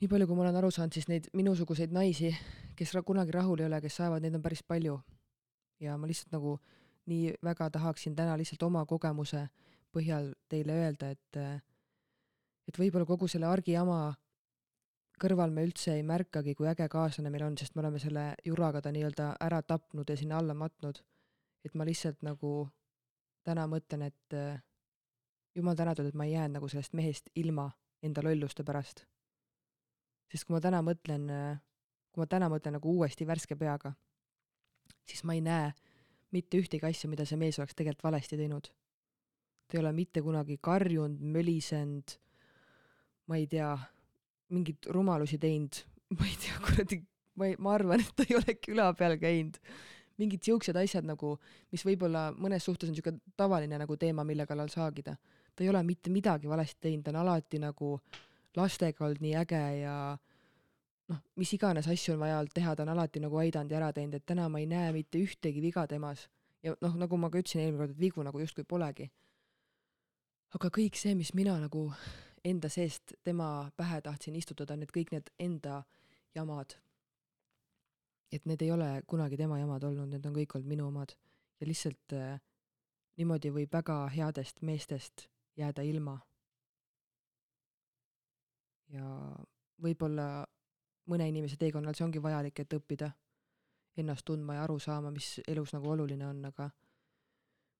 nii 0.00 0.10
palju, 0.10 0.28
kui 0.28 0.36
ma 0.36 0.44
olen 0.44 0.60
aru 0.60 0.70
saanud, 0.74 0.94
siis 0.94 1.08
neid 1.08 1.30
minusuguseid 1.32 1.94
naisi, 1.94 2.34
kes 2.76 2.92
kunagi 3.06 3.32
rahul 3.34 3.62
ei 3.62 3.70
ole, 3.70 3.80
kes 3.80 3.96
saavad, 4.02 4.22
neid 4.22 4.36
on 4.36 4.44
päris 4.44 4.62
palju. 4.62 5.00
ja 5.80 5.96
ma 5.98 6.06
lihtsalt 6.06 6.32
nagu 6.32 6.58
nii 7.10 7.34
väga 7.42 7.70
tahaksin 7.70 8.14
täna 8.16 8.36
lihtsalt 8.38 8.62
oma 8.62 8.84
kogemuse 8.86 9.48
põhjal 9.94 10.32
teile 10.50 10.76
öelda, 10.82 11.14
et 11.14 11.40
et 12.68 12.78
võib-olla 12.80 13.06
kogu 13.06 13.28
selle 13.28 13.46
argijama 13.46 14.14
kõrval 15.20 15.52
me 15.54 15.64
üldse 15.66 15.94
ei 15.94 16.02
märkagi, 16.06 16.54
kui 16.58 16.68
äge 16.68 16.88
kaaslane 16.90 17.30
meil 17.30 17.44
on, 17.46 17.58
sest 17.58 17.76
me 17.76 17.84
oleme 17.84 18.00
selle 18.02 18.24
juraga 18.44 18.82
ta 18.82 18.92
nii-öelda 18.94 19.34
ära 19.46 19.60
tapnud 19.62 20.10
ja 20.10 20.16
sinna 20.18 20.38
alla 20.38 20.54
matnud. 20.54 21.02
et 21.64 21.74
ma 21.74 21.84
lihtsalt 21.84 22.20
nagu 22.22 22.68
täna 23.44 23.64
mõtlen, 23.66 24.02
et 24.04 24.34
jumal 25.54 25.76
tänatud, 25.76 26.06
et 26.06 26.14
ma 26.14 26.24
ei 26.24 26.34
jäänud 26.34 26.58
nagu 26.58 26.68
sellest 26.68 26.92
mehest 26.92 27.30
ilma 27.34 27.70
enda 28.02 28.22
lolluste 28.22 28.64
pärast. 28.64 29.04
sest 30.32 30.44
kui 30.44 30.54
ma 30.54 30.60
täna 30.60 30.82
mõtlen, 30.82 31.28
kui 32.12 32.20
ma 32.20 32.26
täna 32.26 32.48
mõtlen 32.50 32.76
nagu 32.78 32.96
uuesti 32.98 33.26
värske 33.26 33.56
peaga, 33.56 33.94
siis 35.06 35.24
ma 35.24 35.34
ei 35.34 35.40
näe 35.40 35.72
mitte 36.32 36.58
ühtegi 36.58 36.86
asja, 36.86 37.08
mida 37.10 37.24
see 37.24 37.38
mees 37.38 37.58
oleks 37.58 37.74
tegelikult 37.74 38.10
valesti 38.10 38.36
teinud. 38.36 38.68
Ta 39.66 39.78
ei 39.78 39.82
ole 39.82 39.94
mitte 39.96 40.22
kunagi 40.22 40.58
karjunud, 40.62 41.20
mölisenud, 41.34 42.16
ma 43.30 43.40
ei 43.40 43.48
tea, 43.50 43.72
mingeid 44.54 44.90
rumalusi 44.92 45.40
teinud, 45.40 45.82
ma 46.18 46.28
ei 46.28 46.38
tea, 46.40 46.60
kuradi, 46.66 47.00
ma 47.40 47.50
ei, 47.50 47.58
ma 47.58 47.74
arvan, 47.78 48.04
et 48.04 48.14
ta 48.16 48.26
ei 48.28 48.38
ole 48.40 48.56
küla 48.60 48.92
peal 48.98 49.18
käinud 49.20 49.60
mingid 50.20 50.44
siuksed 50.46 50.76
asjad 50.78 51.06
nagu, 51.06 51.34
mis 51.74 51.82
võib-olla 51.86 52.28
mõnes 52.38 52.64
suhtes 52.66 52.90
on 52.90 52.94
siuke 52.94 53.16
tavaline 53.38 53.78
nagu 53.80 53.96
teema, 53.98 54.24
mille 54.26 54.46
kallal 54.46 54.70
saagida. 54.70 55.16
ta 55.54 55.62
ei 55.62 55.70
ole 55.70 55.82
mitte 55.82 56.10
midagi 56.10 56.48
valesti 56.48 56.80
teinud, 56.88 57.04
ta 57.04 57.10
on 57.10 57.20
alati 57.22 57.58
nagu 57.62 57.98
lastega 58.56 59.04
olnud 59.06 59.22
nii 59.22 59.34
äge 59.38 59.62
ja 59.80 59.96
noh, 61.10 61.20
mis 61.36 61.52
iganes 61.56 61.88
asju 61.90 62.14
on 62.14 62.22
vaja 62.22 62.38
olnud 62.38 62.54
teha, 62.54 62.74
ta 62.76 62.86
on 62.86 62.94
alati 62.94 63.22
nagu 63.22 63.38
aidanud 63.42 63.70
ja 63.70 63.80
ära 63.80 63.92
teinud, 63.92 64.14
et 64.18 64.26
täna 64.26 64.48
ma 64.48 64.62
ei 64.62 64.66
näe 64.70 64.92
mitte 64.94 65.18
ühtegi 65.18 65.62
viga 65.62 65.86
temas. 65.90 66.28
ja 66.62 66.74
noh, 66.80 66.94
nagu 66.96 67.16
ma 67.20 67.30
ka 67.30 67.42
ütlesin 67.42 67.60
eelmine 67.60 67.82
kord, 67.82 67.94
et 67.94 68.00
vigu 68.00 68.22
nagu 68.24 68.40
justkui 68.40 68.64
polegi. 68.64 69.10
Aga 70.54 70.70
kõik 70.70 70.96
see, 70.96 71.14
mis 71.18 71.34
mina 71.34 71.56
nagu 71.60 71.88
enda 72.44 72.68
seest 72.68 73.16
tema 73.24 73.70
pähe 73.76 74.00
tahtsin 74.04 74.36
istutada, 74.36 74.76
need 74.76 74.92
kõik 74.94 75.14
need 75.14 75.30
enda 75.38 75.82
jamad 76.34 76.76
et 78.34 78.46
need 78.50 78.62
ei 78.62 78.72
ole 78.72 78.88
kunagi 79.06 79.36
tema 79.38 79.58
jamad 79.58 79.84
olnud, 79.86 80.10
need 80.10 80.26
on 80.26 80.34
kõik 80.34 80.56
olnud 80.56 80.70
minu 80.70 80.88
omad 80.88 81.14
ja 81.60 81.68
lihtsalt 81.68 82.14
äh, 82.18 82.38
niimoodi 83.18 83.52
võib 83.54 83.72
väga 83.72 83.98
headest 84.14 84.62
meestest 84.62 85.28
jääda 85.56 85.84
ilma. 85.86 86.18
ja 88.94 89.04
võib-olla 89.82 90.44
mõne 91.10 91.26
inimese 91.28 91.56
teekonnal 91.58 91.94
see 91.96 92.04
ongi 92.06 92.22
vajalik, 92.22 92.60
et 92.60 92.74
õppida 92.76 93.10
ennast 93.98 94.24
tundma 94.26 94.58
ja 94.58 94.64
aru 94.66 94.78
saama, 94.78 95.10
mis 95.10 95.40
elus 95.48 95.72
nagu 95.74 95.90
oluline 95.90 96.26
on, 96.26 96.44
aga 96.50 96.68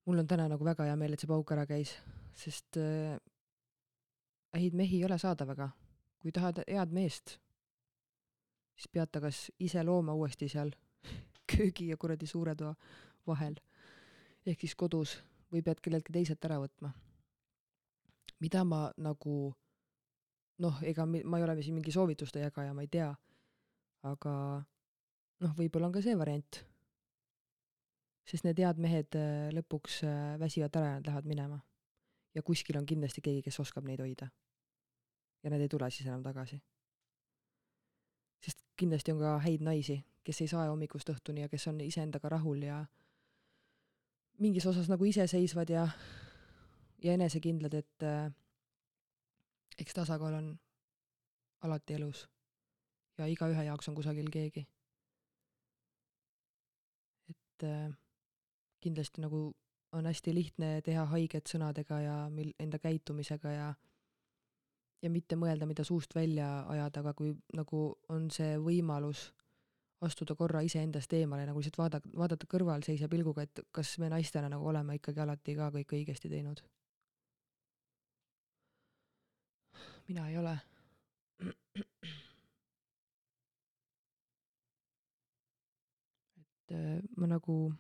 mul 0.07 0.19
on 0.19 0.27
täna 0.29 0.49
nagu 0.49 0.65
väga 0.65 0.89
hea 0.89 0.97
meel, 0.97 1.15
et 1.15 1.21
see 1.23 1.31
pauk 1.31 1.53
ära 1.55 1.67
käis, 1.67 1.95
sest 2.37 2.79
äh, 2.81 3.17
häid 4.55 4.77
mehi 4.77 5.01
ei 5.01 5.07
ole 5.09 5.19
saada 5.19 5.47
väga. 5.47 5.71
kui 6.21 6.33
tahad 6.33 6.63
head 6.65 6.93
meest, 6.93 7.39
siis 8.77 8.89
pead 8.89 9.11
ta 9.13 9.21
kas 9.21 9.51
ise 9.61 9.83
looma 9.85 10.15
uuesti 10.17 10.49
seal 10.49 10.71
köögi 11.53 11.91
ja 11.91 11.97
kuradi 12.01 12.27
suure 12.27 12.55
toa 12.57 12.75
vahel 13.27 13.59
ehk 14.47 14.61
siis 14.61 14.75
kodus 14.77 15.19
või 15.53 15.63
pead 15.65 15.81
kelleltki 15.85 16.13
teiselt 16.13 16.45
ära 16.45 16.59
võtma. 16.61 16.93
mida 18.41 18.65
ma 18.65 18.91
nagu 18.97 19.55
noh, 20.59 20.83
ega 20.83 21.07
ma 21.07 21.39
ei 21.39 21.45
ole 21.45 21.63
siin 21.63 21.75
mingi 21.75 21.93
soovituste 21.93 22.43
jagaja, 22.43 22.75
ma 22.75 22.85
ei 22.85 22.91
tea, 22.91 23.09
aga 24.03 24.35
noh, 25.41 25.55
võib-olla 25.57 25.89
on 25.89 25.95
ka 25.95 26.03
see 26.05 26.17
variant. 26.19 26.61
Sest 28.25 28.45
need 28.45 28.59
head 28.59 28.81
mehed 28.81 29.17
äh, 29.21 29.51
lõpuks 29.55 30.03
äh, 30.09 30.37
väsivad 30.41 30.77
ära 30.77 30.93
ja 30.93 30.99
nad 30.99 31.07
lähevad 31.07 31.29
minema. 31.29 31.61
ja 32.35 32.43
kuskil 32.43 32.77
on 32.79 32.87
kindlasti 32.87 33.21
keegi, 33.21 33.43
kes 33.43 33.61
oskab 33.61 33.85
neid 33.85 34.01
hoida. 34.01 34.31
ja 35.43 35.51
nad 35.51 35.61
ei 35.61 35.69
tule 35.69 35.91
siis 35.91 36.07
enam 36.07 36.23
tagasi 36.23 36.61
sest 38.45 38.65
kindlasti 38.77 39.15
on 39.15 39.23
ka 39.23 39.39
häid 39.45 39.65
naisi, 39.65 39.99
kes 40.25 40.43
ei 40.45 40.51
saa 40.51 40.69
hommikust 40.69 41.11
õhtuni 41.13 41.45
ja 41.45 41.51
kes 41.53 41.67
on 41.71 41.81
iseendaga 41.85 42.31
rahul 42.37 42.63
ja 42.67 42.83
mingis 44.45 44.67
osas 44.67 44.91
nagu 44.91 45.07
iseseisvad 45.09 45.71
ja, 45.71 45.87
ja 47.05 47.17
enesekindlad, 47.17 47.77
et 47.81 48.07
äh, 48.07 48.29
eks 49.79 49.97
tasakaal 49.97 50.39
on 50.41 50.55
alati 51.65 51.97
elus. 51.99 52.29
ja 53.19 53.27
igaühe 53.31 53.65
jaoks 53.65 53.89
on 53.89 53.95
kusagil 53.95 54.31
keegi. 54.31 54.67
et 57.31 57.69
äh, 57.71 57.93
kindlasti 58.85 59.25
nagu 59.25 59.47
on 59.95 60.07
hästi 60.11 60.35
lihtne 60.35 60.71
teha 60.85 61.05
haiget 61.13 61.51
sõnadega 61.51 62.01
ja 62.03 62.17
mil-, 62.31 62.55
enda 62.61 62.81
käitumisega 62.83 63.53
ja 63.55 63.73
ja 65.05 65.11
mitte 65.13 65.37
mõelda, 65.37 65.67
mida 65.69 65.85
suust 65.85 66.15
välja 66.17 66.49
ajada, 66.73 67.03
aga 67.05 67.13
kui 67.17 67.35
nagu 67.57 67.81
on 68.09 68.31
see 68.33 68.55
võimalus 68.59 69.27
astuda 70.05 70.35
korra 70.37 70.63
iseendast 70.65 71.13
eemale, 71.17 71.45
nagu 71.49 71.61
lihtsalt 71.61 71.79
vaada, 71.81 72.01
vaadata 72.17 72.49
kõrvalseisja 72.51 73.09
pilguga, 73.13 73.45
et 73.45 73.61
kas 73.73 73.95
me 74.01 74.11
naistena 74.13 74.49
nagu 74.53 74.69
oleme 74.69 74.97
ikkagi 74.99 75.21
alati 75.25 75.57
ka 75.59 75.71
kõik 75.77 75.97
õigesti 75.99 76.33
teinud. 76.33 76.65
mina 80.09 80.29
ei 80.29 80.37
ole. 80.39 80.59
et 86.65 86.73
äh, 86.73 87.01
ma 87.17 87.27
nagu 87.27 87.73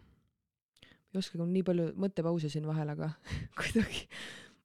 ei 1.15 1.21
oskagi, 1.21 1.47
nii 1.47 1.62
palju 1.67 1.87
mõttepause 2.01 2.51
siin 2.51 2.67
vahel, 2.67 2.91
aga 2.95 3.12
kuidagi 3.61 4.09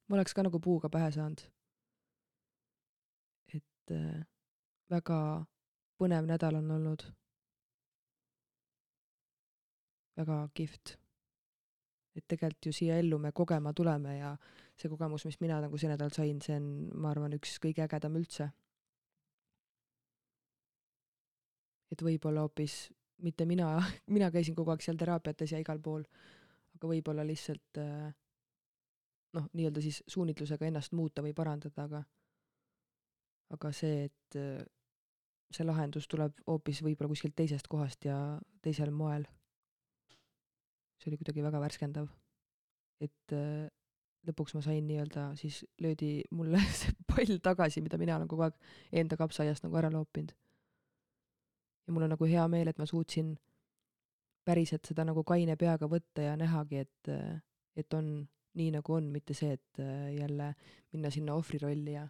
ma 0.08 0.18
oleks 0.18 0.34
ka 0.34 0.42
nagu 0.42 0.60
puuga 0.62 0.90
pähe 0.90 1.10
saanud. 1.14 1.42
et 3.54 3.94
äh, 3.94 4.26
väga 4.90 5.46
põnev 6.00 6.26
nädal 6.26 6.58
on 6.58 6.70
olnud 6.78 7.04
väga 10.18 10.48
kihvt. 10.54 10.96
et 12.16 12.26
tegelikult 12.26 12.66
ju 12.66 12.72
siia 12.74 12.98
ellu 12.98 13.18
me 13.18 13.32
kogema 13.32 13.72
tuleme 13.72 14.16
ja 14.18 14.36
see 14.76 14.88
kogemus, 14.90 15.24
mis 15.24 15.38
mina 15.40 15.60
nagu 15.60 15.78
see 15.78 15.88
nädal 15.88 16.10
sain, 16.10 16.40
see 16.40 16.56
on, 16.56 16.66
ma 16.98 17.12
arvan, 17.12 17.36
üks 17.36 17.58
kõige 17.62 17.84
ägedam 17.86 18.16
üldse. 18.18 18.50
et 21.90 22.02
võib-olla 22.02 22.46
hoopis 22.46 22.90
mitte 23.22 23.46
mina, 23.46 23.70
mina 24.16 24.30
käisin 24.30 24.56
kogu 24.58 24.74
aeg 24.74 24.82
seal 24.84 24.98
teraapiates 24.98 25.54
ja 25.54 25.60
igal 25.62 25.80
pool, 25.82 26.04
aga 26.80 26.90
võib-olla 26.94 27.26
lihtsalt 27.28 27.80
äh, 27.82 28.08
noh, 29.36 29.48
nii-öelda 29.52 29.84
siis 29.84 30.00
suunitlusega 30.08 30.66
ennast 30.66 30.96
muuta 30.96 31.22
või 31.22 31.34
parandada, 31.36 31.84
aga 31.84 32.04
aga 33.54 33.72
see, 33.74 34.06
et 34.08 34.38
äh, 34.40 34.62
see 35.52 35.66
lahendus 35.66 36.08
tuleb 36.08 36.40
hoopis 36.46 36.80
võib-olla 36.86 37.12
kuskilt 37.12 37.36
teisest 37.36 37.68
kohast 37.68 38.06
ja 38.06 38.16
teisel 38.62 38.94
moel 38.94 39.26
see 41.00 41.10
oli 41.10 41.18
kuidagi 41.20 41.44
väga 41.44 41.60
värskendav. 41.60 42.08
et 43.00 43.32
äh, 43.32 43.68
lõpuks 44.28 44.52
ma 44.52 44.60
sain 44.60 44.84
nii-öelda, 44.84 45.30
siis 45.40 45.62
löödi 45.80 46.20
mulle 46.36 46.60
see 46.80 46.92
pall 47.08 47.38
tagasi, 47.42 47.80
mida 47.80 47.98
mina 47.98 48.18
olen 48.18 48.28
kogu 48.28 48.44
aeg 48.44 48.58
enda 49.02 49.16
kapsaiast 49.16 49.64
nagu 49.64 49.78
ära 49.80 49.90
loopinud. 49.92 50.34
ja 51.86 51.94
mul 51.94 52.04
on 52.04 52.12
nagu 52.14 52.28
hea 52.28 52.44
meel, 52.52 52.68
et 52.68 52.78
ma 52.78 52.86
suutsin 52.86 53.32
päriselt 54.50 54.90
seda 54.90 55.06
nagu 55.06 55.24
kaine 55.26 55.56
peaga 55.60 55.88
võtta 55.90 56.26
ja 56.26 56.36
nähagi, 56.38 56.84
et, 56.84 57.10
et 57.78 57.98
on 57.98 58.12
nii, 58.58 58.70
nagu 58.74 58.96
on, 58.96 59.10
mitte 59.14 59.36
see, 59.38 59.54
et 59.54 59.82
jälle 60.16 60.52
minna 60.92 61.10
sinna 61.14 61.36
ohvri 61.38 61.60
rolli 61.62 61.94
ja 61.94 62.08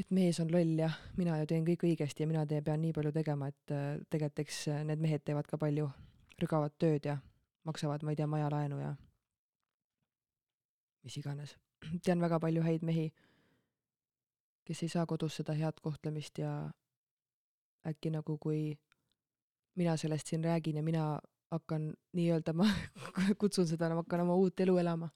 et 0.00 0.12
mees 0.16 0.38
on 0.40 0.48
loll 0.52 0.78
ja 0.80 0.88
mina 1.18 1.36
ju 1.42 1.48
teen 1.50 1.66
kõik 1.66 1.84
õigesti 1.84 2.24
ja 2.24 2.30
mina 2.30 2.46
teen, 2.48 2.64
pean 2.64 2.80
nii 2.80 2.94
palju 2.96 3.12
tegema, 3.12 3.50
et 3.50 3.74
tegelikult 4.08 4.44
eks 4.46 4.62
need 4.88 5.02
mehed 5.02 5.26
teevad 5.26 5.48
ka 5.50 5.58
palju 5.60 5.90
rügavat 6.40 6.76
tööd 6.80 7.08
ja 7.10 7.18
maksavad, 7.68 8.04
ma 8.04 8.14
ei 8.14 8.18
tea, 8.18 8.28
majalaenu 8.30 8.80
ja 8.80 8.94
mis 11.04 11.16
iganes. 11.20 11.56
tean 12.04 12.22
väga 12.22 12.40
palju 12.40 12.64
häid 12.64 12.84
mehi, 12.86 13.10
kes 14.64 14.84
ei 14.84 14.92
saa 14.92 15.06
kodus 15.08 15.40
seda 15.40 15.56
head 15.58 15.80
kohtlemist 15.82 16.40
ja 16.40 16.54
äkki 17.86 18.12
nagu 18.12 18.36
kui 18.38 18.78
mina 19.80 19.96
sellest 19.96 20.30
siin 20.30 20.44
räägin 20.44 20.76
ja 20.76 20.82
mina 20.84 21.04
hakkan 21.50 21.90
nii-öelda, 22.12 22.52
ma 22.54 22.68
kutsun 23.40 23.66
seda, 23.66 23.90
ma 23.90 24.04
hakkan 24.04 24.24
oma 24.26 24.36
uut 24.38 24.60
elu 24.60 24.76
elama. 24.78 25.10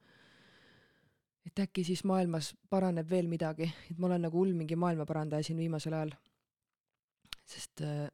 et 1.45 1.61
äkki 1.61 1.85
siis 1.85 2.01
maailmas 2.09 2.55
paraneb 2.73 3.11
veel 3.11 3.27
midagi, 3.29 3.69
et 3.91 3.99
ma 3.99 4.09
olen 4.09 4.23
nagu 4.25 4.39
hull 4.41 4.55
mingi 4.57 4.77
maailmaparandaja 4.81 5.45
siin 5.45 5.59
viimasel 5.61 5.93
ajal. 5.93 6.15
sest 7.45 7.85
äh, 7.85 8.09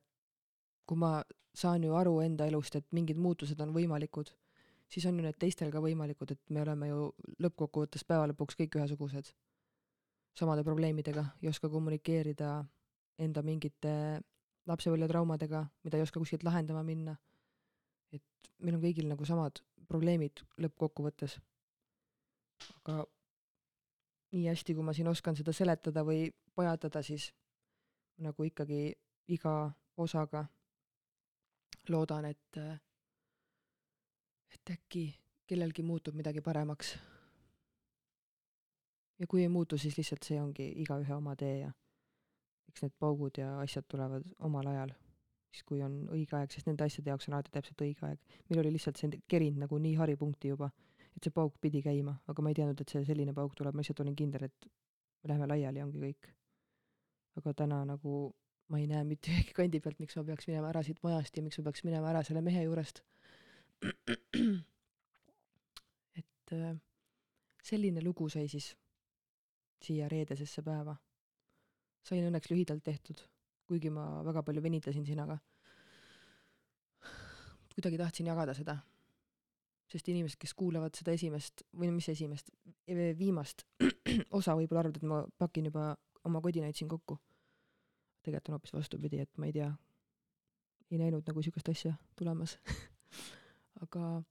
kui 0.86 0.98
ma 0.98 1.20
saan 1.55 1.84
ju 1.84 1.94
aru 1.94 2.18
enda 2.20 2.46
elust, 2.51 2.76
et 2.76 2.86
mingid 2.92 3.18
muutused 3.18 3.61
on 3.61 3.74
võimalikud, 3.74 4.32
siis 4.90 5.07
on 5.07 5.18
ju 5.18 5.24
need 5.24 5.38
teistel 5.38 5.70
ka 5.70 5.82
võimalikud, 5.82 6.32
et 6.34 6.40
me 6.51 6.64
oleme 6.64 6.90
ju 6.90 7.07
lõppkokkuvõttes 7.46 8.05
päeva 8.05 8.26
lõpuks 8.32 8.59
kõik 8.59 8.80
ühesugused. 8.80 9.32
samade 10.34 10.62
probleemidega, 10.64 11.24
ei 11.42 11.48
oska 11.48 11.68
kommunikeerida 11.68 12.64
enda 13.18 13.42
mingite 13.42 13.94
lapsepõlvetraumadega, 14.71 15.64
mida 15.85 15.99
ei 15.99 16.07
oska 16.07 16.23
kuskilt 16.23 16.47
lahendama 16.47 16.83
minna. 16.87 17.16
et 18.12 18.51
meil 18.59 18.77
on 18.77 18.83
kõigil 18.83 19.09
nagu 19.11 19.25
samad 19.25 19.62
probleemid 19.89 20.45
lõppkokkuvõttes. 20.62 21.39
aga 22.81 23.05
nii 24.33 24.47
hästi, 24.47 24.75
kui 24.75 24.87
ma 24.87 24.95
siin 24.95 25.11
oskan 25.11 25.37
seda 25.37 25.53
seletada 25.53 26.05
või 26.07 26.31
pajatada, 26.55 27.03
siis 27.03 27.31
nagu 28.23 28.45
ikkagi 28.47 28.95
iga 29.35 29.55
osaga 29.97 30.45
loodan, 31.89 32.29
et, 32.31 32.59
et 34.55 34.75
äkki 34.77 35.05
kellelgi 35.51 35.83
muutub 35.83 36.14
midagi 36.14 36.41
paremaks. 36.41 36.95
ja 39.18 39.27
kui 39.27 39.43
ei 39.43 39.49
muutu, 39.49 39.79
siis 39.79 39.97
lihtsalt 39.99 40.25
see 40.25 40.41
ongi 40.41 40.71
igaühe 40.85 41.14
oma 41.14 41.35
tee 41.37 41.59
ja 41.59 41.73
eks 42.71 42.85
need 42.87 42.97
paugud 43.03 43.39
ja 43.41 43.53
asjad 43.61 43.87
tulevad 43.91 44.27
omal 44.47 44.71
ajal, 44.73 44.95
siis 45.51 45.66
kui 45.68 45.83
on 45.85 45.97
õige 46.14 46.37
aeg, 46.39 46.53
sest 46.55 46.71
nende 46.71 46.87
asjade 46.87 47.12
jaoks 47.12 47.29
on 47.29 47.37
alati 47.37 47.53
täpselt 47.55 47.83
õige 47.87 48.07
aeg. 48.07 48.18
meil 48.49 48.62
oli 48.62 48.75
lihtsalt 48.77 49.01
see 49.01 49.23
kerinud 49.29 49.66
nagu 49.66 49.79
nii 49.79 49.97
haripunkti 50.01 50.53
juba, 50.55 50.71
et 51.16 51.27
see 51.27 51.35
pauk 51.35 51.57
pidi 51.61 51.83
käima, 51.85 52.16
aga 52.31 52.43
ma 52.43 52.53
ei 52.53 52.59
teadnud, 52.61 52.81
et 52.81 52.95
see 52.95 53.05
selline 53.09 53.35
pauk 53.37 53.57
tuleb, 53.59 53.75
ma 53.75 53.83
lihtsalt 53.85 54.05
olin 54.05 54.18
kindel, 54.18 54.47
et 54.47 54.71
me 55.23 55.33
läheme 55.33 55.51
laiali, 55.51 55.83
ongi 55.85 56.05
kõik. 56.07 56.31
aga 57.39 57.53
täna 57.55 57.85
nagu 57.87 58.12
ma 58.71 58.79
ei 58.79 58.87
näe 58.91 59.05
mitte 59.07 59.31
ühegi 59.33 59.55
kandi 59.57 59.81
pealt, 59.83 59.99
miks 60.03 60.16
ma 60.18 60.25
peaks 60.27 60.47
minema 60.51 60.71
ära 60.71 60.83
siit 60.87 61.01
majast 61.07 61.37
ja 61.37 61.43
miks 61.43 61.59
ma 61.59 61.66
peaks 61.68 61.85
minema 61.87 62.11
ära 62.12 62.23
selle 62.27 62.43
mehe 62.47 62.62
juurest. 62.64 63.03
et 66.21 66.55
äh, 66.55 66.75
selline 67.64 68.03
lugu 68.05 68.29
sai 68.29 68.47
siis 68.49 68.75
siia 69.83 70.09
reedesesse 70.12 70.62
päeva. 70.62 70.97
Sain 72.07 72.26
õnneks 72.26 72.51
lühidalt 72.51 72.84
tehtud, 72.84 73.20
kuigi 73.68 73.90
ma 73.92 74.22
väga 74.26 74.42
palju 74.46 74.62
venitasin 74.64 75.07
siin, 75.07 75.20
aga 75.22 75.38
kuidagi 77.74 78.01
tahtsin 78.01 78.30
jagada 78.30 78.55
seda. 78.55 78.78
sest 79.90 80.07
inimesed, 80.07 80.38
kes 80.38 80.53
kuulavad 80.55 80.94
seda 80.94 81.11
esimest 81.16 81.64
või 81.74 81.88
mis 81.90 82.07
esimest, 82.12 82.53
viimast 83.18 83.64
osa 84.38 84.55
võib-olla 84.55 84.84
arvavad, 84.84 85.01
et 85.01 85.07
ma 85.11 85.24
pakin 85.38 85.66
juba 85.66 85.96
oma 86.28 86.40
kodinaid 86.44 86.78
siin 86.78 86.86
kokku. 86.88 87.16
Tegelikult 88.22 88.53
on 88.53 88.55
hoopis 88.55 88.74
vastupidi, 88.76 89.18
et 89.24 89.40
ma 89.40 89.48
ei 89.48 89.57
tea, 89.57 89.66
ei 90.92 91.01
näinud 91.01 91.26
nagu 91.26 91.42
niisugust 91.42 91.72
asja 91.72 91.96
tulemas. 92.14 92.55
Aga 93.84 94.22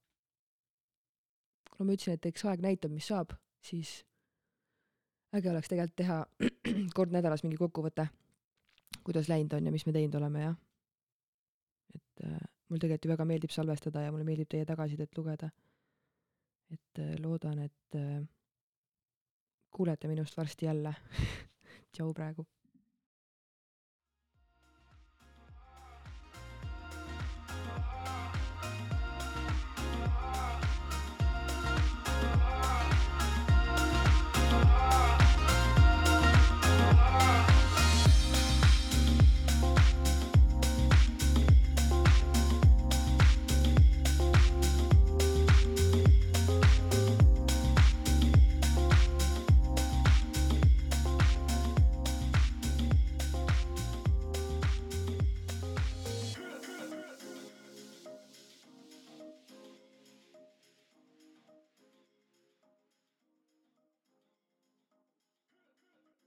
kuna 1.74 1.88
ma 1.90 1.98
ütlesin, 1.98 2.16
et 2.16 2.30
eks 2.30 2.46
aeg 2.48 2.64
näitab, 2.64 2.94
mis 2.96 3.10
saab, 3.12 3.36
siis 3.60 3.98
äge 5.36 5.50
oleks 5.50 5.68
tegelikult 5.68 5.96
teha 5.96 6.18
kord 6.98 7.14
nädalas 7.14 7.44
mingi 7.44 7.58
kokkuvõte, 7.60 8.06
kuidas 9.06 9.30
läinud 9.30 9.52
on 9.58 9.66
ja 9.68 9.72
mis 9.74 9.86
me 9.86 9.94
teinud 9.96 10.18
oleme 10.20 10.42
ja 10.42 10.54
et 11.94 12.24
äh, 12.26 12.38
mul 12.68 12.78
tegelikult 12.78 13.06
ju 13.06 13.12
väga 13.14 13.28
meeldib 13.32 13.54
salvestada 13.54 14.04
ja 14.04 14.12
mulle 14.14 14.26
meeldib 14.28 14.50
teie 14.50 14.66
tagasisidet 14.66 15.18
lugeda. 15.18 15.50
et 16.70 16.98
äh, 17.02 17.14
loodan, 17.18 17.58
et 17.58 17.98
äh, 17.98 18.22
kuulete 19.70 20.08
minust 20.08 20.36
varsti 20.36 20.66
jälle. 20.66 20.94
tšau 21.92 22.14
praegu 22.14 22.46